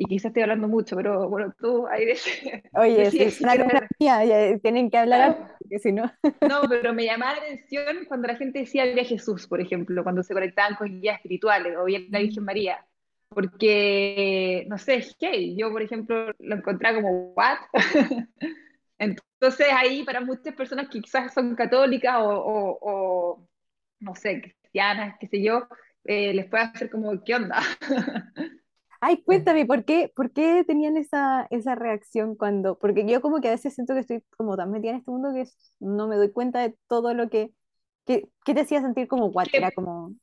y 0.00 0.06
quizás 0.06 0.30
estoy 0.30 0.42
hablando 0.42 0.66
mucho, 0.66 0.96
pero 0.96 1.28
bueno, 1.28 1.54
tú 1.60 1.84
de- 1.84 2.18
Oye, 2.74 3.10
sí, 3.10 3.18
la 3.18 3.52
quieres- 3.56 3.64
cosa 3.72 3.88
mía, 4.00 4.24
ya 4.24 4.58
tienen 4.58 4.90
que 4.90 4.96
hablar, 4.98 5.36
porque 5.58 5.78
si 5.78 5.92
no, 5.92 6.10
no, 6.48 6.62
pero 6.68 6.94
me 6.94 7.04
llamaba 7.04 7.34
la 7.36 7.42
atención 7.42 8.04
cuando 8.08 8.28
la 8.28 8.36
gente 8.36 8.60
decía 8.60 8.84
había 8.84 9.04
Jesús, 9.04 9.46
por 9.46 9.60
ejemplo, 9.60 10.02
cuando 10.02 10.22
se 10.22 10.32
conectaban 10.34 10.74
con 10.76 11.00
guías 11.00 11.16
espirituales 11.16 11.76
o 11.76 11.84
bien 11.84 12.08
la 12.10 12.20
Virgen 12.20 12.44
María. 12.44 12.84
Porque, 13.28 14.64
no 14.68 14.76
sé, 14.76 15.04
hey, 15.20 15.54
yo, 15.56 15.70
por 15.70 15.82
ejemplo, 15.82 16.32
lo 16.40 16.56
encontraba 16.56 16.96
como, 17.00 17.32
¿what? 17.34 17.58
Entonces 18.98 19.66
ahí 19.74 20.02
para 20.04 20.20
muchas 20.20 20.54
personas 20.54 20.88
que 20.88 21.00
quizás 21.00 21.32
son 21.32 21.54
católicas 21.54 22.16
o, 22.18 22.28
o- 22.28 22.78
o, 22.82 23.48
no 24.00 24.14
sé, 24.14 24.40
cristianas, 24.42 25.16
qué 25.20 25.28
sé 25.28 25.42
yo, 25.42 25.68
eh, 26.04 26.34
les 26.34 26.46
puede 26.50 26.64
hacer 26.64 26.90
como, 26.90 27.22
¿qué 27.24 27.34
onda? 27.36 27.60
Ay, 29.00 29.22
cuéntame, 29.22 29.66
¿por 29.66 29.84
qué, 29.84 30.12
por 30.14 30.32
qué 30.32 30.64
tenían 30.66 30.96
esa, 30.96 31.46
esa 31.50 31.74
reacción 31.74 32.36
cuando, 32.36 32.78
porque 32.78 33.06
yo 33.06 33.20
como 33.20 33.40
que 33.40 33.48
a 33.48 33.52
veces 33.52 33.74
siento 33.74 33.94
que 33.94 34.00
estoy 34.00 34.22
como 34.36 34.56
tan 34.56 34.70
metida 34.70 34.90
en 34.90 34.98
este 34.98 35.10
mundo 35.10 35.32
que 35.32 35.44
no 35.78 36.06
me 36.06 36.16
doy 36.16 36.30
cuenta 36.32 36.60
de 36.60 36.76
todo 36.86 37.14
lo 37.14 37.30
que, 37.30 37.50
que 38.04 38.28
te 38.44 38.60
hacía 38.60 38.82
sentir 38.82 39.08
como 39.08 39.26
what, 39.26 39.46
¿Qué? 39.50 39.56
era 39.58 39.70
como, 39.70 40.14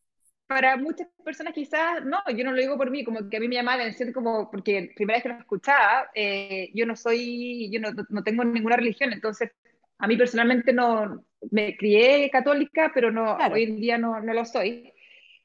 para 0.48 0.78
muchas 0.78 1.08
personas 1.24 1.54
quizás, 1.54 2.06
no, 2.06 2.20
yo 2.36 2.46
no 2.46 2.52
lo 2.52 2.62
digo 2.62 2.78
por 2.78 2.90
mí, 2.90 3.04
como 3.04 3.30
que 3.30 3.38
a 3.38 3.40
mí 3.40 3.50
me 3.50 3.56
llamaba 3.56 3.78
la 3.78 3.84
atención 3.84 4.14
como, 4.14 4.50
porque 4.50 4.92
primera 4.96 5.18
vez 5.18 5.24
que 5.24 5.30
lo 5.30 5.40
escuchaba, 5.40 6.10
eh, 6.16 6.70
yo 6.74 6.86
no 6.86 6.96
soy, 6.96 7.70
yo 7.70 7.82
no, 7.82 7.90
no, 8.10 8.24
tengo 8.24 8.46
ninguna 8.46 8.78
religión, 8.78 9.12
entonces 9.12 9.52
a 9.98 10.08
mí 10.08 10.16
personalmente 10.16 10.72
no, 10.72 11.26
me 11.52 11.76
crié 11.76 12.30
católica, 12.32 12.92
pero 12.94 13.12
no, 13.12 13.38
hoy 13.52 13.64
en 13.64 13.76
día 13.76 13.98
no, 13.98 14.22
no 14.22 14.34
lo 14.34 14.46
soy. 14.46 14.94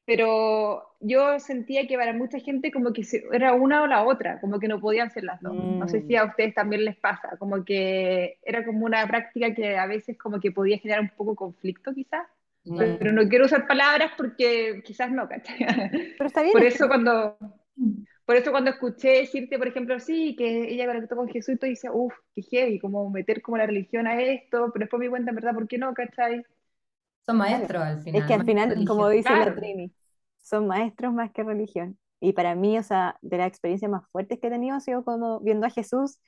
Pero 0.04 0.82
yo 1.00 1.38
sentía 1.38 1.86
que 1.86 1.96
para 1.96 2.12
mucha 2.12 2.40
gente 2.40 2.72
como 2.72 2.92
que 2.92 3.02
era 3.32 3.54
una 3.54 3.82
o 3.82 3.86
la 3.86 4.04
otra, 4.04 4.40
como 4.40 4.58
que 4.58 4.66
no 4.66 4.80
podían 4.80 5.10
ser 5.10 5.24
las 5.24 5.40
dos. 5.40 5.54
No 5.54 5.86
sé 5.88 6.02
si 6.02 6.16
a 6.16 6.24
mm. 6.24 6.28
ustedes 6.30 6.54
también 6.54 6.84
les 6.84 6.96
pasa, 6.96 7.36
como 7.38 7.64
que 7.64 8.38
era 8.42 8.64
como 8.64 8.84
una 8.84 9.06
práctica 9.06 9.54
que 9.54 9.76
a 9.76 9.86
veces 9.86 10.18
como 10.18 10.40
que 10.40 10.50
podía 10.50 10.78
generar 10.78 11.02
un 11.02 11.10
poco 11.16 11.36
conflicto 11.36 11.94
quizás. 11.94 12.26
Pero 12.64 13.12
no 13.12 13.28
quiero 13.28 13.46
usar 13.46 13.66
palabras 13.66 14.12
porque 14.16 14.82
quizás 14.84 15.10
no, 15.10 15.28
¿cachai? 15.28 15.58
Pero 16.16 16.26
está 16.26 16.42
bien. 16.42 16.52
Por 16.52 16.62
eso 16.62 16.86
cuando, 16.86 17.36
por 18.24 18.36
eso 18.36 18.52
cuando 18.52 18.70
escuché 18.70 19.18
decirte, 19.18 19.58
por 19.58 19.66
ejemplo, 19.66 19.98
sí, 19.98 20.36
que 20.36 20.72
ella 20.72 20.86
conectó 20.86 21.16
con 21.16 21.28
Jesús, 21.28 21.58
tú 21.58 21.66
dices, 21.66 21.90
uff, 21.92 22.14
qué 22.34 22.42
heavy, 22.42 22.78
como 22.78 23.10
meter 23.10 23.42
como 23.42 23.56
la 23.56 23.66
religión 23.66 24.06
a 24.06 24.20
esto, 24.20 24.70
pero 24.72 24.84
después 24.84 25.00
me 25.00 25.10
cuenta, 25.10 25.30
en 25.30 25.36
verdad, 25.36 25.54
¿por 25.54 25.66
qué 25.66 25.78
no, 25.78 25.92
cachai? 25.92 26.44
Son 27.26 27.36
maestros 27.36 27.82
al 27.82 28.02
final. 28.02 28.20
Es 28.20 28.26
que 28.26 28.34
al 28.34 28.44
final, 28.44 28.84
como 28.86 29.08
dice 29.08 29.30
la 29.30 29.54
Trini, 29.54 29.92
son 30.42 30.66
maestros 30.66 31.12
más 31.12 31.30
que 31.32 31.42
religión. 31.42 31.98
Y 32.20 32.32
para 32.32 32.54
mí, 32.54 32.78
o 32.78 32.82
sea, 32.82 33.16
de 33.22 33.38
las 33.38 33.48
experiencias 33.48 33.90
más 33.90 34.08
fuertes 34.10 34.38
que 34.38 34.46
he 34.46 34.50
tenido 34.50 34.76
ha 34.76 34.80
sido 34.80 35.04
como 35.04 35.40
viendo 35.40 35.66
a 35.66 35.70
Jesús 35.70 36.18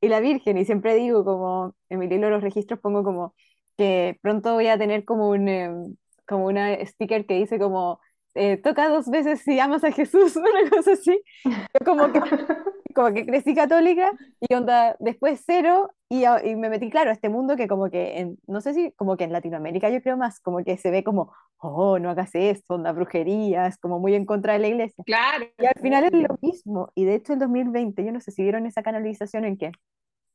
y 0.00 0.08
la 0.08 0.20
Virgen. 0.20 0.58
Y 0.58 0.64
siempre 0.64 0.94
digo, 0.94 1.24
como 1.24 1.74
en 1.88 1.98
mi 1.98 2.08
libro 2.08 2.30
los 2.30 2.42
registros 2.42 2.80
pongo 2.80 3.04
como 3.04 3.34
que 3.76 4.18
pronto 4.22 4.54
voy 4.54 4.68
a 4.68 4.78
tener 4.78 5.04
como 5.04 5.30
un 5.30 5.48
em, 5.48 5.96
como 6.26 6.46
una 6.46 6.74
sticker 6.84 7.26
que 7.26 7.34
dice 7.34 7.58
como 7.58 8.00
eh, 8.34 8.56
toca 8.56 8.88
dos 8.88 9.10
veces 9.10 9.42
si 9.42 9.58
amas 9.60 9.84
a 9.84 9.92
Jesús, 9.92 10.36
una 10.36 10.70
cosa 10.70 10.92
así. 10.92 11.22
Yo 11.44 11.84
como 11.84 12.10
que, 12.12 12.20
como 12.94 13.12
que 13.12 13.26
crecí 13.26 13.54
católica 13.54 14.10
y 14.40 14.54
onda, 14.54 14.96
después 15.00 15.42
cero 15.44 15.94
y, 16.12 16.24
y, 16.44 16.56
me 16.56 16.68
metí, 16.68 16.90
claro, 16.90 17.08
a 17.08 17.14
este 17.14 17.30
mundo 17.30 17.56
que 17.56 17.66
como 17.66 17.88
que, 17.88 18.18
en, 18.18 18.38
no 18.46 18.60
sé 18.60 18.74
si 18.74 18.92
como 18.92 19.16
que 19.16 19.24
en 19.24 19.32
Latinoamérica 19.32 19.88
yo 19.88 20.02
creo 20.02 20.18
más, 20.18 20.40
como 20.40 20.62
que 20.62 20.76
se 20.76 20.90
ve 20.90 21.02
como, 21.02 21.32
oh, 21.56 21.98
no 21.98 22.10
hagas 22.10 22.34
esto, 22.34 22.74
onda 22.74 22.92
brujería, 22.92 23.66
es 23.66 23.78
como 23.78 23.98
muy 23.98 24.14
en 24.14 24.26
contra 24.26 24.52
de 24.52 24.58
la 24.58 24.68
iglesia. 24.68 25.02
Claro. 25.06 25.46
Y 25.58 25.64
al 25.64 25.80
final 25.80 26.04
es 26.04 26.12
lo 26.12 26.38
mismo. 26.42 26.90
Y 26.94 27.06
de 27.06 27.14
hecho 27.14 27.32
el 27.32 27.38
2020, 27.38 28.04
yo 28.04 28.12
no 28.12 28.20
sé 28.20 28.30
si 28.30 28.42
vieron 28.42 28.66
esa 28.66 28.82
canalización 28.82 29.46
en 29.46 29.56
que 29.56 29.72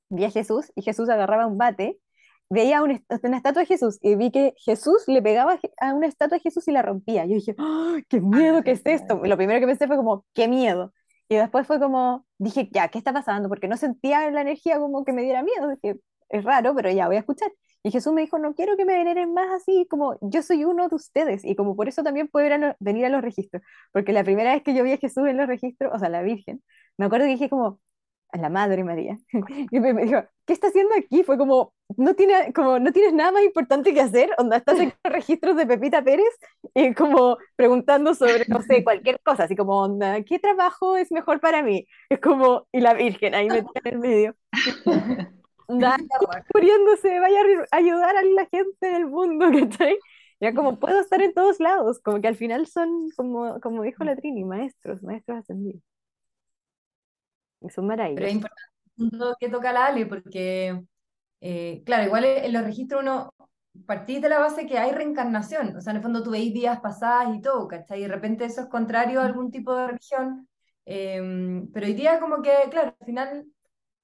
vi 0.09 0.25
a 0.25 0.32
Jesús 0.32 0.71
y 0.75 0.82
Jesús 0.82 1.09
agarraba 1.09 1.45
un 1.45 1.59
bate 1.59 1.99
veía 2.49 2.82
una, 2.82 2.99
una, 3.23 3.38
estatua 3.38 3.61
de 3.61 3.65
Jesús 3.67 3.99
y 4.01 4.15
vi 4.15 4.32
que 4.32 4.53
Jesús 4.57 5.03
le 5.07 5.21
pegaba 5.21 5.59
a 5.82 5.93
una 5.93 6.07
estatua 6.07 6.38
de 6.38 6.41
Jesús 6.41 6.67
y 6.67 6.71
la 6.71 6.82
rompía. 6.82 7.25
Yo 7.25 7.36
dije, 7.36 7.55
¡Oh, 7.59 7.97
¡qué 8.09 8.21
miedo 8.21 8.63
que 8.63 8.71
es 8.71 8.82
esto! 8.86 9.21
Lo 9.23 9.38
primero 9.38 9.59
que 9.59 9.67
pensé 9.67 9.86
fue 9.88 9.97
como, 9.97 10.25
¡qué 10.34 10.47
miedo! 10.47 10.93
Y 11.30 11.36
después 11.36 11.67
fue 11.67 11.80
como, 11.80 12.25
dije, 12.38 12.69
ya, 12.71 12.88
¿qué 12.89 12.97
está 12.97 13.13
pasando? 13.13 13.49
Porque 13.49 13.67
no 13.67 13.78
sentía 13.78 14.30
la 14.32 14.41
energía 14.41 14.80
como 14.80 15.03
que 15.05 15.13
me 15.13 15.23
diera 15.23 15.43
miedo. 15.43 15.69
Dije, 15.82 15.99
es 16.30 16.43
raro, 16.43 16.73
pero 16.75 16.89
ya 16.91 17.07
voy 17.07 17.17
a 17.17 17.19
escuchar. 17.19 17.51
Y 17.84 17.91
Jesús 17.91 18.13
me 18.13 18.21
dijo, 18.21 18.39
no 18.39 18.53
quiero 18.55 18.75
que 18.78 18.86
me 18.86 18.97
veneren 18.97 19.34
más 19.34 19.47
así, 19.61 19.88
como 19.89 20.17
yo 20.21 20.41
soy 20.41 20.65
uno 20.65 20.89
de 20.89 20.95
ustedes. 20.95 21.45
Y 21.45 21.55
como 21.55 21.75
por 21.75 21.88
eso 21.88 22.03
también 22.03 22.28
puedo 22.28 22.47
venir 22.80 23.05
a 23.05 23.09
los 23.09 23.21
registros. 23.21 23.61
Porque 23.91 24.13
la 24.13 24.23
primera 24.23 24.53
vez 24.53 24.63
que 24.63 24.73
yo 24.73 24.84
vi 24.84 24.93
a 24.93 24.97
Jesús 24.97 25.28
en 25.28 25.38
los 25.38 25.47
registros, 25.47 25.91
o 25.93 25.99
sea, 25.99 26.09
la 26.09 26.21
Virgen, 26.21 26.63
me 26.97 27.05
acuerdo 27.05 27.25
que 27.25 27.32
dije 27.32 27.49
como, 27.49 27.80
a 28.32 28.38
la 28.38 28.49
Madre 28.49 28.84
María. 28.84 29.17
Y 29.71 29.80
me, 29.80 29.93
dijo, 29.93 30.23
¿qué 30.45 30.53
está 30.53 30.67
haciendo 30.67 30.95
aquí? 30.95 31.23
Fue 31.23 31.38
como, 31.38 31.73
no, 31.97 32.15
tiene, 32.15 32.53
como, 32.53 32.80
no 32.80 32.91
tienes 32.91 33.13
nada 33.13 33.32
más 33.32 33.43
importante 33.43 33.93
que 33.93 34.01
hacer, 34.01 34.32
onda, 34.38 34.57
estás 34.57 34.80
en 34.80 34.93
registros 35.03 35.55
de 35.55 35.65
Pepita 35.65 36.03
Pérez 36.03 36.34
y 36.73 36.93
como 36.93 37.38
preguntando 37.55 38.13
sobre, 38.13 38.45
no 38.47 38.61
sé, 38.61 38.84
cualquier 38.84 39.19
cosa, 39.21 39.43
así 39.43 39.55
como, 39.55 39.82
onda, 39.82 40.21
¿qué 40.23 40.39
trabajo 40.39 40.97
es 40.97 41.11
mejor 41.11 41.39
para 41.39 41.63
mí? 41.63 41.86
Es 42.09 42.19
como, 42.19 42.67
y 42.71 42.82
la 42.82 42.93
Virgen 42.93 43.36
ahí 43.36 43.47
metida 43.47 43.82
en 43.84 43.93
el 43.93 43.99
medio. 43.99 44.36
Onda, 45.67 45.97
muriéndose, 46.53 47.19
vaya 47.19 47.39
a 47.71 47.75
ayudar 47.78 48.15
a 48.15 48.23
la 48.23 48.45
gente 48.45 48.88
del 48.88 49.07
mundo, 49.07 49.47
¿cachai? 49.51 49.97
Ya 50.39 50.53
como 50.53 50.80
puedo 50.80 51.01
estar 51.01 51.21
en 51.21 51.34
todos 51.34 51.59
lados, 51.59 51.99
como 51.99 52.21
que 52.21 52.28
al 52.28 52.36
final 52.36 52.67
son, 52.67 53.09
como, 53.17 53.59
como 53.59 53.84
dijo 53.84 54.03
la 54.03 54.15
Trini, 54.15 54.45
maestros, 54.45 55.01
maestros 55.03 55.39
ascendidos. 55.39 55.82
Es 57.62 57.78
un 57.78 57.88
maravilloso. 57.88 58.18
Pero 58.18 58.28
es 58.28 58.34
importante 58.34 59.36
que 59.39 59.49
toca 59.49 59.74
la 59.74 59.88
Ale, 59.88 60.05
porque, 60.05 60.82
eh, 61.41 61.84
claro, 61.86 62.05
igual 62.05 62.26
en 62.26 62.53
los 62.53 62.64
registros 62.64 63.01
uno 63.01 63.34
partís 63.86 64.22
de 64.22 64.30
la 64.30 64.39
base 64.39 64.66
que 64.66 64.78
hay 64.78 64.91
reencarnación, 64.91 65.76
o 65.76 65.82
sea, 65.82 65.91
en 65.91 65.97
el 65.97 66.03
fondo 66.03 66.24
tú 66.24 66.32
veis 66.32 66.51
vidas 66.53 66.80
pasadas 66.80 67.36
y 67.36 67.41
todo, 67.41 67.68
¿cachai? 67.68 67.99
Y 67.99 68.01
de 68.03 68.08
repente 68.08 68.45
eso 68.45 68.62
es 68.62 68.68
contrario 68.68 69.22
a 69.22 69.26
algún 69.26 69.51
tipo 69.51 69.76
de 69.76 69.88
religión, 69.88 70.47
em, 70.86 71.70
pero 71.72 71.86
hoy 71.86 71.93
día 71.93 72.20
como 72.20 72.41
que, 72.41 72.51
claro, 72.72 72.95
al 72.99 73.05
final 73.05 73.45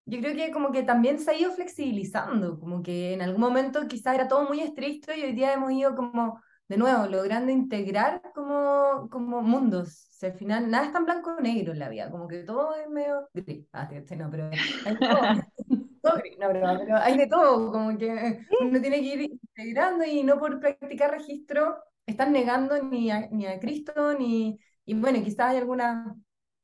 yo 0.06 0.20
creo 0.20 0.36
que 0.36 0.51
como 0.51 0.72
que 0.72 0.84
también 0.84 1.20
se 1.20 1.32
ha 1.32 1.36
ido 1.38 1.51
flexibilizando, 1.51 2.60
como 2.60 2.84
que 2.84 3.14
en 3.14 3.22
algún 3.22 3.41
momento 3.41 3.88
quizás 3.88 4.16
era 4.16 4.28
todo 4.28 4.47
muy 4.47 4.60
estricto 4.62 5.14
y 5.14 5.24
hoy 5.24 5.34
día 5.34 5.54
hemos 5.54 5.72
ido 5.72 5.95
como 5.95 6.41
de 6.74 6.78
nuevo, 6.80 7.05
logrando 7.05 7.51
integrar 7.51 8.19
como, 8.34 9.07
como 9.11 9.43
mundos. 9.43 10.07
O 10.09 10.13
sea, 10.13 10.32
al 10.32 10.38
final 10.38 10.71
nada 10.71 10.88
es 10.88 10.91
tan 10.91 11.05
blanco 11.05 11.36
o 11.38 11.39
negro 11.39 11.74
en 11.74 11.80
la 11.80 11.89
vida, 11.89 12.09
como 12.09 12.28
que 12.28 12.39
todo 12.39 12.74
es 12.76 12.89
medio 12.89 13.30
gris. 13.32 13.67
Ah, 13.74 13.88
no, 14.17 14.32
pero 14.32 14.49
hay 14.86 14.97
todo. 14.97 15.21
todo 16.01 16.15
gris, 16.17 16.38
no, 16.39 16.47
pero, 16.47 16.97
hay 16.97 17.17
de 17.17 17.28
todo, 17.28 17.71
como 17.71 17.95
que 17.95 18.39
uno 18.59 18.82
tiene 18.82 19.01
que 19.01 19.05
ir 19.05 19.21
integrando 19.21 20.03
y 20.03 20.24
no 20.24 20.39
por 20.39 20.59
practicar 20.59 21.11
registro 21.11 21.78
están 22.07 22.34
negando 22.34 22.82
ni 22.82 23.11
a, 23.11 23.28
ni 23.30 23.45
a 23.45 23.59
Cristo, 23.59 24.17
ni. 24.17 24.59
Y 24.86 24.95
bueno, 24.95 25.24
quizás 25.24 25.51
hay 25.51 25.57
algunas 25.57 26.17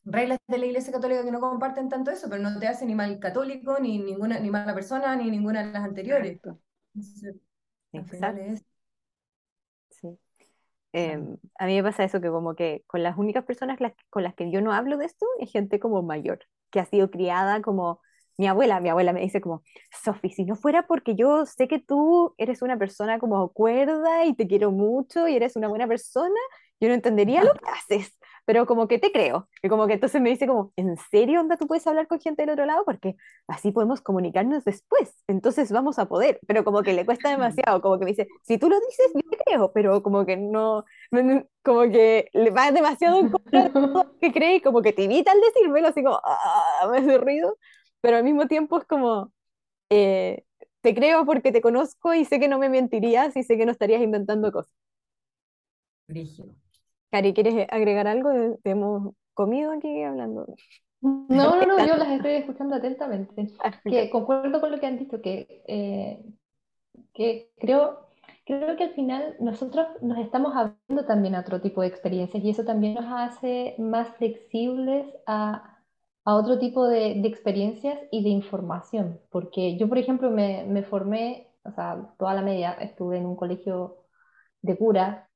reglas 0.06 0.40
de 0.48 0.58
la 0.58 0.66
Iglesia 0.66 0.92
Católica 0.92 1.24
que 1.24 1.32
no 1.32 1.40
comparten 1.40 1.88
tanto 1.88 2.10
eso, 2.10 2.28
pero 2.30 2.42
no 2.42 2.58
te 2.58 2.68
hace 2.68 2.88
ni 2.88 2.96
mal 2.96 3.20
católico, 3.20 3.78
ni 3.80 4.00
ninguna 4.00 4.40
ni 4.40 4.50
mala 4.50 4.74
persona, 4.74 5.16
ni 5.16 5.30
ninguna 5.30 5.64
de 5.64 5.72
las 5.72 5.84
anteriores. 5.84 6.40
Exacto. 7.94 8.79
Em, 10.92 11.38
a 11.60 11.66
mí 11.66 11.76
me 11.76 11.84
pasa 11.84 12.04
eso, 12.04 12.20
que 12.20 12.30
como 12.30 12.56
que 12.56 12.84
con 12.88 13.04
las 13.04 13.18
únicas 13.18 13.46
personas 13.46 13.78
con 14.10 14.24
las 14.24 14.34
que 14.34 14.52
yo 14.52 14.62
no 14.62 14.74
hablo 14.74 14.98
de 14.98 15.06
esto 15.06 15.26
es 15.40 15.52
gente 15.52 15.80
como 15.80 16.02
mayor, 16.02 16.40
que 16.72 16.80
ha 16.80 16.86
sido 16.86 17.12
criada 17.12 17.62
como 17.62 18.02
mi 18.38 18.48
abuela. 18.48 18.80
Mi 18.80 18.90
abuela 18.90 19.14
me 19.14 19.22
dice 19.22 19.42
como, 19.42 19.64
Sofi, 20.04 20.30
si 20.30 20.46
no 20.46 20.56
fuera 20.56 20.88
porque 20.88 21.16
yo 21.16 21.46
sé 21.46 21.68
que 21.68 21.80
tú 21.80 22.34
eres 22.38 22.62
una 22.62 22.78
persona 22.78 23.20
como 23.20 23.50
cuerda 23.52 24.26
y 24.26 24.34
te 24.34 24.48
quiero 24.48 24.72
mucho 24.72 25.28
y 25.28 25.36
eres 25.36 25.56
una 25.56 25.68
buena 25.68 25.88
persona, 25.88 26.40
yo 26.80 26.88
no 26.88 26.96
entendería 26.96 27.44
lo 27.44 27.54
que 27.54 27.70
haces 27.70 28.18
pero 28.50 28.66
como 28.66 28.88
que 28.88 28.98
te 28.98 29.12
creo. 29.12 29.48
Y 29.62 29.70
como 29.70 29.86
que 29.86 29.94
entonces 29.94 30.20
me 30.20 30.32
dice 30.32 30.48
como, 30.48 30.74
¿en 30.76 30.98
serio 31.12 31.40
onda 31.40 31.56
tú 31.56 31.68
puedes 31.68 31.86
hablar 31.86 32.08
con 32.08 32.20
gente 32.20 32.42
del 32.42 32.50
otro 32.50 32.66
lado? 32.66 32.84
Porque 32.84 33.16
así 33.48 33.72
podemos 33.72 34.02
comunicarnos 34.02 34.66
después, 34.66 35.14
entonces 35.28 35.72
vamos 35.72 36.00
a 36.00 36.08
poder, 36.08 36.40
pero 36.48 36.64
como 36.64 36.82
que 36.82 36.94
le 36.94 37.06
cuesta 37.06 37.30
demasiado, 37.30 37.80
como 37.80 38.00
que 38.00 38.06
me 38.06 38.10
dice, 38.10 38.28
si 38.42 38.58
tú 38.58 38.68
lo 38.68 38.80
dices, 38.80 39.12
yo 39.14 39.22
te 39.30 39.38
creo, 39.46 39.72
pero 39.72 40.02
como 40.02 40.26
que 40.26 40.36
no, 40.36 40.84
como 41.64 41.82
que 41.92 42.28
le 42.34 42.50
va 42.50 42.72
demasiado 42.72 43.20
en 43.20 43.30
contra 43.30 43.66
de 43.66 43.70
todo 43.70 43.88
lo 43.88 44.18
que 44.18 44.32
cree 44.32 44.56
y 44.56 44.62
como 44.62 44.82
que 44.82 44.94
te 44.94 45.04
evita 45.04 45.32
al 45.32 45.42
decírmelo, 45.42 45.88
así 45.88 46.02
como, 46.04 46.20
ah, 46.24 46.90
me 46.92 46.98
hace 46.98 47.20
ruido, 47.20 47.56
pero 48.02 48.18
al 48.18 48.24
mismo 48.24 48.48
tiempo 48.48 48.80
es 48.80 48.86
como, 48.86 49.32
eh, 49.92 50.44
te 50.82 50.96
creo 50.96 51.24
porque 51.24 51.52
te 51.52 51.62
conozco 51.62 52.16
y 52.16 52.26
sé 52.26 52.40
que 52.40 52.48
no 52.48 52.58
me 52.58 52.70
mentirías 52.70 53.38
y 53.38 53.44
sé 53.44 53.58
que 53.58 53.68
no 53.68 53.72
estarías 53.72 54.02
inventando 54.02 54.52
cosas. 54.52 54.74
Cari, 57.12 57.34
¿quieres 57.34 57.68
agregar 57.72 58.08
algo? 58.08 58.30
Hemos 58.64 59.14
comido 59.34 59.72
aquí 59.72 60.04
hablando. 60.04 60.46
No, 61.02 61.28
no, 61.30 61.66
no, 61.66 61.86
yo 61.86 61.96
las 61.98 62.10
estoy 62.10 62.34
escuchando 62.34 62.76
atentamente. 62.76 63.48
Ah, 63.64 63.72
que 63.84 64.10
concuerdo 64.10 64.60
con 64.62 64.72
lo 64.72 64.80
que 64.80 64.86
han 64.86 65.00
dicho, 65.00 65.22
que, 65.22 65.64
eh, 65.68 66.24
que 67.14 67.52
creo, 67.58 68.08
creo 68.46 68.76
que 68.78 68.84
al 68.84 68.94
final 68.94 69.36
nosotros 69.40 69.88
nos 70.02 70.20
estamos 70.20 70.56
abriendo 70.56 71.06
también 71.06 71.36
a 71.36 71.42
otro 71.42 71.62
tipo 71.62 71.82
de 71.82 71.88
experiencias 71.88 72.44
y 72.44 72.50
eso 72.50 72.64
también 72.64 72.94
nos 72.94 73.06
hace 73.08 73.76
más 73.80 74.10
flexibles 74.18 75.08
a, 75.26 75.80
a 76.26 76.36
otro 76.36 76.60
tipo 76.60 76.88
de, 76.88 77.16
de, 77.16 77.28
experiencias 77.28 78.00
y 78.12 78.24
de 78.24 78.30
información. 78.30 79.20
Porque 79.32 79.78
yo, 79.78 79.90
por 79.90 79.98
ejemplo, 79.98 80.30
me, 80.30 80.66
me 80.66 80.84
formé, 80.84 81.48
o 81.64 81.72
sea, 81.72 82.14
toda 82.20 82.34
la 82.36 82.42
media 82.42 82.74
estuve 82.74 83.18
en 83.18 83.26
un 83.26 83.36
colegio 83.36 84.06
de 84.62 84.78
cura 84.78 85.30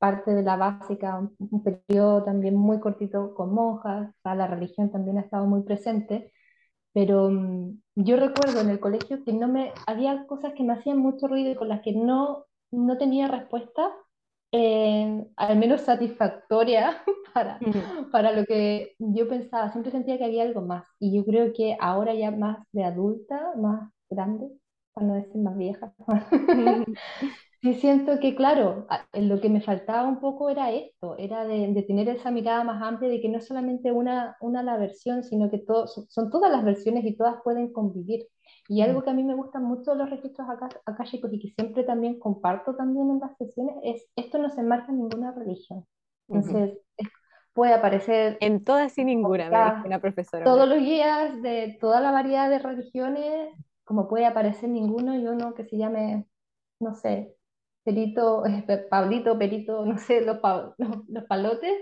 parte 0.00 0.32
de 0.34 0.42
la 0.42 0.56
básica, 0.56 1.18
un, 1.38 1.62
periodo 1.62 2.24
también 2.24 2.56
muy 2.56 2.80
cortito 2.80 3.34
con 3.34 3.54
monjas, 3.54 4.08
o 4.10 4.20
sea, 4.22 4.34
la 4.34 4.46
religión 4.48 4.90
también 4.90 5.18
ha 5.18 5.22
estado 5.22 5.46
muy 5.46 5.62
presente, 5.62 6.32
pero 6.92 7.30
mm, 7.30 7.80
yo 7.96 8.16
recuerdo 8.16 8.60
en 8.62 8.70
el 8.70 8.80
colegio 8.80 9.22
que 9.24 9.32
no 9.34 9.48
me, 9.48 9.72
había 9.86 10.26
cosas 10.26 10.54
que 10.54 10.64
me 10.64 10.72
hacían 10.74 10.98
mucho 10.98 11.28
ruido 11.28 11.52
y 11.52 11.56
con 11.56 11.68
las 11.68 11.82
que 11.82 11.92
no, 11.92 12.46
no 12.72 12.98
tenía 12.98 13.28
respuesta, 13.28 13.92
eh, 14.52 15.26
al 15.36 15.58
menos 15.58 15.82
satisfactoria 15.82 17.02
para, 17.34 17.60
para 18.10 18.32
lo 18.32 18.46
que 18.46 18.94
yo 18.98 19.28
pensaba, 19.28 19.70
siempre 19.70 19.92
sentía 19.92 20.18
que 20.18 20.24
había 20.24 20.44
algo 20.44 20.62
más 20.62 20.84
y 20.98 21.14
yo 21.14 21.24
creo 21.24 21.52
que 21.52 21.76
ahora 21.78 22.14
ya 22.14 22.30
más 22.30 22.58
de 22.72 22.84
adulta, 22.84 23.52
más 23.56 23.90
grande, 24.08 24.48
no 24.96 25.14
decir 25.14 25.36
más 25.40 25.56
vieja. 25.56 25.92
Sí, 27.62 27.74
siento 27.74 28.18
que, 28.20 28.34
claro, 28.36 28.86
lo 29.12 29.40
que 29.40 29.50
me 29.50 29.60
faltaba 29.60 30.08
un 30.08 30.20
poco 30.20 30.48
era 30.48 30.70
esto, 30.72 31.16
era 31.18 31.44
de, 31.46 31.72
de 31.74 31.82
tener 31.82 32.08
esa 32.08 32.30
mirada 32.30 32.64
más 32.64 32.82
amplia 32.82 33.10
de 33.10 33.20
que 33.20 33.28
no 33.28 33.36
es 33.38 33.46
solamente 33.46 33.92
una, 33.92 34.36
una 34.40 34.62
la 34.62 34.78
versión, 34.78 35.24
sino 35.24 35.50
que 35.50 35.58
todo, 35.58 35.86
son, 35.86 36.30
todas 36.30 36.50
las 36.50 36.64
versiones 36.64 37.04
y 37.04 37.16
todas 37.16 37.36
pueden 37.44 37.72
convivir. 37.72 38.26
Y 38.68 38.80
algo 38.82 39.02
que 39.02 39.10
a 39.10 39.14
mí 39.14 39.24
me 39.24 39.34
gusta 39.34 39.60
mucho 39.60 39.94
los 39.94 40.08
registros 40.10 40.48
acá, 40.48 40.68
akáshicos 40.86 41.32
y 41.34 41.40
que 41.40 41.50
siempre 41.54 41.84
también 41.84 42.18
comparto 42.18 42.76
también 42.76 43.10
en 43.10 43.20
las 43.20 43.36
sesiones 43.36 43.74
es 43.84 44.08
esto 44.16 44.38
no 44.38 44.48
se 44.50 44.60
enmarca 44.60 44.90
en 44.92 44.98
ninguna 44.98 45.32
religión. 45.32 45.84
Entonces, 46.28 46.78
es- 46.96 47.08
puede 47.52 47.74
aparecer 47.74 48.38
En 48.40 48.64
todas 48.64 48.96
y 48.98 49.04
ninguna, 49.04 49.50
ya 49.50 49.84
una 49.84 50.00
profesora. 50.00 50.44
todos 50.44 50.68
los 50.68 50.78
guías 50.80 51.40
de 51.42 51.76
toda 51.80 52.00
la 52.00 52.10
variedad 52.12 52.48
de 52.50 52.58
religiones, 52.58 53.50
como 53.90 54.08
puede 54.08 54.26
aparecer 54.26 54.70
ninguno 54.70 55.16
y 55.18 55.26
uno 55.28 55.54
que 55.54 55.66
se 55.66 55.78
llame, 55.78 56.26
no 56.80 56.94
sé, 56.96 57.36
Perito, 57.84 58.44
Pe- 58.68 58.78
Pablito, 58.90 59.38
Perito, 59.38 59.86
no 59.86 59.98
sé, 59.98 60.22
los, 60.22 60.38
pa- 60.40 60.74
los, 60.78 61.08
los 61.08 61.24
palotes, 61.26 61.72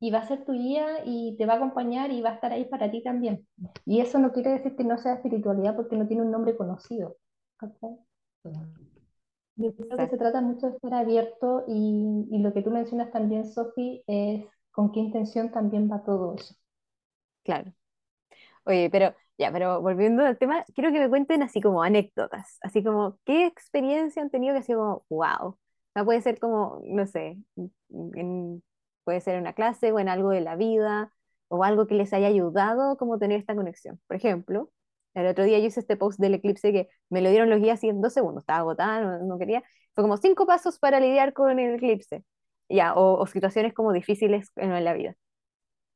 y 0.00 0.10
va 0.12 0.20
a 0.20 0.28
ser 0.28 0.44
tu 0.46 0.52
guía 0.54 1.02
y 1.06 1.36
te 1.38 1.46
va 1.46 1.54
a 1.54 1.56
acompañar 1.56 2.12
y 2.12 2.22
va 2.22 2.30
a 2.30 2.34
estar 2.34 2.52
ahí 2.52 2.66
para 2.66 2.90
ti 2.90 3.02
también. 3.02 3.46
Y 3.86 4.00
eso 4.00 4.18
no 4.20 4.32
quiere 4.32 4.50
decir 4.52 4.76
que 4.76 4.84
no 4.84 4.98
sea 4.98 5.14
espiritualidad 5.14 5.76
porque 5.76 5.96
no 5.96 6.06
tiene 6.08 6.22
un 6.24 6.32
nombre 6.32 6.56
conocido. 6.56 7.16
¿cachai? 7.58 7.98
Yo 9.56 9.74
creo 9.74 9.98
que 9.98 10.08
se 10.08 10.16
trata 10.18 10.40
mucho 10.40 10.68
de 10.68 10.76
estar 10.76 10.94
abierto 10.94 11.64
y, 11.68 12.26
y 12.30 12.38
lo 12.38 12.52
que 12.54 12.62
tú 12.62 12.70
mencionas 12.70 13.10
también, 13.12 13.44
Sofi, 13.46 14.02
es 14.06 14.44
con 14.72 14.92
qué 14.92 15.00
intención 15.00 15.50
también 15.52 15.90
va 15.92 16.02
todo 16.04 16.34
eso. 16.34 16.54
Claro. 17.44 17.72
Oye, 18.64 18.90
pero 18.90 19.14
ya, 19.38 19.52
pero 19.52 19.80
volviendo 19.82 20.24
al 20.24 20.38
tema, 20.38 20.64
quiero 20.74 20.92
que 20.92 21.00
me 21.00 21.08
cuenten 21.08 21.42
así 21.42 21.60
como 21.60 21.82
anécdotas, 21.82 22.58
así 22.62 22.82
como 22.82 23.18
qué 23.24 23.46
experiencia 23.46 24.22
han 24.22 24.30
tenido 24.30 24.54
que 24.54 24.60
ha 24.60 24.62
sido 24.62 24.78
como, 24.80 25.04
wow. 25.10 25.48
O 25.50 25.58
sea, 25.94 26.04
puede 26.04 26.20
ser 26.22 26.38
como, 26.38 26.80
no 26.84 27.06
sé, 27.06 27.38
en- 27.90 28.62
puede 29.04 29.20
ser 29.20 29.34
en 29.36 29.40
una 29.42 29.52
clase 29.54 29.92
o 29.92 29.98
en 30.00 30.08
algo 30.08 30.30
de 30.30 30.40
la 30.40 30.56
vida 30.56 31.12
o 31.48 31.64
algo 31.64 31.86
que 31.86 31.94
les 31.94 32.12
haya 32.12 32.26
ayudado 32.28 32.96
como 32.96 33.18
tener 33.18 33.38
esta 33.40 33.54
conexión. 33.54 34.00
Por 34.06 34.16
ejemplo, 34.16 34.70
el 35.14 35.26
otro 35.26 35.44
día 35.44 35.58
yo 35.58 35.66
hice 35.66 35.80
este 35.80 35.96
post 35.96 36.18
del 36.20 36.34
eclipse 36.34 36.72
que 36.72 36.88
me 37.08 37.20
lo 37.22 37.30
dieron 37.30 37.48
los 37.50 37.60
guías 37.60 37.78
así 37.78 37.88
en 37.88 38.00
dos 38.02 38.12
segundos, 38.12 38.42
estaba 38.42 38.58
agotada, 38.60 39.00
no, 39.00 39.18
no 39.26 39.38
quería. 39.38 39.62
Fue 39.94 40.02
como 40.04 40.16
cinco 40.16 40.46
pasos 40.46 40.78
para 40.78 41.00
lidiar 41.00 41.32
con 41.32 41.58
el 41.58 41.74
eclipse, 41.76 42.24
ya, 42.68 42.94
o, 42.94 43.18
o 43.20 43.26
situaciones 43.26 43.72
como 43.74 43.92
difíciles 43.92 44.50
en 44.56 44.72
en 44.72 44.84
la 44.84 44.92
vida. 44.94 45.14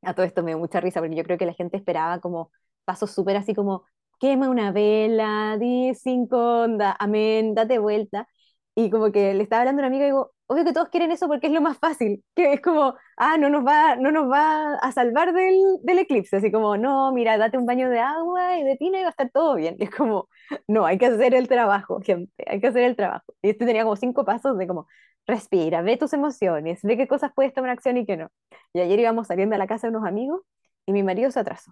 A 0.03 0.13
todo 0.15 0.25
esto 0.25 0.43
me 0.43 0.51
dio 0.51 0.59
mucha 0.59 0.79
risa 0.81 0.99
porque 1.01 1.15
yo 1.15 1.23
creo 1.23 1.37
que 1.37 1.45
la 1.45 1.53
gente 1.53 1.77
esperaba 1.77 2.19
como 2.19 2.51
pasos 2.85 3.11
súper 3.11 3.37
así 3.37 3.53
como 3.55 3.85
quema 4.19 4.49
una 4.49 4.71
vela, 4.71 5.57
di 5.59 5.93
cinco, 5.95 6.37
onda, 6.63 6.95
amén, 6.99 7.55
date 7.55 7.79
vuelta. 7.79 8.27
Y 8.75 8.89
como 8.89 9.11
que 9.11 9.33
le 9.33 9.43
estaba 9.43 9.61
hablando 9.61 9.81
a 9.81 9.83
una 9.83 9.87
amiga 9.87 10.05
y 10.05 10.07
digo, 10.09 10.31
obvio 10.47 10.63
que 10.63 10.73
todos 10.73 10.89
quieren 10.89 11.11
eso 11.11 11.27
porque 11.27 11.47
es 11.47 11.53
lo 11.53 11.61
más 11.61 11.77
fácil, 11.77 12.23
que 12.35 12.53
es 12.53 12.61
como, 12.61 12.95
ah, 13.17 13.37
no 13.37 13.49
nos 13.49 13.65
va, 13.65 13.95
no 13.97 14.11
nos 14.11 14.31
va 14.31 14.75
a 14.75 14.91
salvar 14.91 15.33
del, 15.33 15.55
del 15.83 15.99
eclipse, 15.99 16.37
así 16.37 16.51
como, 16.51 16.77
no, 16.77 17.11
mira, 17.13 17.37
date 17.37 17.57
un 17.57 17.65
baño 17.65 17.89
de 17.89 17.99
agua 17.99 18.57
y 18.57 18.63
de 18.63 18.77
tina 18.77 18.99
y 18.99 19.01
va 19.03 19.07
a 19.09 19.11
estar 19.11 19.29
todo 19.31 19.55
bien. 19.55 19.75
Y 19.79 19.83
es 19.85 19.89
como, 19.91 20.29
no, 20.67 20.85
hay 20.85 20.97
que 20.97 21.07
hacer 21.07 21.33
el 21.35 21.47
trabajo, 21.47 21.99
gente, 22.01 22.31
hay 22.47 22.61
que 22.61 22.67
hacer 22.67 22.83
el 22.83 22.95
trabajo. 22.95 23.33
Y 23.41 23.49
este 23.49 23.65
tenía 23.65 23.83
como 23.83 23.95
cinco 23.97 24.23
pasos 24.25 24.57
de 24.57 24.67
como, 24.67 24.87
respira, 25.27 25.81
ve 25.81 25.97
tus 25.97 26.13
emociones, 26.13 26.79
ve 26.83 26.97
qué 26.97 27.07
cosas 27.07 27.31
puedes 27.35 27.53
tomar 27.53 27.71
acción 27.71 27.97
y 27.97 28.05
qué 28.05 28.17
no. 28.17 28.29
Y 28.73 28.79
ayer 28.81 28.99
íbamos 28.99 29.27
saliendo 29.27 29.55
a 29.55 29.59
la 29.59 29.67
casa 29.67 29.87
de 29.87 29.95
unos 29.97 30.07
amigos 30.07 30.41
y 30.85 30.93
mi 30.93 31.03
marido 31.03 31.29
se 31.31 31.39
atrasó. 31.39 31.71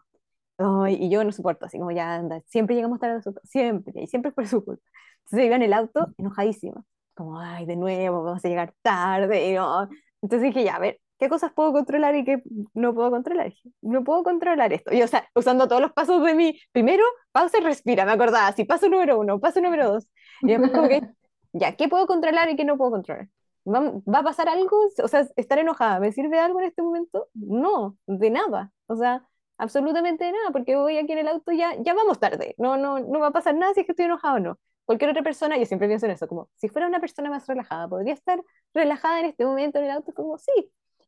Y 0.90 1.10
yo 1.10 1.24
no 1.24 1.32
soporto, 1.32 1.66
así 1.66 1.78
como 1.78 1.92
ya 1.92 2.16
anda, 2.16 2.42
siempre 2.48 2.76
llegamos 2.76 3.00
tarde 3.00 3.22
siempre, 3.46 3.94
y 3.96 4.08
siempre 4.08 4.30
es 4.30 4.36
por 4.36 4.48
su 4.48 4.64
culpa. 4.64 4.84
Entonces 5.26 5.46
iba 5.46 5.56
en 5.56 5.64
el 5.64 5.74
auto 5.74 6.08
enojadísima, 6.18 6.84
como, 7.14 7.40
ay, 7.40 7.66
de 7.66 7.78
nuevo, 7.78 8.24
vamos 8.24 8.44
a 8.44 8.48
llegar 8.50 8.74
tarde, 8.82 9.52
y 9.52 9.56
no. 9.56 9.88
Entonces 10.22 10.48
dije, 10.48 10.66
ya, 10.66 10.76
a 10.76 10.80
ver, 10.80 11.00
¿qué 11.18 11.30
cosas 11.30 11.54
puedo 11.54 11.72
controlar 11.72 12.16
y 12.16 12.26
qué 12.26 12.44
no 12.74 12.94
puedo 12.94 13.10
controlar? 13.10 13.54
No 13.82 14.04
puedo 14.04 14.24
controlar 14.24 14.74
esto. 14.74 14.94
Y 14.94 15.02
o 15.02 15.08
sea, 15.08 15.30
usando 15.34 15.68
todos 15.70 15.82
los 15.82 15.94
pasos 15.94 16.24
de 16.26 16.34
mi, 16.36 16.60
primero, 16.74 17.04
pausa 17.32 17.60
y 17.60 17.62
respira, 17.62 18.04
me 18.06 18.12
acordaba, 18.12 18.48
así, 18.48 18.66
paso 18.66 18.90
número 18.90 19.18
uno, 19.20 19.40
paso 19.40 19.62
número 19.62 19.94
dos. 19.94 20.10
Y 20.42 20.48
después 20.48 20.72
como 20.72 20.90
que, 20.90 21.02
ya, 21.54 21.76
¿qué 21.78 21.88
puedo 21.88 22.06
controlar 22.06 22.50
y 22.50 22.58
qué 22.58 22.66
no 22.66 22.78
puedo 22.78 22.92
controlar? 22.92 23.30
¿Va, 23.66 23.80
va 23.82 24.20
a 24.20 24.24
pasar 24.24 24.50
algo? 24.50 24.78
O 25.04 25.08
sea, 25.08 25.26
estar 25.38 25.58
enojada, 25.60 26.00
¿me 26.02 26.12
sirve 26.12 26.40
algo 26.40 26.60
en 26.60 26.66
este 26.68 26.82
momento? 26.82 27.30
No, 27.34 27.98
de 28.08 28.30
nada. 28.30 28.72
O 28.88 28.96
sea, 28.98 29.26
absolutamente 29.60 30.32
nada, 30.32 30.52
porque 30.52 30.76
voy 30.76 30.98
aquí 30.98 31.12
en 31.14 31.20
el 31.20 31.28
auto 31.30 31.52
ya, 31.54 31.76
ya 31.82 31.94
vamos 31.94 32.20
tarde. 32.20 32.56
No, 32.58 32.78
no, 32.78 33.00
no 33.00 33.20
va 33.20 33.28
a 33.28 33.32
pasar 33.32 33.56
nada 33.56 33.74
si 33.76 33.82
es 33.82 33.86
que 33.86 33.94
estoy 33.94 34.06
enojado 34.06 34.38
o 34.38 34.40
no. 34.40 34.60
Cualquier 34.86 35.12
otra 35.12 35.24
persona, 35.24 35.58
yo 35.58 35.66
siempre 35.68 35.88
pienso 35.88 36.08
en 36.08 36.14
eso, 36.14 36.28
como 36.28 36.50
si 36.56 36.70
fuera 36.70 36.88
una 36.88 37.00
persona 37.00 37.30
más 37.30 37.48
relajada, 37.48 37.88
podría 37.88 38.14
estar 38.16 38.42
relajada 38.74 39.20
en 39.20 39.28
este 39.28 39.46
momento 39.46 39.80
en 39.80 39.86
el 39.86 39.92
auto, 39.92 40.14
como 40.14 40.38
sí. 40.40 40.52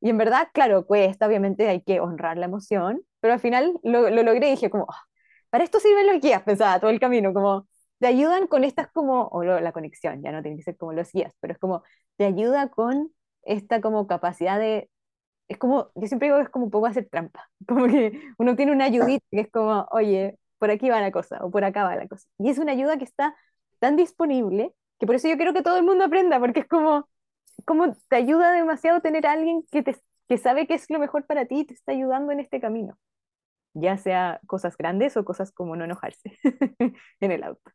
Y 0.02 0.10
en 0.10 0.18
verdad, 0.20 0.50
claro, 0.54 0.86
cuesta, 0.86 1.28
obviamente 1.28 1.68
hay 1.68 1.82
que 1.82 2.00
honrar 2.00 2.38
la 2.38 2.46
emoción, 2.46 3.02
pero 3.20 3.34
al 3.34 3.40
final 3.40 3.80
lo, 3.84 4.10
lo 4.10 4.24
logré 4.24 4.48
y 4.48 4.52
dije 4.52 4.70
como, 4.70 4.86
"Ah, 4.90 5.04
para 5.50 5.64
esto 5.64 5.80
sirven 5.80 6.08
los 6.08 6.22
guías, 6.22 6.44
pensaba 6.44 6.80
todo 6.80 6.90
el 6.92 7.00
camino, 7.00 7.34
como 7.34 7.68
te 8.00 8.08
ayudan 8.08 8.48
con 8.48 8.64
estas 8.64 8.88
como, 8.92 9.28
o 9.28 9.44
lo- 9.44 9.60
la 9.60 9.72
conexión, 9.72 10.22
ya 10.24 10.32
no 10.32 10.42
tiene 10.42 10.58
que 10.58 10.64
ser 10.64 10.78
como 10.78 10.94
los 10.94 11.12
guías, 11.12 11.34
pero 11.40 11.54
es 11.54 11.60
como, 11.60 11.84
te 12.18 12.26
ayuda 12.26 12.70
con 12.70 13.12
esta 13.44 13.82
como 13.82 14.08
capacidad 14.08 14.60
de, 14.60 14.90
es 15.52 15.58
como, 15.58 15.92
yo 15.96 16.08
siempre 16.08 16.28
digo 16.28 16.38
que 16.38 16.44
es 16.44 16.50
como 16.50 16.66
un 16.66 16.72
poco 16.72 16.88
hacer 16.88 17.08
trampa, 17.10 17.50
como 17.68 17.88
que 17.88 18.20
uno 18.38 18.56
tiene 18.56 18.72
una 18.72 18.86
ayudita 18.86 19.26
que 19.32 19.42
es 19.42 19.52
como, 19.52 19.88
oye, 19.92 20.38
por 20.60 20.72
aquí 20.72 20.90
va 20.90 21.02
la 21.02 21.12
cosa, 21.12 21.40
o 21.44 21.52
por 21.52 21.64
acá 21.64 21.84
va 21.84 21.96
la 21.96 22.08
cosa. 22.08 22.28
Y 22.40 22.50
es 22.50 22.58
una 22.60 22.72
ayuda 22.74 22.98
que 22.98 23.04
está 23.04 23.36
tan 23.80 23.96
disponible, 23.96 24.74
que 25.00 25.06
por 25.08 25.16
eso 25.16 25.28
yo 25.28 25.38
quiero 25.38 25.54
que 25.54 25.64
todo 25.64 25.78
el 25.78 25.84
mundo 25.84 26.06
aprenda, 26.06 26.40
porque 26.40 26.62
es 26.62 26.68
como, 26.68 27.10
como 27.66 27.94
te 28.10 28.16
ayuda 28.18 28.54
demasiado 28.54 29.02
tener 29.02 29.28
a 29.28 29.34
alguien 29.34 29.64
que, 29.72 29.84
te, 29.84 29.96
que 30.30 30.38
sabe 30.38 30.68
qué 30.68 30.76
es 30.76 30.90
lo 30.90 31.00
mejor 31.00 31.26
para 31.26 31.46
ti 31.46 31.62
y 31.62 31.66
te 31.66 31.74
está 31.74 31.92
ayudando 31.94 32.32
en 32.32 32.40
este 32.40 32.62
camino, 32.62 32.98
ya 33.74 33.98
sea 33.98 34.42
cosas 34.48 34.78
grandes 34.78 35.18
o 35.18 35.26
cosas 35.26 35.52
como 35.52 35.76
no 35.76 35.86
enojarse 35.86 36.40
en 37.22 37.32
el 37.32 37.44
auto. 37.44 37.72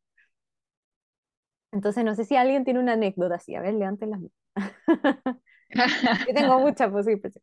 Entonces, 1.72 2.04
no 2.04 2.14
sé 2.14 2.24
si 2.24 2.36
alguien 2.36 2.64
tiene 2.64 2.80
una 2.80 2.94
anécdota 2.94 3.36
así. 3.36 3.54
A 3.54 3.60
ver, 3.60 3.74
levanten 3.74 4.10
las 4.10 4.20
manos. 4.20 4.32
Yo 6.28 6.34
tengo 6.34 6.58
muchas 6.60 6.90
posibles. 6.90 7.38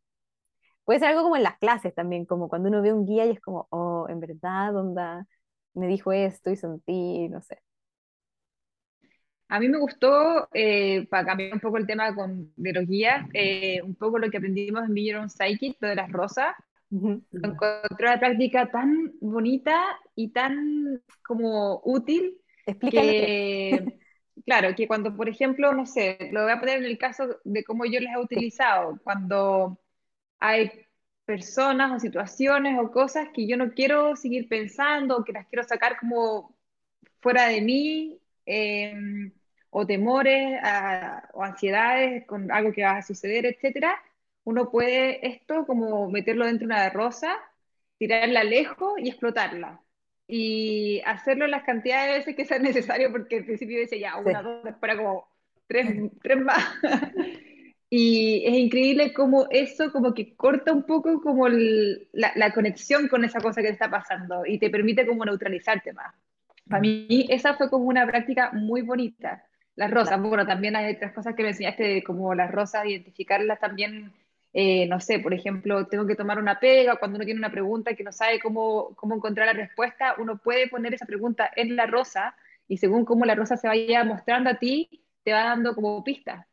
Puede 0.85 0.99
ser 0.99 1.09
algo 1.09 1.23
como 1.23 1.35
en 1.37 1.43
las 1.43 1.57
clases 1.57 1.93
también, 1.95 2.25
como 2.25 2.49
cuando 2.49 2.69
uno 2.69 2.81
ve 2.81 2.93
un 2.93 3.05
guía 3.05 3.25
y 3.25 3.31
es 3.31 3.39
como, 3.41 3.67
oh, 3.69 4.07
en 4.09 4.19
verdad, 4.19 4.75
onda, 4.75 5.25
me 5.73 5.87
dijo 5.87 6.11
esto 6.11 6.49
y 6.51 6.55
sentí, 6.55 7.29
no 7.29 7.41
sé. 7.41 7.59
A 9.49 9.59
mí 9.59 9.69
me 9.69 9.77
gustó, 9.77 10.49
eh, 10.53 11.05
para 11.09 11.25
cambiar 11.25 11.53
un 11.53 11.59
poco 11.59 11.77
el 11.77 11.85
tema 11.85 12.15
con, 12.15 12.51
de 12.55 12.73
los 12.73 12.87
guías, 12.87 13.27
eh, 13.33 13.81
un 13.83 13.95
poco 13.95 14.17
lo 14.17 14.29
que 14.31 14.37
aprendimos 14.37 14.83
en 14.83 14.93
Million 14.93 15.29
Psychic, 15.29 15.77
lo 15.79 15.89
de 15.89 15.95
las 15.95 16.11
rosas. 16.11 16.55
Ujú. 16.91 17.21
Lo 17.31 17.49
encontré 17.51 18.07
una 18.07 18.19
práctica 18.19 18.69
tan 18.71 19.13
bonita 19.21 19.83
y 20.15 20.29
tan 20.29 21.01
como 21.25 21.81
útil 21.83 22.37
Explícalo 22.65 23.07
lo 23.07 23.13
que 23.15 23.99
claro, 24.45 24.75
que 24.75 24.87
cuando, 24.87 25.15
por 25.15 25.29
ejemplo, 25.29 25.73
no 25.73 25.85
sé, 25.85 26.29
lo 26.31 26.43
voy 26.43 26.51
a 26.51 26.59
poner 26.59 26.79
en 26.79 26.85
el 26.85 26.97
caso 26.97 27.39
de 27.43 27.63
cómo 27.63 27.85
yo 27.85 27.99
les 27.99 28.13
he 28.13 28.17
utilizado, 28.19 28.99
cuando 29.03 29.79
hay 30.43 30.71
personas 31.25 31.91
o 31.93 31.99
situaciones 31.99 32.77
o 32.79 32.91
cosas 32.91 33.29
que 33.33 33.47
yo 33.47 33.57
no 33.57 33.71
quiero 33.73 34.15
seguir 34.17 34.47
pensando 34.49 35.17
o 35.17 35.23
que 35.23 35.33
las 35.33 35.47
quiero 35.47 35.63
sacar 35.63 35.97
como 35.99 36.53
fuera 37.21 37.47
de 37.47 37.61
mí, 37.61 38.19
eh, 38.45 38.95
o 39.69 39.85
temores 39.87 40.59
a- 40.63 41.29
o 41.33 41.43
ansiedades 41.43 42.25
con 42.27 42.51
algo 42.51 42.71
que 42.73 42.83
va 42.83 42.97
a 42.97 43.03
suceder, 43.03 43.45
etcétera, 43.45 44.01
uno 44.45 44.69
puede 44.71 45.25
esto 45.27 45.65
como 45.65 46.09
meterlo 46.09 46.45
dentro 46.45 46.67
de 46.67 46.73
una 46.75 46.89
rosa, 46.89 47.37
tirarla 47.97 48.43
lejos 48.43 48.93
y 48.99 49.09
explotarla. 49.09 49.81
Y 50.27 51.01
hacerlo 51.05 51.47
las 51.47 51.63
cantidades 51.63 52.11
de 52.11 52.17
veces 52.19 52.35
que 52.35 52.45
sea 52.45 52.59
necesario, 52.59 53.11
porque 53.11 53.37
al 53.37 53.45
principio 53.45 53.79
decía 53.79 53.99
ya, 53.99 54.17
una, 54.17 54.41
Sí. 54.41 54.43
dos, 54.43 54.63
después 54.63 54.91
era 54.91 54.97
como 55.03 55.27
tres, 55.67 55.87
tres 56.21 56.37
más. 56.39 56.63
Y 57.95 58.43
es 58.45 58.55
increíble 58.55 59.13
cómo 59.13 59.45
eso 59.51 59.91
como 59.91 60.13
que 60.15 60.35
corta 60.35 60.73
un 60.73 60.83
poco 60.83 61.21
como 61.21 61.45
el- 61.47 62.07
la, 62.13 62.31
la 62.35 62.51
conexión 62.53 63.07
con 63.07 63.23
esa 63.23 63.39
cosa 63.39 63.61
que 63.61 63.67
te 63.67 63.73
está 63.73 63.89
pasando 63.89 64.45
y 64.45 64.57
te 64.57 64.69
permite 64.71 65.05
como 65.05 65.23
neutralizarte 65.25 65.93
más. 65.93 66.13
Para 66.69 66.81
mí 66.81 67.25
esa 67.29 67.53
fue 67.55 67.69
como 67.69 67.85
una 67.85 68.05
práctica 68.07 68.51
muy 68.53 68.81
bonita. 68.81 69.43
Las 69.75 69.91
rosas, 69.91 70.19
bueno, 70.21 70.45
también 70.47 70.75
hay 70.75 70.95
otras 70.95 71.13
cosas 71.13 71.35
que 71.35 71.43
me 71.43 71.49
enseñaste, 71.49 72.03
como 72.03 72.33
las 72.33 72.51
rosas, 72.51 72.85
identificarlas 72.85 73.59
también, 73.59 74.11
eh, 74.53 74.87
no 74.87 74.99
sé, 74.99 75.19
por 75.19 75.33
ejemplo, 75.33 75.85
tengo 75.87 76.07
que 76.07 76.15
tomar 76.15 76.39
una 76.39 76.59
pega, 76.59 76.95
cuando 76.97 77.17
uno 77.17 77.25
tiene 77.25 77.39
una 77.39 77.51
pregunta 77.51 77.93
que 77.95 78.03
no 78.03 78.11
sabe 78.11 78.39
cómo, 78.39 78.95
cómo 78.95 79.15
encontrar 79.15 79.47
la 79.47 79.53
respuesta, 79.53 80.15
uno 80.17 80.37
puede 80.37 80.67
poner 80.67 80.93
esa 80.95 81.05
pregunta 81.05 81.49
en 81.55 81.75
la 81.75 81.85
rosa 81.87 82.35
y 82.67 82.77
según 82.77 83.05
cómo 83.05 83.25
la 83.25 83.35
rosa 83.35 83.57
se 83.57 83.67
vaya 83.67 84.03
mostrando 84.03 84.49
a 84.49 84.55
ti, 84.55 84.89
te 85.23 85.33
va 85.33 85.43
dando 85.43 85.75
como 85.75 86.03
pistas. 86.03 86.45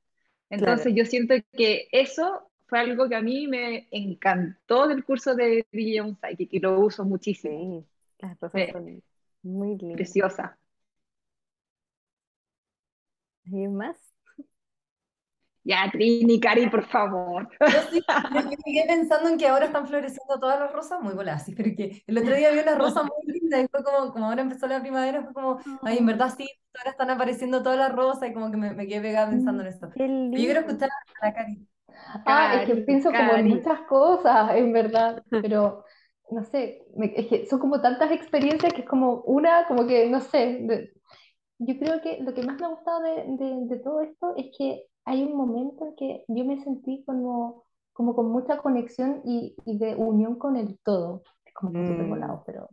Entonces 0.51 0.93
yo 0.95 1.05
siento 1.05 1.35
que 1.53 1.89
eso 1.93 2.51
fue 2.67 2.81
algo 2.81 3.09
que 3.09 3.17
a 3.17 3.23
mí 3.23 3.47
me 3.47 3.89
encantó 3.91 4.87
del 4.89 5.05
curso 5.05 5.35
de 5.35 5.67
Guillermo 5.73 6.17
Psychic 6.21 6.53
y 6.53 6.59
lo 6.61 6.79
uso 6.81 7.05
muchísimo. 7.05 7.59
Sí, 7.59 7.87
las 8.21 8.37
cosas 8.39 8.63
eh, 8.63 8.73
son 8.73 9.03
muy 9.43 9.77
lindas. 9.79 9.97
Preciosa. 9.97 10.59
¿Alguien 13.45 13.75
más? 13.75 14.10
Ya, 15.65 15.89
Trini, 15.93 16.41
Cari, 16.41 16.69
por 16.71 16.87
favor. 16.87 17.49
Yo 17.67 17.81
sí, 17.91 18.05
me 18.31 18.73
quedé 18.73 18.87
pensando 18.87 19.29
en 19.29 19.39
que 19.39 19.47
ahora 19.49 19.67
están 19.67 19.87
floreciendo 19.87 20.39
todas 20.41 20.59
las 20.59 20.73
rosas, 20.73 21.01
muy 21.03 21.15
sí, 21.39 21.55
pero 21.55 21.71
que 21.77 22.03
el 22.07 22.19
otro 22.19 22.35
día 22.35 22.51
vi 22.51 22.59
una 22.61 22.75
rosa 22.77 23.03
muy 23.03 23.13
linda 23.41 23.61
y 23.61 23.69
fue 23.69 23.85
como, 23.85 24.13
como 24.13 24.27
ahora 24.27 24.43
empezó 24.43 24.67
la 24.67 24.81
primavera, 24.81 25.23
fue 25.25 25.33
como, 25.35 25.61
ay, 25.85 25.99
en 25.99 26.07
verdad 26.07 26.35
sí, 26.37 26.49
ahora 26.79 26.91
están 26.91 27.11
apareciendo 27.11 27.63
todas 27.63 27.79
las 27.79 27.93
rosas 27.95 28.31
y 28.31 28.33
como 28.35 28.51
que 28.51 28.57
me, 28.57 28.73
me 28.73 28.87
quedé 28.89 29.01
pegada 29.03 29.31
pensando 29.31 29.63
en 29.63 29.69
Pero 30.31 30.43
yo 30.43 30.47
quiero 30.47 30.61
escuchar 30.61 30.89
a 31.23 31.27
la 31.27 31.35
Cari. 31.35 31.69
Ah, 32.27 32.55
es 32.55 32.63
que 32.65 32.77
Cari, 32.77 32.85
pienso 32.85 33.15
como 33.17 33.37
en 33.37 33.49
muchas 33.49 33.81
cosas, 33.83 34.55
en 34.57 34.73
verdad, 34.73 35.25
pero 35.41 35.85
no 36.31 36.45
sé, 36.45 36.85
me- 36.97 37.13
es 37.17 37.27
que 37.29 37.47
son 37.47 37.59
como 37.61 37.81
tantas 37.81 38.11
experiencias 38.13 38.73
que 38.73 38.83
es 38.83 38.89
como 38.89 39.23
una, 39.23 39.67
como 39.67 39.87
que, 39.87 40.09
no 40.09 40.21
sé, 40.21 40.59
de- 40.63 40.93
yo 41.59 41.79
creo 41.79 42.01
que 42.03 42.19
lo 42.23 42.35
que 42.35 42.43
más 42.45 42.59
me 42.61 42.67
ha 42.67 42.71
gustado 42.71 43.01
de, 43.03 43.25
de- 43.39 43.67
de 43.69 43.79
todo 43.81 44.03
esto 44.03 44.35
es 44.37 44.47
que 44.59 44.87
hay 45.05 45.23
un 45.25 45.37
momento 45.37 45.87
en 45.87 45.97
que 45.97 46.25
yo 46.29 46.45
me 46.45 46.63
sentí 46.65 47.05
como, 47.07 47.65
como 47.93 48.15
con 48.17 48.31
mucha 48.31 48.59
conexión 48.59 49.23
y, 49.25 49.57
y 49.67 49.79
de 49.79 49.95
unión 49.97 50.37
con 50.39 50.57
el 50.57 50.79
todo, 50.85 51.23
es 51.45 51.55
como 51.55 51.73
que 51.75 51.85
súper 51.85 52.07
Mm, 52.07 52.09
volado, 52.09 52.43
pero 52.47 52.69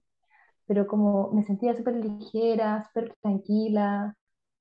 pero 0.65 0.87
como 0.87 1.31
me 1.33 1.43
sentía 1.45 1.75
súper 1.75 1.95
ligera, 1.95 2.83
súper 2.87 3.15
tranquila, 3.21 4.15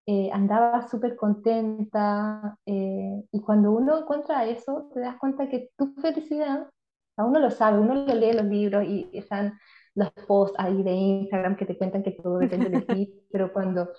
eh, 0.07 0.31
andaba 0.33 0.89
súper 0.89 1.17
contenta, 1.17 2.57
eh, 2.67 3.25
y 3.33 3.41
cuando 3.43 3.73
uno 3.73 3.99
encuentra 3.99 4.45
eso, 4.47 4.91
te 4.95 5.01
das 5.01 5.17
cuenta 5.19 5.49
que 5.49 5.71
tu 5.77 5.95
felicidad, 6.01 6.69
a 7.17 7.25
uno 7.25 7.41
lo 7.41 7.51
sabe, 7.51 7.81
uno 7.81 7.95
lo 7.95 8.15
lee 8.15 8.31
en 8.31 8.37
los 8.39 8.47
libros 8.47 8.85
y 8.87 9.11
están 9.13 9.59
los 9.95 10.11
posts 10.29 10.57
ahí 10.61 10.83
de 10.83 10.93
Instagram 10.93 11.57
que 11.57 11.67
te 11.67 11.77
cuentan 11.79 12.03
que 12.05 12.13
todo 12.13 12.39
depende 12.39 12.71
de 12.71 12.83
ti, 12.83 13.27
pero 13.33 13.53
cuando, 13.53 13.91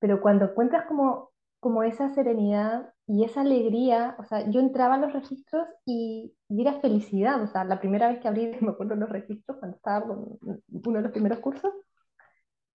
pero 0.00 0.20
cuando 0.22 0.46
encuentras 0.46 0.86
como, 0.86 1.31
como 1.62 1.84
esa 1.84 2.12
serenidad 2.12 2.92
y 3.06 3.22
esa 3.22 3.42
alegría, 3.42 4.16
o 4.18 4.24
sea, 4.24 4.50
yo 4.50 4.58
entraba 4.58 4.96
en 4.96 5.02
los 5.02 5.12
registros 5.12 5.68
y, 5.86 6.34
y 6.48 6.60
era 6.60 6.80
felicidad, 6.80 7.40
o 7.40 7.46
sea, 7.46 7.62
la 7.62 7.78
primera 7.78 8.08
vez 8.08 8.18
que 8.20 8.26
abrí, 8.26 8.50
me 8.60 8.70
acuerdo 8.70 8.96
los 8.96 9.08
registros, 9.08 9.58
cuando 9.58 9.76
estaba 9.76 10.04
con 10.04 10.38
uno 10.42 10.98
de 10.98 11.02
los 11.02 11.12
primeros 11.12 11.38
cursos, 11.38 11.72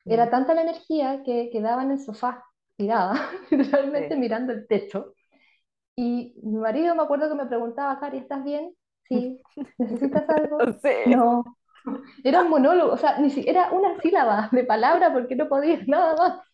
era 0.06 0.30
tanta 0.30 0.54
la 0.54 0.62
energía 0.62 1.22
que 1.26 1.50
quedaba 1.52 1.84
en 1.84 1.92
el 1.92 2.00
sofá, 2.00 2.46
tirada, 2.78 3.14
literalmente 3.52 4.16
sí. 4.16 4.22
mirando 4.22 4.54
el 4.54 4.66
techo. 4.66 5.14
Y 5.98 6.40
mi 6.42 6.58
marido 6.58 6.96
me 6.96 7.04
acuerdo 7.04 7.28
que 7.28 7.36
me 7.36 7.46
preguntaba, 7.46 8.00
Cari, 8.00 8.20
¿estás 8.20 8.42
bien? 8.46 8.74
Sí. 9.10 9.42
¿Necesitas 9.78 10.30
algo? 10.30 10.60
No 10.60 10.72
sé. 10.80 11.08
No. 11.08 11.44
Era 12.24 12.44
un 12.44 12.50
monólogo, 12.50 12.94
o 12.94 12.98
sea, 12.98 13.20
ni 13.20 13.32
siquiera 13.32 13.70
una 13.74 14.00
sílaba 14.00 14.48
de 14.54 14.64
palabra 14.64 15.12
porque 15.12 15.36
no 15.36 15.50
podía 15.50 15.78
nada 15.88 16.16
más. 16.16 16.47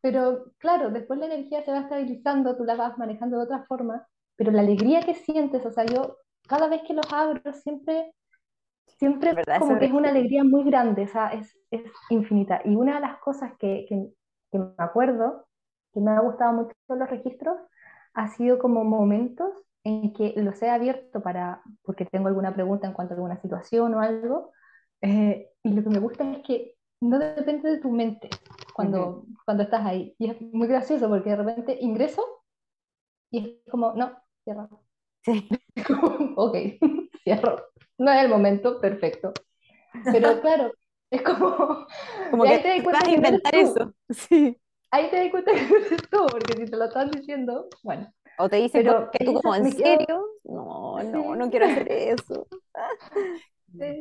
Pero 0.00 0.52
claro, 0.58 0.90
después 0.90 1.18
la 1.18 1.26
energía 1.26 1.62
se 1.64 1.72
va 1.72 1.80
estabilizando, 1.80 2.56
tú 2.56 2.64
la 2.64 2.74
vas 2.76 2.96
manejando 2.98 3.38
de 3.38 3.44
otra 3.44 3.64
forma, 3.66 4.06
pero 4.36 4.50
la 4.52 4.60
alegría 4.60 5.02
que 5.02 5.14
sientes, 5.14 5.64
o 5.66 5.70
sea, 5.70 5.84
yo 5.86 6.16
cada 6.48 6.68
vez 6.68 6.82
que 6.86 6.94
los 6.94 7.12
abro 7.12 7.52
siempre, 7.52 8.14
siempre 8.98 9.36
como 9.58 9.78
que 9.78 9.86
es 9.86 9.92
una 9.92 10.10
alegría 10.10 10.44
muy 10.44 10.64
grande, 10.64 11.04
o 11.04 11.08
sea, 11.08 11.28
es, 11.28 11.58
es 11.70 11.82
infinita. 12.10 12.60
Y 12.64 12.76
una 12.76 12.96
de 12.96 13.00
las 13.00 13.18
cosas 13.20 13.52
que, 13.58 13.86
que, 13.88 14.08
que 14.50 14.58
me 14.58 14.72
acuerdo, 14.78 15.46
que 15.92 16.00
me 16.00 16.10
ha 16.12 16.20
gustado 16.20 16.52
mucho 16.52 16.74
los 16.88 17.10
registros, 17.10 17.58
ha 18.14 18.28
sido 18.28 18.58
como 18.58 18.84
momentos 18.84 19.52
en 19.84 20.12
que 20.12 20.34
los 20.36 20.60
he 20.62 20.70
abierto 20.70 21.22
para, 21.22 21.62
porque 21.82 22.04
tengo 22.06 22.28
alguna 22.28 22.54
pregunta 22.54 22.86
en 22.86 22.92
cuanto 22.92 23.14
a 23.14 23.16
alguna 23.16 23.40
situación 23.40 23.94
o 23.94 24.00
algo, 24.00 24.52
eh, 25.02 25.50
y 25.62 25.72
lo 25.72 25.82
que 25.82 25.90
me 25.90 25.98
gusta 26.00 26.30
es 26.32 26.42
que 26.46 26.74
no 27.00 27.18
depende 27.18 27.70
de 27.70 27.78
tu 27.78 27.90
mente 27.90 28.28
cuando, 28.74 29.24
cuando 29.44 29.62
estás 29.62 29.84
ahí. 29.84 30.14
Y 30.18 30.30
es 30.30 30.40
muy 30.40 30.68
gracioso 30.68 31.08
porque 31.08 31.30
de 31.30 31.36
repente 31.36 31.78
ingreso 31.80 32.22
y 33.30 33.60
es 33.64 33.70
como, 33.70 33.92
no, 33.94 34.16
cierro. 34.44 34.68
Sí. 35.22 35.48
ok, 36.36 36.56
cierro. 37.24 37.56
No 37.98 38.12
es 38.12 38.22
el 38.22 38.28
momento, 38.28 38.80
perfecto. 38.80 39.32
Pero 40.12 40.40
claro, 40.40 40.72
es 41.10 41.22
como, 41.22 41.86
Como 42.30 42.44
que 42.44 42.58
te 42.58 42.82
vas 42.82 43.04
a 43.06 43.10
inventar 43.10 43.54
eso. 43.54 43.92
Sí. 44.10 44.56
Ahí 44.92 45.08
te 45.10 45.16
das 45.16 45.30
cuenta 45.30 45.52
que 45.52 45.62
no 45.62 45.76
eres 45.76 46.02
tú, 46.10 46.26
porque 46.30 46.56
si 46.56 46.64
te 46.64 46.76
lo 46.76 46.84
están 46.86 47.10
diciendo, 47.10 47.68
bueno. 47.82 48.12
O 48.38 48.48
te 48.48 48.56
dicen 48.56 48.82
Pero 48.82 49.10
que 49.10 49.24
tú 49.24 49.34
como, 49.34 49.54
¿en 49.54 49.64
me 49.64 49.72
quedo, 49.72 49.84
serio? 49.84 50.26
No, 50.44 51.02
no, 51.02 51.36
no 51.36 51.50
quiero 51.50 51.66
hacer 51.66 51.92
eso. 51.92 52.46
Sí. 53.78 54.00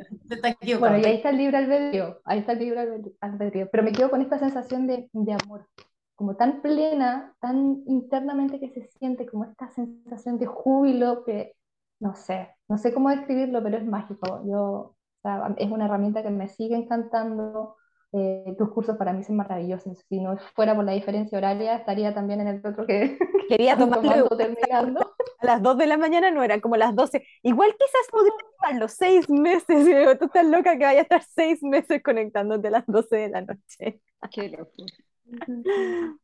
Bueno, 0.77 0.97
y 0.97 1.05
ahí 1.05 1.15
está 1.17 1.29
el 1.29 1.37
libre 1.37 1.57
albedrío, 1.57 2.21
ahí 2.25 2.39
está 2.39 2.53
el 2.53 2.59
libre 2.59 2.81
albed- 2.81 3.15
albedrío, 3.21 3.69
pero 3.71 3.83
me 3.83 3.91
quedo 3.91 4.09
con 4.09 4.21
esta 4.21 4.39
sensación 4.39 4.87
de, 4.87 5.09
de 5.13 5.33
amor, 5.33 5.67
como 6.15 6.35
tan 6.35 6.61
plena, 6.61 7.35
tan 7.39 7.83
internamente 7.87 8.59
que 8.59 8.69
se 8.69 8.87
siente, 8.99 9.25
como 9.27 9.45
esta 9.45 9.69
sensación 9.71 10.37
de 10.39 10.45
júbilo 10.47 11.23
que, 11.23 11.53
no 11.99 12.15
sé, 12.15 12.49
no 12.67 12.77
sé 12.77 12.93
cómo 12.93 13.09
describirlo, 13.09 13.63
pero 13.63 13.77
es 13.77 13.85
mágico. 13.85 14.43
Yo, 14.45 14.61
o 14.61 14.95
sea, 15.23 15.53
es 15.57 15.71
una 15.71 15.85
herramienta 15.85 16.23
que 16.23 16.29
me 16.29 16.47
sigue 16.49 16.75
encantando. 16.75 17.77
Eh, 18.11 18.55
tus 18.57 18.69
cursos 18.71 18.97
para 18.97 19.13
mí 19.13 19.23
son 19.23 19.35
maravillosos. 19.37 19.99
Si 20.09 20.19
no 20.19 20.37
fuera 20.55 20.75
por 20.75 20.83
la 20.85 20.93
diferencia 20.93 21.37
horaria, 21.37 21.75
estaría 21.75 22.13
también 22.13 22.41
en 22.41 22.47
el 22.47 22.65
otro 22.65 22.85
que, 22.85 23.17
que 23.47 23.47
Quería 23.47 23.77
tomarlo 23.77 24.27
terminando. 24.29 25.13
a 25.39 25.45
las 25.45 25.61
2 25.61 25.77
de 25.77 25.87
la 25.87 25.97
mañana, 25.97 26.31
no 26.31 26.43
eran 26.43 26.59
como 26.61 26.75
las 26.77 26.95
12. 26.95 27.23
Igual 27.43 27.71
quizás 27.77 28.07
podría 28.11 28.33
tomarlo 28.57 28.87
seis 28.87 29.29
meses. 29.29 29.87
Y 29.87 29.93
digo, 29.95 30.17
tú 30.17 30.25
estás 30.25 30.45
loca 30.45 30.77
que 30.77 30.85
vaya 30.85 30.99
a 30.99 31.03
estar 31.03 31.23
seis 31.23 31.61
meses 31.63 32.01
conectándote 32.03 32.67
a 32.67 32.71
las 32.71 32.85
12 32.87 33.15
de 33.15 33.29
la 33.29 33.41
noche. 33.41 34.01
Qué 34.31 34.49
locura. 34.49 34.93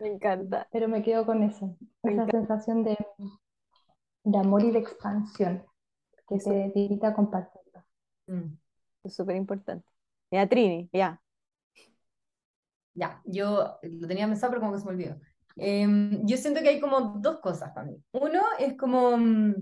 Me 0.00 0.08
encanta. 0.08 0.66
Pero 0.72 0.88
me 0.88 1.02
quedo 1.02 1.24
con 1.24 1.42
eso, 1.44 1.76
Me 2.02 2.12
esa 2.12 2.22
encanta. 2.24 2.38
sensación 2.38 2.82
de, 2.84 2.98
de 4.24 4.38
amor 4.38 4.62
y 4.62 4.70
de 4.72 4.80
expansión 4.80 5.64
que 6.28 6.36
Eso 6.36 6.50
te, 6.50 6.70
te 6.70 6.80
invita 6.80 7.08
a 7.08 7.14
compartirlo. 7.14 7.84
Mm. 8.26 8.56
es 9.04 9.14
súper 9.14 9.36
importante. 9.36 9.86
Ya, 10.34 10.46
Trini, 10.48 10.88
ya. 10.92 11.20
Ya, 12.94 13.20
yo 13.24 13.78
lo 13.82 14.06
tenía 14.08 14.26
pensado, 14.26 14.52
pero 14.52 14.60
como 14.60 14.72
que 14.74 14.78
se 14.80 14.84
me 14.86 14.92
olvidó. 14.92 15.20
Em, 15.56 16.24
yo 16.26 16.36
siento 16.36 16.60
que 16.62 16.68
hay 16.68 16.80
como 16.80 17.00
dos 17.20 17.38
cosas 17.40 17.72
para 17.72 17.86
mí. 17.88 17.96
Uno 18.12 18.40
es 18.58 18.76
como, 18.76 19.16
mm, 19.16 19.54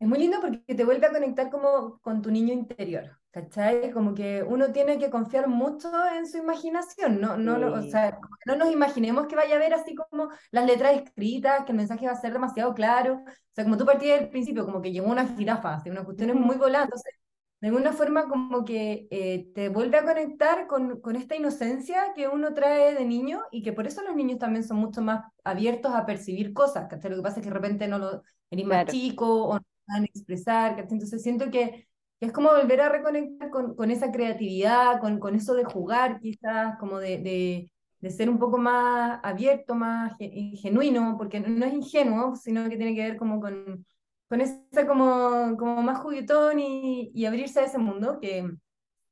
es 0.00 0.08
muy 0.08 0.18
lindo 0.18 0.38
porque 0.40 0.74
te 0.74 0.84
vuelve 0.84 1.06
a 1.06 1.12
conectar 1.12 1.50
como 1.50 1.98
con 2.00 2.22
tu 2.22 2.30
niño 2.30 2.52
interior, 2.52 3.18
¿cachai? 3.30 3.90
Como 3.92 4.14
que 4.14 4.42
uno 4.44 4.72
tiene 4.72 4.98
que 4.98 5.10
confiar 5.10 5.48
mucho 5.48 5.90
en 6.16 6.26
su 6.26 6.38
imaginación, 6.38 7.20
no, 7.20 7.36
no, 7.36 7.58
lo- 7.58 7.74
o 7.74 7.82
Sí. 7.82 7.90
sea, 7.90 8.18
no 8.46 8.56
nos 8.56 8.70
imaginemos 8.70 9.26
que 9.26 9.34
vaya 9.36 9.54
a 9.54 9.56
haber 9.58 9.74
así 9.74 9.94
como 9.96 10.30
las 10.52 10.66
letras 10.66 10.94
escritas, 11.02 11.64
que 11.64 11.72
el 11.72 11.78
mensaje 11.78 12.06
va 12.06 12.12
a 12.12 12.20
ser 12.20 12.32
demasiado 12.32 12.74
claro. 12.74 13.22
O 13.26 13.54
sea, 13.54 13.64
como 13.64 13.76
tú 13.76 13.84
partías 13.86 14.20
del 14.20 14.30
principio, 14.30 14.64
como 14.64 14.80
que 14.80 14.92
llegó 14.92 15.08
una 15.10 15.26
jirafa, 15.36 15.74
así, 15.74 15.90
una 15.90 16.04
cuestión 16.04 16.40
muy 16.40 16.56
volada, 16.56 16.84
entonces 16.84 17.12
de 17.60 17.68
alguna 17.68 17.92
forma 17.92 18.28
como 18.28 18.64
que 18.64 19.08
eh, 19.10 19.50
te 19.54 19.68
vuelve 19.68 19.98
a 19.98 20.04
conectar 20.04 20.66
con, 20.68 21.00
con 21.00 21.16
esta 21.16 21.34
inocencia 21.36 22.12
que 22.14 22.28
uno 22.28 22.54
trae 22.54 22.94
de 22.94 23.04
niño 23.04 23.42
y 23.50 23.62
que 23.62 23.72
por 23.72 23.86
eso 23.86 24.02
los 24.02 24.14
niños 24.14 24.38
también 24.38 24.64
son 24.64 24.76
mucho 24.78 25.02
más 25.02 25.24
abiertos 25.44 25.92
a 25.94 26.06
percibir 26.06 26.52
cosas, 26.52 26.86
¿cachai? 26.88 27.10
Lo 27.10 27.16
que 27.16 27.22
pasa 27.22 27.36
es 27.40 27.42
que 27.44 27.50
de 27.50 27.54
repente 27.54 27.88
no 27.88 27.98
lo, 27.98 28.22
eres 28.50 28.66
más 28.66 28.86
chico 28.86 29.44
o 29.46 29.54
no 29.56 29.64
saben 29.86 30.04
expresar, 30.04 30.72
¿cachai? 30.76 30.92
Entonces 30.94 31.22
siento 31.22 31.50
que, 31.50 31.88
que 32.20 32.26
es 32.26 32.32
como 32.32 32.50
volver 32.50 32.80
a 32.80 32.88
reconectar 32.90 33.50
con, 33.50 33.74
con 33.74 33.90
esa 33.90 34.10
creatividad, 34.12 35.00
con, 35.00 35.18
con 35.18 35.34
eso 35.34 35.54
de 35.54 35.64
jugar 35.64 36.20
quizás, 36.20 36.76
como 36.78 36.98
de, 36.98 37.18
de, 37.18 37.70
de 38.00 38.10
ser 38.10 38.30
un 38.30 38.38
poco 38.38 38.58
más 38.58 39.20
abierto, 39.22 39.74
más 39.74 40.16
ge- 40.18 40.52
genuino, 40.56 41.16
porque 41.18 41.40
no 41.40 41.64
es 41.66 41.72
ingenuo, 41.74 42.36
sino 42.36 42.68
que 42.68 42.76
tiene 42.76 42.94
que 42.94 43.02
ver 43.02 43.16
como 43.16 43.40
con 43.40 43.84
con 44.28 44.40
esa 44.40 44.86
como, 44.86 45.56
como 45.58 45.82
más 45.82 46.00
juguetón 46.00 46.58
y, 46.60 47.10
y 47.14 47.26
abrirse 47.26 47.60
a 47.60 47.64
ese 47.64 47.78
mundo 47.78 48.20
que 48.20 48.48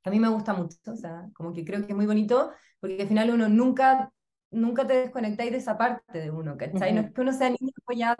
a 0.05 0.11
mí 0.11 0.21
me 0.21 0.29
gusta 0.29 0.55
mucho, 0.55 0.77
o 0.93 0.97
sea, 0.97 1.29
como 1.35 1.53
que 1.53 1.65
creo 1.65 1.81
que 1.85 1.93
es 1.93 1.97
muy 1.97 2.07
bonito, 2.07 2.53
porque 2.81 3.03
al 3.03 3.09
final 3.09 3.31
uno 3.31 3.49
nunca, 3.49 4.13
nunca 4.51 4.87
te 4.87 4.95
desconectáis 4.95 5.51
de 5.53 5.59
esa 5.59 5.77
parte 5.79 6.21
de 6.21 6.31
uno, 6.31 6.57
¿cachai? 6.57 6.93
No 6.95 7.01
Ujú. 7.01 7.03
es 7.03 7.13
que 7.13 7.21
uno 7.21 7.33
sea 7.33 7.49
niño 7.51 7.73
pues 7.85 7.99
ya 7.99 8.17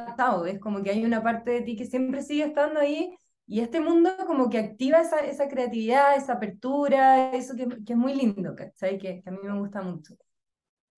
es 0.47 0.59
como 0.61 0.83
que 0.83 0.91
hay 0.91 1.05
una 1.05 1.23
parte 1.23 1.51
de 1.53 1.63
ti 1.63 1.77
que 1.77 1.87
siempre 1.87 2.23
sigue 2.23 2.45
estando 2.45 2.81
ahí, 2.81 3.17
y 3.47 3.61
este 3.61 3.81
mundo 3.81 4.11
como 4.27 4.51
que 4.51 4.59
activa 4.59 5.01
esa, 5.01 5.21
esa 5.21 5.49
creatividad, 5.49 6.17
esa 6.17 6.35
apertura, 6.35 7.33
eso 7.33 7.55
que, 7.57 7.69
que 7.85 7.93
es 7.93 7.99
muy 7.99 8.15
lindo, 8.15 8.55
¿cachai? 8.57 8.99
Que, 8.99 9.23
que 9.23 9.29
a 9.31 9.33
mí 9.33 9.39
me 9.43 9.59
gusta 9.59 9.83
mucho. 9.83 10.17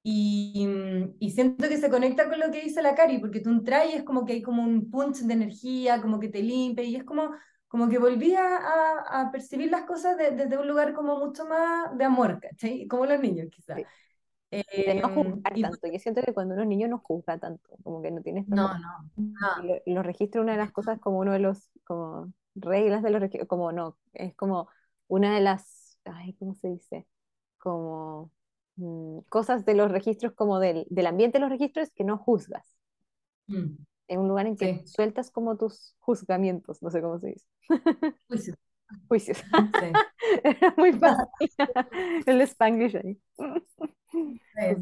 Y, 0.03 0.66
mm, 0.66 1.16
y 1.20 1.30
siento 1.32 1.68
que 1.68 1.76
se 1.78 1.90
conecta 1.90 2.28
con 2.28 2.38
lo 2.40 2.51
que 2.51 2.62
dice 2.62 2.82
la 2.82 2.94
Cari, 2.94 3.18
porque 3.18 3.40
tú 3.40 3.51
entras 3.51 3.86
y 3.90 3.94
es 3.96 4.05
como 4.05 4.24
que 4.24 4.34
hay 4.34 4.42
como 4.42 4.62
un 4.62 4.90
punch 4.90 5.18
de 5.22 5.34
energía, 5.34 6.01
como 6.01 6.18
que 6.20 6.28
te 6.28 6.42
limpia, 6.42 6.84
y 6.84 6.96
es 6.96 7.05
como, 7.05 7.30
como 7.68 7.88
que 7.88 7.99
volví 7.99 8.34
a, 8.34 8.57
a, 8.57 9.20
a 9.22 9.30
percibir 9.32 9.70
las 9.70 9.82
cosas 9.84 10.16
de- 10.16 10.30
desde 10.32 10.59
un 10.59 10.68
lugar 10.68 10.94
como 10.94 11.18
mucho 11.18 11.44
más 11.46 11.96
de 11.99 12.05
amor, 12.05 12.40
¿cachai? 12.40 12.86
Como 12.88 13.07
los 13.07 13.20
niños, 13.20 13.49
quizás. 13.51 13.82
Sí. 13.82 13.86
Y 14.72 14.84
de 14.84 14.94
no 14.96 15.09
Em, 15.09 15.11
juzgar 15.11 15.59
y 15.59 15.61
tanto. 15.61 15.88
Yo 15.88 15.99
siento 15.99 16.22
que 16.22 16.34
cuando 16.34 16.55
uno 16.55 16.62
es 16.64 16.68
niño 16.68 16.88
no 16.88 16.99
juzga 17.01 17.38
tanto, 17.38 17.70
como 17.84 18.03
que 18.03 18.11
no 18.11 18.22
tienes 18.22 18.49
tanto. 18.49 18.68
no, 18.72 18.78
no, 18.78 19.11
no. 19.16 19.49
lo- 19.62 19.82
y 19.86 19.94
los 19.94 20.05
registros, 20.07 20.42
una 20.44 20.53
de 20.53 20.59
las 20.59 20.72
cosas 20.72 21.01
como 21.01 21.18
uno 21.20 21.32
de 21.32 21.38
los 21.40 21.70
como 21.84 22.32
reglas 22.55 23.03
de 23.03 23.11
los 23.11 23.20
registros, 23.20 23.49
como 23.49 23.72
no, 23.72 23.99
es 24.14 24.34
como 24.36 24.68
una 25.09 25.34
de 25.34 25.40
las, 25.40 25.99
ay, 26.05 26.34
¿cómo 26.34 26.55
se 26.55 26.68
dice? 26.70 27.07
Como 27.59 28.32
mm, 28.79 29.20
cosas 29.31 29.66
de 29.66 29.74
los 29.76 29.93
registros 29.93 30.35
como 30.35 30.61
del, 30.61 30.87
del 30.91 31.07
ambiente 31.09 31.39
de 31.39 31.43
los 31.43 31.51
registros 31.51 31.91
que 31.93 32.05
no 32.05 32.18
juzgas. 32.18 32.76
Mm, 33.51 33.76
En 34.09 34.20
un 34.20 34.29
lugar 34.29 34.47
en 34.47 34.57
que 34.57 34.81
sí, 34.81 34.85
sueltas 34.85 35.31
como 35.31 35.57
tus 35.57 35.95
juzgamientos, 36.01 36.83
no 36.83 36.91
sé 36.91 37.01
cómo 37.03 37.18
se 37.20 37.29
dice. 37.29 37.47
juicio, 38.29 38.55
Juicios. 39.09 39.43
sí, 39.79 40.03
Era 40.45 40.74
muy 40.76 40.93
fácil. 40.95 41.29
El 42.26 42.41
Spanglish 42.43 42.97
ahí. 42.97 43.18
sí. 44.55 44.79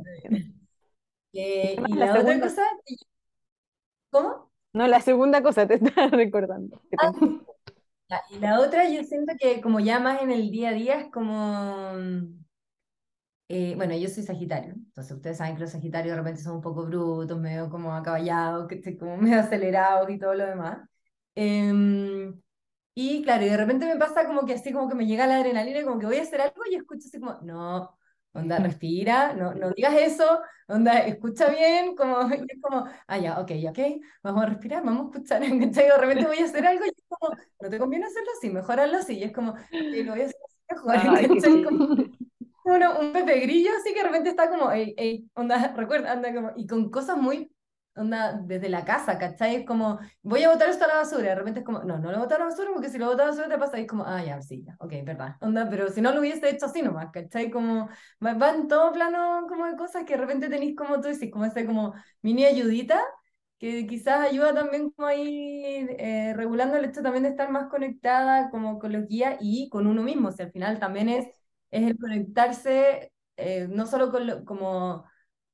Eh, 1.32 1.82
y 1.86 1.94
La 1.94 2.08
la 2.08 2.18
otra 2.18 2.38
segunda, 2.38 2.40
cosa, 2.40 2.62
¿cómo? 4.10 4.50
no, 4.72 4.86
la 4.88 5.00
segunda 5.00 5.42
cosa 5.42 5.66
te 5.66 5.74
estaba 5.74 6.08
recordando. 6.16 6.80
que 6.90 6.98
Ah, 6.98 7.10
te- 7.10 7.16
y 8.30 8.38
la 8.38 8.60
otra 8.60 8.88
yo 8.88 9.02
siento 9.04 9.32
que 9.40 9.60
como 9.60 9.80
ya 9.80 9.98
más 10.00 10.22
en 10.22 10.30
el 10.30 10.50
día 10.50 10.70
a 10.70 10.72
día 10.72 11.00
es 11.00 11.10
como, 11.12 11.94
mm, 11.94 12.45
eh, 13.48 13.74
bueno, 13.76 13.94
yo 13.96 14.08
soy 14.08 14.24
Sagitario, 14.24 14.72
entonces 14.74 15.12
ustedes 15.16 15.38
saben 15.38 15.54
que 15.54 15.60
los 15.62 15.70
Sagitarios 15.70 16.12
de 16.16 16.20
repente 16.20 16.42
son 16.42 16.56
un 16.56 16.60
poco 16.62 16.84
brutos, 16.84 17.38
medio 17.38 17.70
como 17.70 17.94
acaballados, 17.94 18.66
que 18.68 18.76
estoy 18.76 18.96
como 18.96 19.16
medio 19.16 19.40
acelerados 19.40 20.10
y 20.10 20.18
todo 20.18 20.34
lo 20.34 20.46
demás. 20.46 20.78
Em, 21.34 22.40
y 22.94 23.22
claro, 23.22 23.44
y 23.44 23.48
de 23.50 23.56
repente 23.56 23.86
me 23.86 23.96
pasa 23.96 24.26
como 24.26 24.46
que 24.46 24.54
así 24.54 24.72
como 24.72 24.88
que 24.88 24.94
me 24.96 25.06
llega 25.06 25.26
la 25.26 25.36
adrenalina 25.38 25.84
como 25.84 25.98
que 25.98 26.06
voy 26.06 26.16
a 26.18 26.22
hacer 26.22 26.40
algo 26.40 26.62
y 26.70 26.76
escucho 26.76 27.06
así 27.08 27.20
como, 27.20 27.38
no, 27.42 27.96
onda, 28.32 28.58
respira, 28.58 29.34
no, 29.34 29.54
no 29.54 29.70
digas 29.72 29.94
eso, 29.94 30.40
onda, 30.68 31.00
escucha 31.00 31.48
bien, 31.50 31.94
como, 31.96 32.20
y 32.34 32.46
es 32.48 32.60
como, 32.62 32.86
ah, 33.06 33.18
ya, 33.18 33.40
ok, 33.40 33.50
ok, 33.70 33.78
vamos 34.22 34.42
a 34.44 34.46
respirar, 34.46 34.84
vamos 34.84 35.06
a 35.06 35.18
escuchar, 35.18 35.40
¿cachai? 35.60 35.86
De 35.88 35.98
repente 35.98 36.26
voy 36.26 36.38
a 36.38 36.44
hacer 36.44 36.66
algo 36.66 36.84
y 36.84 36.88
es 36.88 37.04
como, 37.08 37.36
no 37.60 37.70
te 37.70 37.78
conviene 37.78 38.06
hacerlo 38.06 38.30
así, 38.36 38.50
mejor 38.50 38.80
hazlo 38.80 38.98
así, 38.98 39.18
y 39.18 39.24
es 39.24 39.32
como, 39.32 39.54
lo 39.70 40.12
voy 40.12 40.22
a 40.22 40.24
hacer 40.24 40.36
así 40.46 40.56
mejor, 40.70 40.96
Ay. 40.96 41.64
Como. 41.64 42.15
Uno, 42.66 42.98
un 43.00 43.12
Pepe 43.12 43.40
Grillo 43.40 43.70
así 43.78 43.92
que 43.94 44.00
de 44.00 44.06
repente 44.06 44.30
está 44.30 44.48
como, 44.50 44.70
ey, 44.72 44.94
ey, 44.98 45.30
onda, 45.34 45.72
recuerda, 45.76 46.12
anda 46.12 46.34
como, 46.34 46.52
y 46.56 46.66
con 46.66 46.90
cosas 46.90 47.16
muy, 47.16 47.50
onda, 47.96 48.34
desde 48.44 48.68
la 48.68 48.84
casa, 48.84 49.18
¿cachai? 49.18 49.56
Es 49.56 49.66
como, 49.66 49.98
voy 50.22 50.42
a 50.42 50.50
botar 50.50 50.68
esto 50.68 50.84
a 50.84 50.88
la 50.88 50.96
basura, 50.96 51.22
de 51.30 51.34
repente 51.34 51.60
es 51.60 51.66
como, 51.66 51.80
no, 51.84 51.98
no 51.98 52.12
lo 52.12 52.18
botar 52.18 52.36
a 52.40 52.44
la 52.44 52.50
basura 52.50 52.70
porque 52.72 52.90
si 52.90 52.98
lo 52.98 53.06
botas 53.06 53.20
a 53.20 53.24
la 53.26 53.30
basura 53.30 53.48
te 53.48 53.58
pasa, 53.58 53.78
y 53.78 53.82
es 53.82 53.88
como, 53.88 54.04
ah, 54.06 54.22
ya, 54.24 54.40
sí, 54.42 54.62
ya, 54.66 54.76
ok, 54.80 54.92
verdad, 55.04 55.36
onda, 55.40 55.68
pero 55.70 55.88
si 55.90 56.00
no 56.00 56.12
lo 56.12 56.20
hubiese 56.20 56.48
hecho 56.50 56.66
así 56.66 56.82
nomás, 56.82 57.10
¿cachai? 57.12 57.50
Como, 57.50 57.88
va, 58.24 58.34
va 58.34 58.50
en 58.54 58.68
todo 58.68 58.92
plano 58.92 59.46
como 59.48 59.66
de 59.66 59.76
cosas 59.76 60.04
que 60.04 60.14
de 60.14 60.20
repente 60.20 60.48
tenéis 60.48 60.76
como 60.76 61.00
tú 61.00 61.08
decís, 61.08 61.30
como 61.32 61.44
ese 61.46 61.64
como 61.66 61.94
mini 62.22 62.44
ayudita, 62.44 63.02
que 63.58 63.86
quizás 63.86 64.20
ayuda 64.28 64.54
también 64.54 64.90
como 64.90 65.08
ahí 65.08 65.86
eh, 65.98 66.34
regulando 66.36 66.76
el 66.76 66.84
hecho 66.84 67.02
también 67.02 67.22
de 67.24 67.30
estar 67.30 67.50
más 67.50 67.68
conectada 67.70 68.50
como 68.50 68.78
con 68.78 68.92
los 68.92 69.06
guías 69.08 69.36
y 69.40 69.68
con 69.70 69.86
uno 69.86 70.02
mismo, 70.02 70.28
o 70.28 70.32
sea, 70.32 70.46
al 70.46 70.52
final 70.52 70.78
también 70.78 71.08
es 71.08 71.26
es 71.70 71.82
el 71.86 71.98
conectarse 71.98 73.12
eh, 73.36 73.68
no 73.70 73.86
solo 73.86 74.10
con, 74.10 74.26
lo- 74.26 74.44
como, 74.44 75.04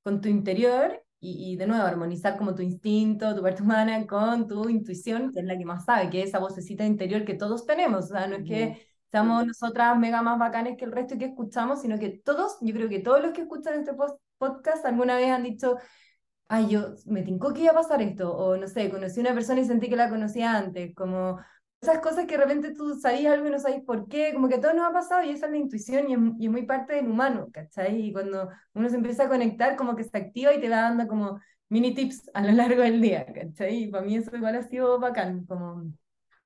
con 0.02 0.20
tu 0.20 0.28
interior 0.28 1.02
y, 1.20 1.52
y 1.52 1.56
de 1.56 1.66
nuevo 1.66 1.84
armonizar 1.84 2.36
como 2.36 2.54
tu 2.54 2.62
instinto, 2.62 3.34
tu 3.34 3.42
parte 3.42 3.62
humana 3.62 4.06
con 4.06 4.46
tu 4.48 4.68
intuición, 4.68 5.32
que 5.32 5.40
es 5.40 5.46
la 5.46 5.56
que 5.58 5.64
más 5.64 5.84
sabe, 5.84 6.10
que 6.10 6.22
es 6.22 6.28
esa 6.30 6.38
vocecita 6.40 6.84
interior 6.84 7.24
que 7.24 7.34
todos 7.34 7.66
tenemos. 7.66 8.06
O 8.06 8.08
sea, 8.08 8.26
no 8.26 8.36
es 8.36 8.44
que 8.44 8.86
seamos 9.10 9.46
nosotras 9.46 9.98
mega 9.98 10.22
más 10.22 10.38
bacanes 10.38 10.76
que 10.76 10.84
el 10.84 10.92
resto 10.92 11.14
y 11.14 11.18
que 11.18 11.26
escuchamos, 11.26 11.80
sino 11.82 11.98
que 11.98 12.08
todos, 12.24 12.58
yo 12.60 12.74
creo 12.74 12.88
que 12.88 12.98
todos 13.00 13.22
los 13.22 13.32
que 13.32 13.42
escuchan 13.42 13.74
este 13.80 13.92
podcast 14.38 14.84
alguna 14.86 15.16
vez 15.16 15.30
han 15.30 15.42
dicho, 15.44 15.76
ay, 16.48 16.68
yo 16.68 16.94
me 17.06 17.22
tincó 17.22 17.52
que 17.52 17.62
iba 17.62 17.72
a 17.72 17.74
pasar 17.74 18.02
esto, 18.02 18.34
o 18.36 18.56
no 18.56 18.68
sé, 18.68 18.90
conocí 18.90 19.20
a 19.20 19.22
una 19.22 19.34
persona 19.34 19.60
y 19.60 19.64
sentí 19.64 19.88
que 19.88 19.96
la 19.96 20.10
conocía 20.10 20.56
antes, 20.56 20.94
como 20.94 21.38
esas 21.82 21.98
cosas 22.00 22.26
que 22.26 22.36
de 22.38 22.44
repente 22.44 22.74
tú 22.74 22.94
sabías 23.00 23.32
algo 23.34 23.48
y 23.48 23.50
no 23.50 23.58
sabes 23.58 23.82
por 23.84 24.06
qué, 24.08 24.32
como 24.32 24.48
que 24.48 24.54
a 24.56 24.60
todos 24.60 24.74
nos 24.74 24.88
ha 24.88 24.92
pasado 24.92 25.22
y 25.24 25.30
esa 25.30 25.46
es 25.46 25.52
la 25.52 25.58
intuición 25.58 26.08
y 26.08 26.14
es, 26.14 26.20
y 26.38 26.44
es 26.46 26.50
muy 26.52 26.62
parte 26.64 26.94
del 26.94 27.08
humano, 27.08 27.48
¿cachai? 27.52 28.00
Y 28.08 28.12
cuando 28.12 28.48
uno 28.74 28.88
se 28.88 28.96
empieza 28.96 29.24
a 29.24 29.28
conectar, 29.28 29.76
como 29.76 29.96
que 29.96 30.04
se 30.04 30.16
activa 30.16 30.54
y 30.54 30.60
te 30.60 30.68
va 30.68 30.82
dando 30.82 31.08
como 31.08 31.40
mini 31.68 31.92
tips 31.94 32.30
a 32.34 32.42
lo 32.44 32.52
largo 32.52 32.82
del 32.82 33.00
día, 33.00 33.26
¿cachai? 33.26 33.84
Y 33.84 33.86
para 33.88 34.04
mí 34.04 34.16
eso 34.16 34.34
igual 34.36 34.56
ha 34.56 34.62
sido 34.62 34.98
bacán, 35.00 35.44
como... 35.46 35.84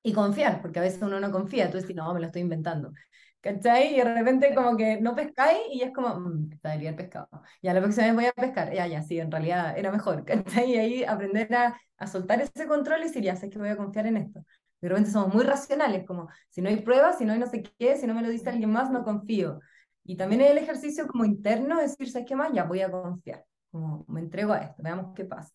Y 0.03 0.13
confiar, 0.13 0.61
porque 0.61 0.79
a 0.79 0.83
veces 0.83 1.01
uno 1.01 1.19
no 1.19 1.31
confía, 1.31 1.69
tú 1.69 1.77
decís, 1.77 1.95
no, 1.95 2.13
me 2.13 2.19
lo 2.21 2.27
estoy 2.27 2.41
inventando. 2.41 2.93
¿Cachai? 3.41 3.93
Y 3.95 3.97
de 3.97 4.03
repente 4.15 4.55
como 4.55 4.75
que 4.77 4.99
no 5.01 5.15
pescáis 5.15 5.59
y 5.71 5.81
es 5.83 5.91
como, 5.93 6.19
mmm, 6.19 6.49
esta 6.53 6.69
debería 6.69 6.89
haber 6.91 7.03
pescado. 7.05 7.29
Ya 7.61 7.73
la 7.73 7.81
próxima 7.81 8.07
vez 8.07 8.15
voy 8.15 8.25
a 8.25 8.33
pescar. 8.33 8.73
Ya, 8.73 8.87
ya, 8.87 9.01
sí, 9.03 9.19
en 9.19 9.31
realidad 9.31 9.77
era 9.77 9.91
mejor. 9.91 10.25
¿Cachai? 10.25 10.71
Y 10.71 10.77
ahí 10.77 11.03
aprender 11.03 11.53
a, 11.55 11.79
a 11.97 12.07
soltar 12.07 12.41
ese 12.41 12.67
control 12.67 13.01
y 13.01 13.03
decir, 13.05 13.23
ya 13.23 13.35
sé 13.35 13.49
que 13.49 13.59
voy 13.59 13.69
a 13.69 13.77
confiar 13.77 14.07
en 14.07 14.17
esto. 14.17 14.43
De 14.81 14.89
repente 14.89 15.11
somos 15.11 15.33
muy 15.33 15.43
racionales, 15.43 16.05
como 16.05 16.29
si 16.49 16.61
no 16.61 16.69
hay 16.69 16.81
pruebas, 16.81 17.17
si 17.17 17.25
no 17.25 17.33
hay 17.33 17.39
no 17.39 17.47
sé 17.47 17.63
qué, 17.63 17.97
si 17.97 18.07
no 18.07 18.13
me 18.13 18.21
lo 18.21 18.29
dice 18.29 18.49
alguien 18.49 18.71
más, 18.71 18.91
no 18.91 19.03
confío. 19.03 19.59
Y 20.03 20.15
también 20.15 20.41
el 20.41 20.57
ejercicio 20.57 21.07
como 21.07 21.25
interno, 21.25 21.79
es 21.79 21.91
decir, 21.91 22.11
¿sabes 22.11 22.27
qué 22.27 22.35
más? 22.35 22.53
Ya 22.53 22.63
voy 22.63 22.81
a 22.81 22.91
confiar. 22.91 23.43
Como 23.71 24.05
me 24.07 24.21
entrego 24.21 24.53
a 24.53 24.59
esto, 24.59 24.81
veamos 24.83 25.13
qué 25.15 25.25
pasa. 25.25 25.53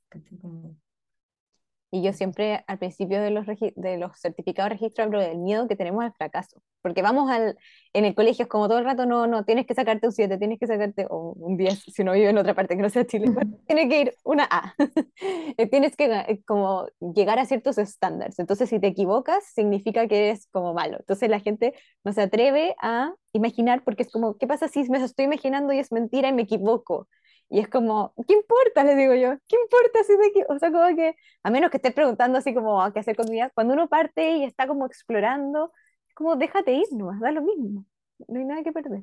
Y 1.95 2.03
yo 2.03 2.15
siempre 2.15 2.65
al 2.67 2.79
principio 2.79 3.21
de 3.21 3.31
los, 3.31 3.45
de 3.47 3.99
los 3.99 4.19
certificados 4.19 4.71
de 4.71 4.75
registro 4.77 5.05
hablo 5.05 5.21
del 5.21 5.37
miedo 5.37 5.69
que 5.69 5.77
tenemos 5.77 6.03
al 6.03 6.15
fracaso. 6.15 6.63
Porque 6.81 7.03
vamos 7.03 7.31
al, 7.31 7.59
en 7.93 8.07
el 8.07 8.15
colegio 8.15 8.45
es 8.45 8.49
como 8.49 8.67
todo 8.67 8.79
el 8.79 8.87
rato, 8.87 9.05
no, 9.05 9.27
no, 9.27 9.45
tienes 9.45 9.67
que 9.67 9.75
sacarte 9.75 10.07
un 10.07 10.13
7, 10.13 10.39
tienes 10.39 10.59
que 10.59 10.67
sacarte 10.67 11.07
o 11.11 11.35
un 11.37 11.59
10, 11.59 11.83
si 11.87 12.01
uno 12.01 12.13
vive 12.13 12.31
en 12.31 12.39
otra 12.39 12.55
parte 12.55 12.77
que 12.77 12.83
no 12.83 12.89
sea 12.89 13.07
Chile, 13.07 13.29
bueno, 13.29 13.59
tiene 13.67 13.91
que 13.91 14.01
ir 14.01 14.17
una 14.25 14.49
A. 14.51 14.75
Eh, 15.59 15.67
tienes 15.67 15.97
que 15.97 16.07
eh, 16.07 16.43
como 16.47 16.87
llegar 17.15 17.39
a 17.39 17.45
ciertos 17.45 17.77
estándares. 17.77 18.39
Entonces, 18.39 18.71
si 18.71 18.81
te 18.81 18.87
equivocas, 18.87 19.45
significa 19.53 20.09
que 20.09 20.29
eres 20.29 20.47
como 20.51 20.73
malo. 20.73 20.97
Entonces, 20.99 21.29
la 21.29 21.41
gente 21.41 21.75
no 22.05 22.13
se 22.13 22.23
atreve 22.23 22.75
a 22.81 23.13
imaginar 23.33 23.83
porque 23.85 24.03
es 24.05 24.11
como, 24.11 24.39
¿qué 24.39 24.47
pasa 24.47 24.69
si 24.69 24.89
me 24.89 25.03
estoy 25.05 25.27
imaginando 25.27 25.73
y 25.75 25.79
es 25.79 25.93
mentira 25.93 26.29
y 26.29 26.33
me 26.33 26.43
equivoco? 26.43 27.07
Y 27.53 27.61
es 27.61 27.69
como, 27.69 28.15
¿qué 28.29 28.35
importa? 28.35 28.85
Le 28.85 28.97
digo 28.97 29.15
yo, 29.15 29.39
¿qué 29.49 29.57
importa 29.63 30.05
si 30.05 30.19
te 30.19 30.27
equivocas? 30.29 30.57
O 30.57 30.61
sea, 30.61 30.73
como 30.73 30.97
que, 30.97 31.17
a 31.45 31.51
menos 31.51 31.71
que 31.71 31.79
estés 31.79 31.95
preguntando 31.95 32.39
así 32.39 32.55
como 32.55 32.83
"Ah, 32.83 32.93
qué 32.95 33.01
hacer 33.01 33.17
con 33.17 33.27
mi 33.27 33.33
vida, 33.35 33.51
cuando 33.55 33.75
uno 33.75 33.89
parte 33.91 34.39
y 34.39 34.45
está 34.45 34.67
como 34.69 34.87
explorando, 34.87 35.73
es 36.09 36.15
como 36.15 36.37
déjate 36.37 36.73
ir 36.75 36.87
nomás, 36.93 37.21
da 37.21 37.33
lo 37.33 37.43
mismo, 37.43 37.87
no 38.29 38.41
hay 38.41 38.47
nada 38.47 38.65
que 38.65 38.73
perder. 38.73 39.03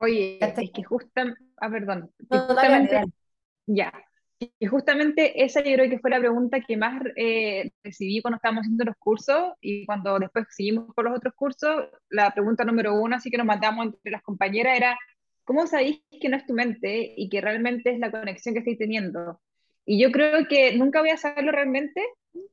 Oye, 0.00 0.58
es 0.60 0.70
que 0.72 0.82
justamente, 0.82 1.40
ah, 1.58 1.70
perdón, 1.70 2.10
que 2.30 2.38
No, 2.38 2.46
justamente, 2.46 3.02
ya, 3.66 3.92
y 4.58 4.66
justamente 4.66 5.44
esa 5.44 5.60
yo 5.62 5.74
creo 5.74 5.90
que 5.90 5.98
fue 6.00 6.10
la 6.10 6.18
pregunta 6.20 6.60
que 6.60 6.76
más 6.76 7.02
eh, 7.16 7.70
recibí 7.84 8.20
cuando 8.22 8.36
estábamos 8.36 8.62
haciendo 8.62 8.84
los 8.84 8.96
cursos 8.98 9.54
y 9.60 9.86
cuando 9.86 10.18
después 10.18 10.46
seguimos 10.50 10.92
con 10.94 11.06
los 11.06 11.16
otros 11.16 11.34
cursos, 11.34 11.86
la 12.10 12.32
pregunta 12.32 12.64
número 12.64 12.94
uno, 13.00 13.16
así 13.16 13.30
que 13.30 13.38
nos 13.38 13.46
mandamos 13.46 13.86
entre 13.86 14.12
las 14.12 14.22
compañeras, 14.22 14.76
era, 14.76 14.98
¿cómo 15.44 15.66
sabéis 15.66 16.02
que 16.20 16.28
no 16.28 16.36
es 16.36 16.46
tu 16.46 16.54
mente 16.54 17.14
y 17.16 17.28
que 17.28 17.40
realmente 17.40 17.90
es 17.90 17.98
la 17.98 18.10
conexión 18.10 18.54
que 18.54 18.60
estáis 18.60 18.78
teniendo? 18.78 19.40
Y 19.86 20.00
yo 20.00 20.10
creo 20.10 20.46
que 20.48 20.76
nunca 20.76 21.00
voy 21.00 21.10
a 21.10 21.16
saberlo 21.16 21.52
realmente, 21.52 22.02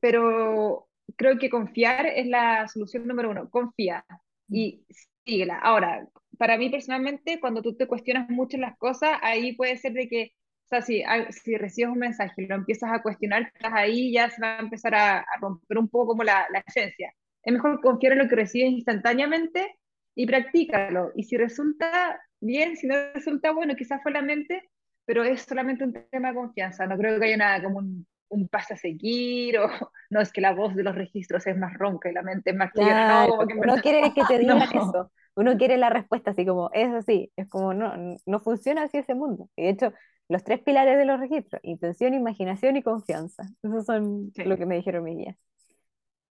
pero 0.00 0.88
creo 1.16 1.38
que 1.38 1.50
confiar 1.50 2.06
es 2.06 2.26
la 2.26 2.68
solución 2.68 3.06
número 3.06 3.30
uno, 3.30 3.48
confía 3.50 4.04
y 4.48 4.84
síguela. 5.24 5.58
Ahora, 5.58 6.06
para 6.38 6.58
mí 6.58 6.70
personalmente, 6.70 7.40
cuando 7.40 7.62
tú 7.62 7.76
te 7.76 7.86
cuestionas 7.86 8.28
mucho 8.28 8.58
las 8.58 8.76
cosas, 8.76 9.18
ahí 9.22 9.54
puede 9.56 9.76
ser 9.76 9.92
de 9.92 10.08
que, 10.08 10.32
o 10.66 10.68
sea, 10.68 10.82
si, 10.82 11.02
si 11.30 11.56
recibes 11.56 11.90
un 11.92 11.98
mensaje 11.98 12.42
y 12.42 12.46
lo 12.46 12.56
empiezas 12.56 12.90
a 12.92 13.02
cuestionar, 13.02 13.50
estás 13.54 13.72
ahí 13.74 14.12
ya 14.12 14.30
se 14.30 14.40
va 14.42 14.56
a 14.56 14.60
empezar 14.60 14.94
a, 14.94 15.18
a 15.20 15.38
romper 15.40 15.78
un 15.78 15.88
poco 15.88 16.08
como 16.08 16.24
la, 16.24 16.46
la 16.52 16.62
esencia. 16.66 17.12
Es 17.42 17.52
mejor 17.52 17.80
confiar 17.80 18.12
en 18.12 18.20
lo 18.20 18.28
que 18.28 18.36
recibes 18.36 18.72
instantáneamente 18.72 19.76
y 20.14 20.26
practícalo. 20.26 21.12
Y 21.16 21.24
si 21.24 21.36
resulta 21.36 22.20
bien, 22.42 22.76
si 22.76 22.86
no 22.86 22.96
resulta 23.14 23.52
bueno, 23.52 23.76
quizás 23.76 24.02
fue 24.02 24.12
la 24.12 24.22
mente, 24.22 24.70
pero 25.06 25.24
es 25.24 25.42
solamente 25.42 25.84
un 25.84 25.94
tema 26.10 26.30
de 26.30 26.34
confianza. 26.36 26.86
No 26.86 26.98
creo 26.98 27.18
que 27.20 27.26
haya 27.26 27.36
una, 27.36 27.62
como 27.62 27.78
un, 27.80 28.06
un 28.28 28.48
paso 28.48 28.74
a 28.74 28.76
seguir 28.76 29.58
o 29.60 29.68
no 30.10 30.20
es 30.20 30.32
que 30.32 30.40
la 30.42 30.52
voz 30.54 30.74
de 30.76 30.84
los 30.84 30.94
registros 30.96 31.46
es 31.46 31.56
más 31.58 31.74
ronca 31.78 32.10
y 32.10 32.14
la 32.14 32.22
mente 32.22 32.50
es 32.50 32.56
más 32.56 32.74
clara. 32.74 33.04
No, 33.06 33.26
Claro, 33.26 33.32
como 33.36 33.46
que 33.46 33.54
uno 33.60 33.80
quiere 33.80 34.14
que 34.14 34.24
te 34.24 34.38
digan 34.38 34.68
no. 34.72 34.72
eso, 34.72 35.12
uno 35.36 35.56
quiere 35.58 35.76
la 35.76 35.90
respuesta 35.90 36.30
así 36.30 36.46
como, 36.46 36.70
es 36.72 36.88
así, 36.92 37.30
es 37.36 37.48
como, 37.48 37.74
no, 37.74 37.92
no 38.26 38.40
funciona 38.40 38.84
así 38.84 38.98
ese 38.98 39.14
mundo. 39.14 39.48
Y 39.56 39.64
de 39.64 39.68
hecho, 39.70 39.92
los 40.28 40.42
tres 40.42 40.60
pilares 40.62 40.96
de 40.96 41.04
los 41.04 41.20
registros, 41.20 41.60
intención, 41.64 42.14
imaginación 42.14 42.76
y 42.76 42.82
confianza, 42.82 43.44
esos 43.62 43.84
son 43.84 44.34
Sí. 44.34 44.42
lo 44.42 44.56
que 44.56 44.64
me 44.66 44.76
dijeron 44.76 45.04
mis 45.04 45.18
guías. 45.18 45.36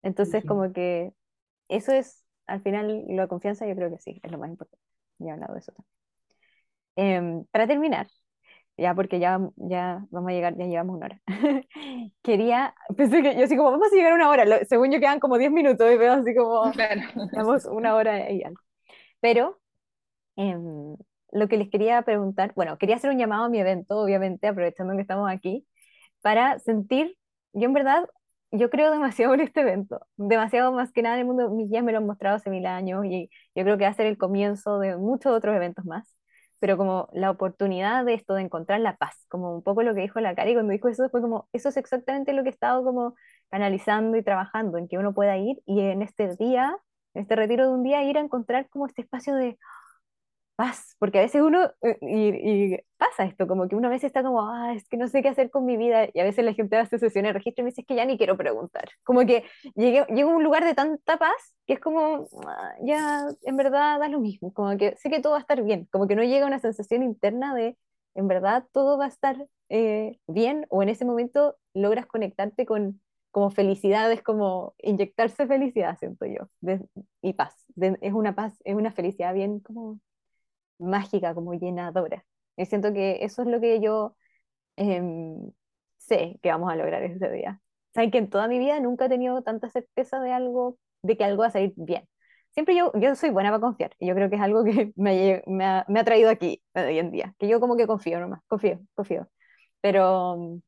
Entonces, 0.04 0.46
como 0.46 0.74
que 0.74 1.14
eso 1.70 1.94
es, 1.94 2.26
al 2.48 2.62
final, 2.64 3.06
la 3.10 3.28
confianza 3.28 3.68
yo 3.68 3.76
creo 3.76 3.92
que 3.92 4.00
sí, 4.00 4.20
es 4.24 4.32
lo 4.32 4.40
más 4.40 4.50
importante. 4.52 4.84
Ya 5.20 5.30
he 5.30 5.34
hablado 5.34 5.54
de 5.56 5.60
eso 5.62 5.72
también. 5.74 6.01
Em, 6.96 7.46
para 7.52 7.68
terminar, 7.68 8.08
ya 8.78 8.96
porque 8.96 9.20
ya, 9.20 9.40
ya 9.58 10.06
vamos 10.12 10.30
a 10.32 10.34
llegar, 10.34 10.58
ya 10.58 10.66
llevamos 10.66 10.98
una 10.98 11.06
hora. 11.08 11.22
Quería, 12.24 12.76
pensé 12.98 13.24
que 13.24 13.36
yo 13.38 13.46
así 13.46 13.58
como, 13.58 13.72
vamos 13.72 13.90
a 13.92 13.96
llegar 13.96 14.14
a 14.14 14.16
una 14.16 14.30
hora, 14.30 14.46
lo- 14.46 14.66
según 14.66 14.92
yo 14.92 15.00
quedan 15.00 15.20
como 15.20 15.38
10 15.38 15.52
minutos 15.52 15.92
y 15.92 15.98
veo 15.98 16.14
así 16.14 16.36
como, 16.36 16.72
Claro. 16.74 17.02
Estamos 17.28 17.66
una 17.66 17.96
hora 17.96 18.32
y 18.32 18.44
algo. 18.44 18.62
Pero 19.22 19.60
em, 20.36 20.96
lo 21.32 21.48
que 21.48 21.58
les 21.58 21.70
quería 21.70 22.02
preguntar, 22.04 22.54
bueno, 22.56 22.78
quería 22.78 22.96
hacer 22.98 23.12
un 23.12 23.18
llamado 23.20 23.46
a 23.46 23.50
mi 23.50 23.60
evento, 23.60 23.98
obviamente, 24.00 24.48
aprovechando 24.48 24.96
que 24.96 25.02
estamos 25.02 25.30
aquí, 25.32 25.68
para 26.22 26.60
sentir, 26.60 27.18
yo 27.54 27.66
en 27.68 27.74
verdad, 27.74 28.08
yo 28.52 28.70
creo 28.70 28.92
demasiado 28.92 29.34
en 29.36 29.42
este 29.42 29.62
evento, 29.62 30.02
demasiado 30.18 30.72
más 30.74 30.92
que 30.92 31.02
nada 31.04 31.16
en 31.16 31.22
el 31.22 31.28
mundo, 31.28 31.50
mis 31.52 31.70
guías 31.70 31.84
me 31.84 31.92
lo 31.92 32.00
han 32.00 32.06
mostrado 32.08 32.38
hace 32.38 32.50
mil 32.50 32.66
años 32.66 33.06
y 33.06 33.30
yo 33.56 33.64
creo 33.64 33.78
que 33.78 33.86
va 33.86 33.92
a 33.92 33.94
ser 33.94 34.08
el 34.08 34.18
comienzo 34.18 34.80
de 34.80 34.98
muchos 34.98 35.34
otros 35.34 35.56
eventos 35.56 35.86
más, 35.86 36.16
pero 36.62 36.78
como 36.78 37.10
la 37.12 37.32
oportunidad 37.32 38.06
de 38.06 38.14
esto, 38.14 38.36
de 38.36 38.44
encontrar 38.44 38.80
la 38.82 38.96
paz, 38.96 39.26
como 39.30 39.56
un 39.56 39.64
poco 39.64 39.82
lo 39.82 39.96
que 39.96 40.02
dijo 40.02 40.20
la 40.20 40.36
Cari 40.36 40.54
cuando 40.54 40.72
dijo 40.74 40.90
eso, 40.90 41.10
fue 41.10 41.20
como, 41.20 41.50
eso 41.54 41.70
es 41.70 41.78
exactamente 41.78 42.34
lo 42.34 42.44
que 42.44 42.50
he 42.50 42.52
estado 42.52 42.84
como 42.84 43.16
canalizando 43.50 44.16
y 44.16 44.24
trabajando, 44.24 44.78
en 44.78 44.88
que 44.88 45.00
uno 45.00 45.12
pueda 45.12 45.36
ir 45.40 45.58
y 45.66 45.82
en 45.82 46.04
este 46.04 46.36
día, 46.38 46.78
en 47.16 47.24
este 47.24 47.36
retiro 47.36 47.66
de 47.66 47.74
un 47.74 47.84
día, 47.84 48.04
ir 48.04 48.16
a 48.20 48.22
encontrar 48.22 48.70
como 48.70 48.86
este 48.86 49.02
espacio 49.02 49.34
de 49.36 49.58
paz, 50.62 50.96
porque 51.00 51.20
a 51.20 51.22
veces 51.24 51.42
uno, 51.42 51.72
eh, 51.82 51.98
y, 52.02 52.74
y 52.76 52.80
pasa 52.98 53.24
esto, 53.26 53.48
como 53.48 53.68
que 53.68 53.76
uno 53.76 53.88
a 53.88 53.92
veces 53.92 54.06
está 54.10 54.24
como, 54.24 54.42
ah, 54.48 54.74
es 54.76 54.88
que 54.88 54.98
no 54.98 55.08
sé 55.08 55.22
qué 55.24 55.30
hacer 55.30 55.50
con 55.50 55.66
mi 55.66 55.78
vida, 55.78 56.08
y 56.14 56.20
a 56.20 56.24
veces 56.24 56.46
la 56.46 56.54
gente 56.54 56.78
hace 56.78 57.00
sesiones 57.00 57.30
de 57.30 57.34
registro 57.40 57.62
y 57.64 57.66
me 57.66 57.70
dice, 57.72 57.82
es 57.82 57.88
que 57.88 57.96
ya 57.96 58.06
ni 58.06 58.18
quiero 58.18 58.38
preguntar, 58.38 58.90
como 59.04 59.22
que 59.26 59.44
llegué, 59.76 60.06
llego 60.14 60.32
a 60.32 60.36
un 60.36 60.44
lugar 60.44 60.64
de 60.66 60.76
tanta 60.76 61.18
paz 61.18 61.56
que 61.66 61.74
es 61.74 61.80
como, 61.80 62.28
ah, 62.48 62.74
ya, 62.84 63.26
en 63.44 63.58
verdad 63.58 64.00
da 64.00 64.08
lo 64.10 64.20
mismo, 64.20 64.54
como 64.54 64.78
que 64.78 64.96
sé 64.98 65.10
que 65.10 65.20
todo 65.22 65.34
va 65.34 65.38
a 65.40 65.42
estar 65.42 65.64
bien, 65.64 65.88
como 65.92 66.08
que 66.08 66.16
no 66.16 66.24
llega 66.24 66.46
una 66.46 66.60
sensación 66.60 67.04
interna 67.04 67.56
de, 67.56 67.78
en 68.16 68.28
verdad 68.28 68.66
todo 68.72 68.98
va 68.98 69.06
a 69.06 69.08
estar 69.08 69.48
eh, 69.70 70.20
bien, 70.28 70.66
o 70.70 70.84
en 70.84 70.90
ese 70.90 71.06
momento 71.06 71.56
logras 71.74 72.06
conectarte 72.06 72.66
con 72.66 73.02
como 73.32 73.50
felicidad, 73.52 74.12
es 74.12 74.22
como 74.22 74.76
inyectarse 74.80 75.48
felicidad, 75.48 75.98
siento 75.98 76.26
yo, 76.26 76.50
de- 76.60 76.82
y 77.22 77.34
paz, 77.34 77.56
de- 77.76 77.98
es 78.02 78.14
una 78.14 78.36
paz, 78.36 78.60
es 78.66 78.76
una 78.76 78.92
felicidad 78.92 79.34
bien 79.34 79.60
como 79.62 80.00
mágica, 80.82 81.34
como 81.36 81.54
llenadora. 81.54 82.26
Y 82.58 82.66
siento 82.66 82.94
que 82.94 83.20
eso 83.24 83.42
es 83.44 83.48
lo 83.48 83.62
que 83.62 83.82
yo 83.82 84.16
em, 84.78 85.52
sé 85.98 86.40
que 86.42 86.50
vamos 86.52 86.72
a 86.72 86.76
lograr 86.76 87.04
ese 87.04 87.30
día. 87.32 87.62
Saben 87.94 88.12
que 88.12 88.18
en 88.20 88.30
toda 88.30 88.48
mi 88.48 88.60
vida 88.60 88.80
nunca 88.80 89.06
he 89.06 89.10
tenido 89.10 89.42
tanta 89.44 89.70
certeza 89.70 90.20
de 90.22 90.32
algo, 90.32 90.78
de 91.04 91.18
que 91.18 91.24
algo 91.24 91.42
va 91.42 91.48
a 91.48 91.52
salir 91.52 91.74
bien. 91.76 92.08
Siempre 92.52 92.76
yo, 92.76 92.92
yo 92.96 93.16
soy 93.16 93.30
buena 93.32 93.50
para 93.50 93.62
confiar, 93.62 93.96
y 94.00 94.08
yo 94.08 94.16
creo 94.16 94.30
que 94.30 94.36
es 94.36 94.42
algo 94.42 94.64
que 94.64 94.94
me, 94.98 95.44
me 95.48 95.66
ha, 95.66 95.86
me 95.88 96.00
ha 96.00 96.04
traído 96.06 96.30
aquí 96.30 96.62
hoy 96.76 97.00
en 97.00 97.12
día, 97.12 97.36
que 97.40 97.48
yo 97.48 97.60
como 97.60 97.78
que 97.78 97.88
confío 97.88 98.20
nomás, 98.20 98.42
confío, 98.48 98.80
confío. 98.96 99.30
Pero, 99.82 100.60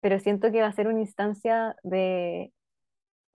pero 0.00 0.18
siento 0.20 0.52
que 0.52 0.60
va 0.62 0.68
a 0.68 0.72
ser 0.72 0.88
una 0.88 1.00
instancia 1.00 1.76
de, 1.82 2.52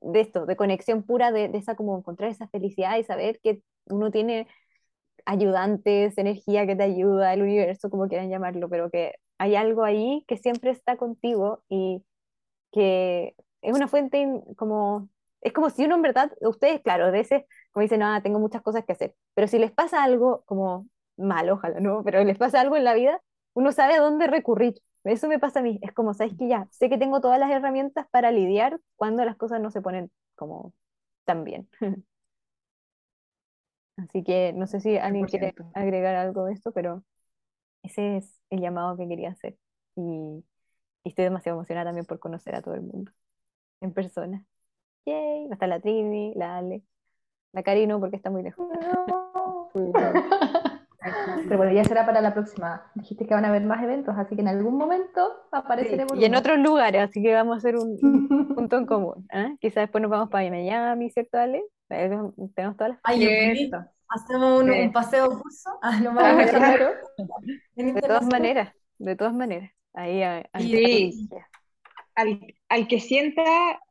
de 0.02 0.22
esto, 0.22 0.46
de 0.46 0.56
conexión 0.56 1.04
pura, 1.04 1.32
de, 1.32 1.50
de 1.50 1.58
esa 1.58 1.76
como 1.76 1.98
encontrar 1.98 2.30
esa 2.32 2.48
felicidad 2.50 2.98
y 2.98 3.04
saber 3.04 3.40
que 3.42 3.62
uno 3.86 4.12
tiene 4.12 4.48
ayudantes, 5.30 6.18
energía 6.18 6.66
que 6.66 6.76
te 6.76 6.84
ayuda, 6.84 7.34
el 7.34 7.44
universo, 7.44 7.90
como 7.90 8.08
quieran 8.08 8.30
llamarlo, 8.30 8.68
pero 8.70 8.90
que 8.90 9.14
hay 9.38 9.56
algo 9.56 9.84
ahí 9.84 10.26
que 10.28 10.38
siempre 10.38 10.72
está 10.72 10.98
contigo 10.98 11.64
y 11.70 12.04
que 12.72 13.36
es 13.62 13.76
una 13.76 13.88
fuente 13.88 14.28
como, 14.58 15.10
es 15.42 15.54
como 15.54 15.70
si 15.70 15.86
uno 15.86 15.96
en 15.96 16.02
verdad, 16.02 16.32
ustedes, 16.42 16.82
claro, 16.82 17.06
a 17.06 17.12
veces 17.12 17.44
como 17.72 17.84
dicen, 17.84 18.02
ah, 18.04 18.22
tengo 18.24 18.40
muchas 18.40 18.62
cosas 18.64 18.86
que 18.86 18.94
hacer, 18.94 19.16
pero 19.36 19.48
si 19.48 19.60
les 19.60 19.72
pasa 19.72 20.04
algo 20.04 20.44
como 20.46 20.88
malo, 21.18 21.56
ojalá, 21.56 21.80
¿no? 21.80 22.04
Pero 22.06 22.24
les 22.24 22.38
pasa 22.38 22.62
algo 22.62 22.76
en 22.78 22.84
la 22.84 22.94
vida, 22.96 23.22
uno 23.54 23.72
sabe 23.72 23.96
a 23.96 24.02
dónde 24.02 24.28
recurrir. 24.28 24.76
Eso 25.04 25.28
me 25.28 25.40
pasa 25.40 25.60
a 25.60 25.64
mí, 25.64 25.80
es 25.82 25.94
como, 25.94 26.14
¿sabes 26.14 26.34
que 26.38 26.48
ya? 26.48 26.68
Sé 26.72 26.90
que 26.90 26.98
tengo 26.98 27.22
todas 27.22 27.40
las 27.40 27.52
herramientas 27.52 28.08
para 28.12 28.32
lidiar 28.32 28.80
cuando 28.96 29.24
las 29.26 29.38
cosas 29.38 29.62
no 29.62 29.72
se 29.72 29.82
ponen 29.82 30.12
como 30.36 30.74
tan 31.26 31.44
bien. 31.44 31.70
Así 34.04 34.24
que 34.24 34.54
no 34.54 34.68
sé 34.68 34.80
si 34.80 34.98
alguien 34.98 35.26
quiere 35.26 35.54
100%. 35.54 35.72
agregar 35.74 36.16
algo 36.16 36.46
de 36.46 36.54
esto, 36.54 36.72
pero 36.72 37.04
ese 37.84 38.18
es 38.18 38.42
el 38.50 38.62
llamado 38.62 38.98
que 38.98 39.08
quería 39.08 39.30
hacer. 39.30 39.58
Y, 39.96 40.02
y 41.04 41.10
estoy 41.10 41.26
demasiado 41.26 41.58
emocionada 41.58 41.88
también 41.88 42.06
por 42.06 42.20
conocer 42.20 42.56
a 42.56 42.62
todo 42.62 42.76
el 42.76 42.82
mundo 42.82 43.12
en 43.82 43.94
persona. 43.94 44.46
Yay, 45.06 45.46
va 45.48 45.52
a 45.52 45.54
estar 45.54 45.70
la 45.70 45.80
Trini, 45.80 46.34
la 46.36 46.58
Ale, 46.58 46.84
la 47.52 47.64
Cari 47.64 47.88
no, 47.88 48.00
porque 48.00 48.16
está 48.16 48.30
muy 48.30 48.44
lejos. 48.44 48.68
Pero 51.48 51.58
bueno, 51.58 51.72
ya 51.72 51.86
será 51.86 52.06
para 52.06 52.22
la 52.22 52.34
próxima. 52.34 52.92
Dijiste 52.94 53.26
que 53.26 53.34
van 53.34 53.46
a 53.46 53.50
haber 53.50 53.64
más 53.64 53.82
eventos, 53.82 54.16
así 54.18 54.36
que 54.36 54.42
en 54.42 54.50
algún 54.50 54.78
momento 54.78 55.32
Sí, 55.88 55.96
por 56.06 56.18
y 56.18 56.26
en 56.26 56.36
otros 56.36 56.60
lugares, 56.60 57.02
así 57.02 57.24
que 57.24 57.34
vamos 57.34 57.56
a 57.56 57.58
hacer 57.58 57.78
un, 57.78 57.98
un 58.02 58.48
punto 58.56 58.78
en 58.78 58.86
común. 58.86 59.26
¿ah? 59.32 59.56
Quizás 59.60 59.84
después 59.84 60.02
nos 60.02 60.12
vamos 60.12 60.30
para 60.30 60.50
Miami, 60.50 61.10
¿cierto, 61.10 61.38
Ale? 61.38 61.64
Tenemos 61.90 62.34
todas 62.56 62.90
las... 62.92 63.00
Ay. 63.04 63.70
Hacemos 64.12 64.64
un, 64.64 64.72
un 64.72 64.92
paseo 64.92 65.30
curso. 65.30 65.70
Ah, 65.82 66.00
no 66.00 66.12
Ah, 66.18 66.46
claro. 66.50 66.92
en 67.76 67.94
De 67.96 68.02
todas 68.02 68.26
maneras, 68.26 68.74
de 68.98 69.16
todas 69.16 69.34
maneras. 69.34 69.72
Ahí, 69.94 70.22
ahí, 70.24 71.12
Sí. 71.12 71.30
al, 72.16 72.40
al 72.70 72.88
que 72.88 73.00
sienta, 73.00 73.44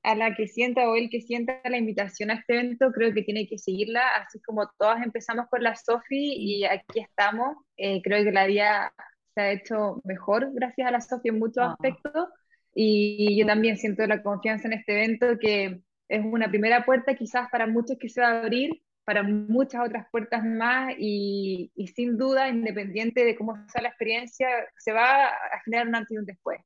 a 0.02 0.14
la 0.14 0.34
que 0.34 0.48
sienta 0.48 0.88
o 0.90 0.96
el 0.96 1.08
que 1.10 1.20
sienta 1.20 1.60
la 1.64 1.78
invitación 1.78 2.30
a 2.30 2.34
este 2.34 2.54
evento, 2.54 2.90
creo 2.92 3.12
que 3.14 3.22
tiene 3.22 3.46
que 3.46 3.58
seguirla, 3.58 4.02
así 4.16 4.40
como 4.42 4.68
todas 4.78 5.02
empezamos 5.04 5.46
con 5.50 5.62
la 5.62 5.74
Sofi 5.76 6.34
y 6.36 6.64
aquí 6.64 7.00
estamos. 7.00 7.56
Eh, 7.76 8.00
creo 8.02 8.24
que 8.24 8.32
la 8.32 8.46
vida 8.46 8.92
se 9.34 9.40
ha 9.40 9.52
hecho 9.52 10.00
mejor 10.04 10.50
gracias 10.52 10.88
a 10.88 10.90
la 10.92 11.00
Sofi 11.00 11.28
en 11.28 11.38
muchos 11.38 11.64
Ah. 11.64 11.72
aspectos 11.72 12.28
y 12.74 13.38
yo 13.38 13.46
también 13.46 13.76
siento 13.76 14.04
la 14.06 14.22
confianza 14.22 14.66
en 14.68 14.74
este 14.74 14.92
evento 14.94 15.38
que 15.40 15.80
es 16.08 16.24
una 16.24 16.48
primera 16.48 16.84
puerta 16.84 17.14
quizás 17.14 17.48
para 17.50 17.66
muchos 17.66 17.98
que 17.98 18.08
se 18.08 18.20
va 18.20 18.28
a 18.28 18.40
abrir, 18.40 18.82
para 19.04 19.22
muchas 19.22 19.86
otras 19.86 20.06
puertas 20.10 20.44
más 20.44 20.94
y, 20.98 21.70
sin 21.94 22.18
duda, 22.18 22.48
independiente 22.48 23.24
de 23.24 23.36
cómo 23.36 23.56
sea 23.68 23.82
la 23.82 23.88
experiencia, 23.88 24.48
se 24.76 24.92
va 24.92 25.26
a 25.26 25.60
generar 25.64 25.88
un 25.88 25.94
antes 25.94 26.10
y 26.12 26.18
un 26.18 26.26
después. 26.26 26.60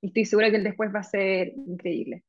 Y 0.00 0.08
estoy 0.08 0.24
segura 0.24 0.50
que 0.50 0.56
el 0.56 0.64
después 0.64 0.94
va 0.94 1.00
a 1.00 1.04
ser 1.04 1.52
increíble. 1.66 2.24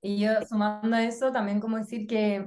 Y 0.00 0.18
yo 0.18 0.32
sumando 0.46 0.96
a 0.96 1.02
eso, 1.02 1.32
también 1.32 1.60
como 1.60 1.78
decir 1.78 2.06
que, 2.06 2.46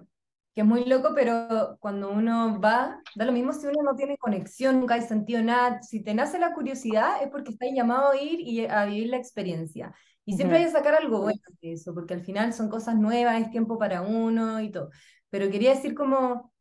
que 0.54 0.62
es 0.62 0.68
muy 0.68 0.86
loco, 0.86 1.14
pero 1.16 1.78
cuando 1.80 2.12
uno 2.12 2.60
va, 2.60 3.02
da 3.16 3.26
lo 3.26 3.32
mismo 3.32 3.52
si 3.52 3.66
uno 3.66 3.82
no 3.84 3.96
tiene 3.96 4.16
conexión, 4.18 4.80
nunca 4.80 4.94
hay 4.94 5.02
sentido 5.02 5.42
nada. 5.42 5.82
Si 5.82 6.04
te 6.04 6.14
nace 6.14 6.38
la 6.38 6.54
curiosidad 6.54 7.24
es 7.24 7.30
porque 7.30 7.52
estás 7.52 7.70
llamado 7.74 8.12
a 8.12 8.18
ir 8.22 8.40
y 8.42 8.68
a 8.68 8.86
vivir 8.86 9.10
la 9.10 9.18
experiencia. 9.18 9.94
Y 10.28 10.34
siempre 10.36 10.57
hay 10.59 10.65
que 10.65 10.71
sacar 10.71 10.93
algo 10.93 11.21
bueno 11.21 11.41
de 11.61 11.71
eso, 11.73 11.93
porque 11.93 12.13
al 12.13 12.21
final 12.21 12.53
son 12.53 12.69
cosas 12.69 12.95
nuevas, 12.97 13.41
es 13.41 13.49
tiempo 13.49 13.80
para 13.80 14.01
uno 14.01 14.61
y 14.61 14.71
todo. 14.71 14.89
Pero 15.30 15.49
quería 15.49 15.71
decir 15.73 15.95
como 15.95 16.53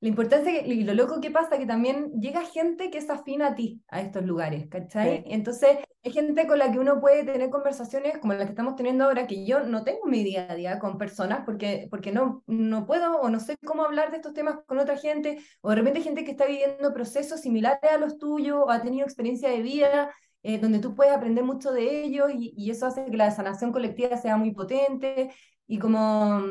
la 0.00 0.08
importancia 0.08 0.52
que- 0.52 0.68
y 0.68 0.84
lo 0.84 0.92
loco 0.92 1.20
que 1.20 1.30
pasa 1.30 1.56
que 1.58 1.66
también 1.66 2.12
llega 2.20 2.42
gente 2.44 2.90
que 2.90 2.98
es 2.98 3.08
afín 3.08 3.40
a 3.40 3.54
ti, 3.54 3.82
a 3.88 4.02
estos 4.02 4.24
lugares, 4.24 4.66
¿cachai? 4.68 5.22
Sí. 5.24 5.24
Entonces, 5.28 5.78
hay 6.02 6.12
gente 6.12 6.46
con 6.46 6.58
la 6.58 6.70
que 6.70 6.78
uno 6.78 7.00
puede 7.00 7.24
tener 7.24 7.48
conversaciones 7.48 8.18
como 8.18 8.34
las 8.34 8.44
que 8.44 8.50
estamos 8.50 8.76
teniendo 8.76 9.04
ahora, 9.04 9.26
que 9.26 9.46
yo 9.46 9.60
no 9.60 9.82
tengo 9.82 10.00
en 10.04 10.10
mi 10.10 10.22
día 10.22 10.46
a 10.50 10.54
día 10.54 10.78
con 10.78 10.98
personas 10.98 11.42
porque, 11.46 11.88
porque 11.90 12.12
no, 12.12 12.42
no 12.46 12.84
puedo 12.84 13.18
o 13.20 13.30
no 13.30 13.40
sé 13.40 13.56
cómo 13.64 13.84
hablar 13.84 14.10
de 14.10 14.18
estos 14.18 14.34
temas 14.34 14.58
con 14.66 14.78
otra 14.78 14.98
gente, 14.98 15.38
o 15.62 15.70
de 15.70 15.76
repente 15.76 16.02
gente 16.02 16.24
que 16.24 16.32
está 16.32 16.44
viviendo 16.46 16.92
procesos 16.92 17.40
similares 17.40 17.90
a 17.90 17.96
los 17.98 18.18
tuyos, 18.18 18.58
o 18.58 18.70
ha 18.70 18.82
tenido 18.82 19.06
experiencia 19.06 19.48
de 19.48 19.62
vida, 19.62 20.14
eh, 20.44 20.58
donde 20.58 20.78
tú 20.78 20.94
puedes 20.94 21.12
aprender 21.12 21.42
mucho 21.42 21.72
de 21.72 22.04
ellos, 22.04 22.30
y, 22.34 22.70
eso 22.70 22.86
hace 22.86 23.06
que 23.06 23.16
la 23.16 23.30
sanación 23.30 23.72
colectiva 23.72 24.16
sea 24.16 24.36
muy 24.36 24.52
potente, 24.52 25.32
y 25.66 25.78
como... 25.78 26.42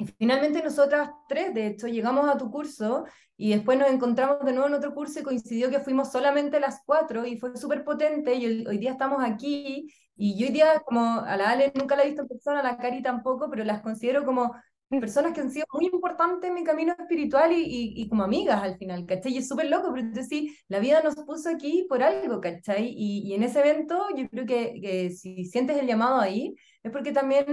Y 0.00 0.06
finalmente 0.18 0.62
nosotras 0.62 1.10
tres, 1.28 1.54
de 1.54 1.66
hecho, 1.66 1.88
llegamos 1.88 2.28
a 2.28 2.38
tu 2.38 2.50
curso 2.52 3.04
y 3.36 3.50
después 3.50 3.76
nos 3.78 3.88
encontramos 3.88 4.44
de 4.44 4.52
nuevo 4.52 4.68
en 4.68 4.74
otro 4.74 4.94
curso 4.94 5.18
y 5.18 5.22
coincidió 5.24 5.70
que 5.70 5.80
fuimos 5.80 6.12
solamente 6.12 6.60
las 6.60 6.82
cuatro 6.86 7.26
y 7.26 7.36
fue 7.36 7.56
súper 7.56 7.84
potente 7.84 8.34
y 8.34 8.46
hoy, 8.46 8.66
hoy 8.68 8.78
día 8.78 8.92
estamos 8.92 9.24
aquí. 9.24 9.92
Y 10.16 10.38
yo 10.38 10.46
hoy 10.46 10.52
día 10.52 10.82
como 10.86 11.20
a 11.20 11.36
la 11.36 11.50
Ale 11.50 11.72
nunca 11.74 11.96
la 11.96 12.02
he 12.04 12.06
visto 12.06 12.22
en 12.22 12.28
persona, 12.28 12.60
a 12.60 12.62
la 12.62 12.78
Cari 12.78 13.02
tampoco, 13.02 13.50
pero 13.50 13.64
las 13.64 13.80
considero 13.82 14.24
como 14.24 14.54
personas 14.88 15.32
que 15.32 15.40
han 15.40 15.50
sido 15.50 15.66
muy 15.72 15.86
importantes 15.86 16.48
en 16.48 16.54
mi 16.54 16.64
camino 16.64 16.94
espiritual 16.98 17.52
y, 17.52 17.62
y, 17.62 18.02
y 18.02 18.08
como 18.08 18.24
amigas 18.24 18.62
al 18.62 18.76
final, 18.78 19.04
¿cachai? 19.06 19.32
Y 19.34 19.38
es 19.38 19.48
súper 19.48 19.68
loco, 19.68 19.88
pero 19.92 20.00
entonces 20.06 20.28
sí, 20.28 20.56
la 20.68 20.78
vida 20.78 21.02
nos 21.02 21.14
puso 21.16 21.50
aquí 21.50 21.86
por 21.88 22.02
algo, 22.02 22.40
¿cachai? 22.40 22.88
Y, 22.96 23.20
y 23.28 23.34
en 23.34 23.42
ese 23.42 23.60
evento 23.60 24.06
yo 24.16 24.28
creo 24.28 24.46
que, 24.46 24.80
que 24.80 25.10
si 25.10 25.44
sientes 25.44 25.76
el 25.76 25.86
llamado 25.86 26.20
ahí, 26.20 26.54
es 26.82 26.90
porque 26.92 27.12
también 27.12 27.46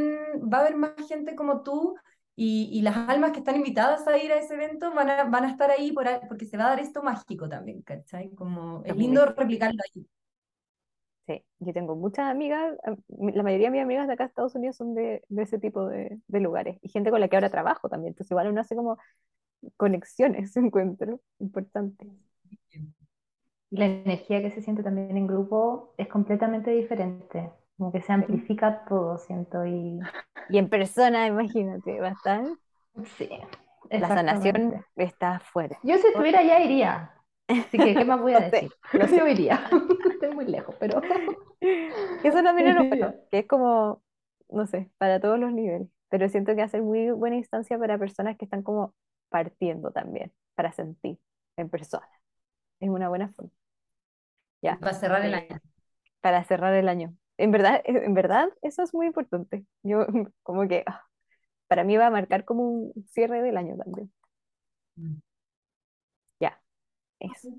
va 0.52 0.60
a 0.60 0.62
haber 0.62 0.78
más 0.78 0.94
gente 1.08 1.36
como 1.36 1.64
tú 1.64 1.96
y, 2.38 2.82
las 2.82 2.98
almas 2.98 3.32
que 3.32 3.40
están 3.40 3.56
invitadas 3.56 4.06
a 4.08 4.18
ir 4.18 4.32
a 4.32 4.40
ese 4.40 4.56
evento 4.56 4.94
van 4.94 5.10
a, 5.10 5.24
van 5.26 5.46
a 5.46 5.50
estar 5.52 5.72
ahí 5.72 5.92
por, 5.94 6.06
porque 6.28 6.46
se 6.46 6.58
va 6.58 6.66
a 6.66 6.70
dar 6.70 6.80
esto 6.80 7.02
mágico 7.02 7.48
también, 7.48 7.82
¿cachai? 7.82 8.30
Como 8.36 8.84
es 8.84 8.96
lindo 8.96 9.26
replicarlo 9.26 9.82
ahí. 9.94 10.06
Sí, 11.28 11.44
yo 11.60 11.74
tengo 11.74 11.96
muchas 11.96 12.30
amigas, 12.30 12.78
mi- 13.08 13.32
la 13.34 13.42
mayoría 13.44 13.68
de 13.68 13.72
mis 13.72 13.82
amigas 13.82 14.08
de 14.08 14.14
acá 14.14 14.26
de 14.26 14.28
Estados 14.30 14.54
Unidos 14.56 14.76
son 14.78 14.94
de, 14.94 15.24
de 15.28 15.44
ese 15.44 15.58
tipo 15.58 15.88
de, 15.88 16.20
de 16.28 16.40
lugares 16.40 16.78
y 16.84 16.90
gente 16.90 17.10
con 17.10 17.20
la 17.20 17.28
que 17.28 17.36
ahora 17.36 17.50
trabajo 17.50 17.90
también, 17.90 18.12
entonces 18.12 18.30
igual 18.32 18.48
uno 18.50 18.62
hace 18.62 18.76
como 18.76 18.98
conexiones, 19.78 20.56
encuentro, 20.58 21.22
importantes. 21.40 22.10
Y 23.70 23.78
la 23.78 23.86
energía 23.86 24.42
que 24.42 24.50
se 24.52 24.62
siente 24.62 24.82
también 24.84 25.18
en 25.18 25.28
grupo 25.28 25.94
es 25.98 26.08
completamente 26.08 26.72
diferente. 26.72 27.52
Como 27.78 27.92
que 27.92 28.02
se 28.02 28.12
amplifica 28.14 28.86
todo, 28.86 29.18
siento. 29.20 29.66
Y 29.66 30.00
Y 30.48 30.58
en 30.58 30.70
persona, 30.70 31.28
imagínate, 31.28 32.00
va 32.02 32.10
a 32.10 32.12
estar, 32.12 32.44
sí, 33.18 33.30
la 33.98 34.12
sanación 34.12 34.86
está 34.96 35.38
afuera. 35.38 35.78
Yo 35.84 35.98
si 35.98 36.08
estuviera 36.08 36.40
allá 36.40 36.60
iría. 36.60 37.12
Así 37.68 37.82
que, 37.82 37.98
¿qué 37.98 38.06
más 38.06 38.22
voy 38.22 38.34
a 38.34 38.40
Lo 38.40 38.50
sé, 38.50 38.62
decir? 38.62 38.72
lo 38.94 39.08
sé. 39.08 39.18
Yo 39.18 39.28
iría. 39.28 39.70
Estoy 40.26 40.36
muy 40.36 40.46
lejos, 40.46 40.76
pero 40.80 41.02
eso 42.24 42.44
también 42.44 42.68
es 42.68 42.76
lo 42.76 42.86
bueno, 42.86 43.14
que 43.30 43.40
es 43.40 43.48
como, 43.48 44.02
no 44.50 44.66
sé, 44.66 44.90
para 44.98 45.20
todos 45.20 45.40
los 45.40 45.52
niveles, 45.52 45.88
pero 46.10 46.28
siento 46.30 46.56
que 46.56 46.68
ser 46.68 46.82
muy 46.82 47.12
buena 47.12 47.36
instancia 47.36 47.78
para 47.78 47.98
personas 47.98 48.38
que 48.38 48.46
están 48.46 48.64
como 48.64 48.94
partiendo 49.30 49.92
también, 49.92 50.32
para 50.56 50.72
sentir 50.72 51.20
en 51.58 51.70
persona. 51.70 52.08
es 52.80 52.90
una 52.90 53.10
buena 53.10 53.30
forma. 53.30 53.52
Ya, 54.62 54.80
Para 54.80 54.94
cerrar 54.94 55.24
el 55.26 55.34
año. 55.36 55.60
para 56.22 56.44
cerrar 56.44 56.74
el 56.74 56.90
año. 56.90 57.16
En 57.38 57.52
verdad, 57.52 57.82
eh, 57.86 58.02
en 58.06 58.14
verdad, 58.14 58.50
eso 58.62 58.82
es 58.82 58.94
muy 58.94 59.06
importante. 59.08 59.66
Yo 59.84 60.06
como 60.44 60.68
que 60.68 60.84
ah, 60.88 61.04
para 61.68 61.84
mí 61.84 61.98
va 61.98 62.08
a 62.08 62.12
marcar 62.12 62.46
como 62.46 62.68
un 62.70 62.94
cierre 63.10 63.42
del 63.42 63.58
año 63.58 63.76
también. 63.78 64.12
Mm. 64.98 65.16
Ya, 66.40 66.60
eso. 67.20 67.50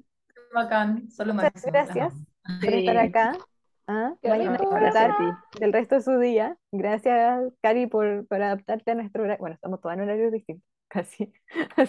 Bacán, 0.55 1.11
solo 1.11 1.35
Muchas 1.35 1.53
máximo. 1.55 1.73
gracias 1.73 2.15
por 2.61 2.73
estar 2.73 2.97
acá. 2.97 3.39
¿ah? 3.87 4.15
Vayan 4.23 4.55
a 4.55 4.59
disfrutar 4.59 5.19
del 5.59 5.73
resto 5.73 5.97
de 5.97 6.01
su 6.03 6.19
día. 6.19 6.57
Gracias, 6.73 7.53
Cari, 7.63 7.87
por, 7.87 8.27
por 8.27 8.43
adaptarte 8.43 8.91
a 8.91 8.95
nuestro 8.95 9.23
horario. 9.23 9.41
Bueno, 9.41 9.55
estamos 9.55 9.81
todos 9.81 9.95
en 9.95 10.01
horarios 10.03 10.33
distintos, 10.33 10.67
casi, 10.89 11.33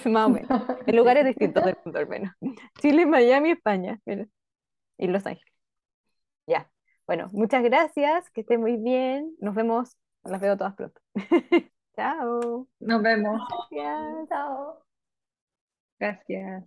más 0.10 0.26
o 0.26 0.30
menos. 0.30 0.64
En 0.86 0.95
lugares 0.95 1.26
distintos 1.28 1.64
del 1.64 1.78
mundo, 1.84 1.99
al 1.99 2.08
menos. 2.08 2.34
Chile, 2.80 3.05
Miami, 3.05 3.51
España. 3.51 3.99
mira, 4.05 4.26
Y 4.97 5.08
Los 5.08 5.26
Ángeles. 5.26 5.53
Ya. 6.47 6.70
Bueno, 7.05 7.28
muchas 7.32 7.64
gracias. 7.64 8.30
Que 8.32 8.41
estén 8.41 8.62
muy 8.62 8.78
bien. 8.78 9.36
Nos 9.39 9.55
vemos. 9.55 9.95
Las 10.24 10.41
veo 10.41 10.58
todas 10.58 10.76
pronto. 10.76 10.99
Chao. 11.95 12.68
Nos 12.80 13.01
vemos. 13.01 13.41
Gracias. 13.72 14.30
Chao. 14.30 14.84
Gracias. 15.99 16.64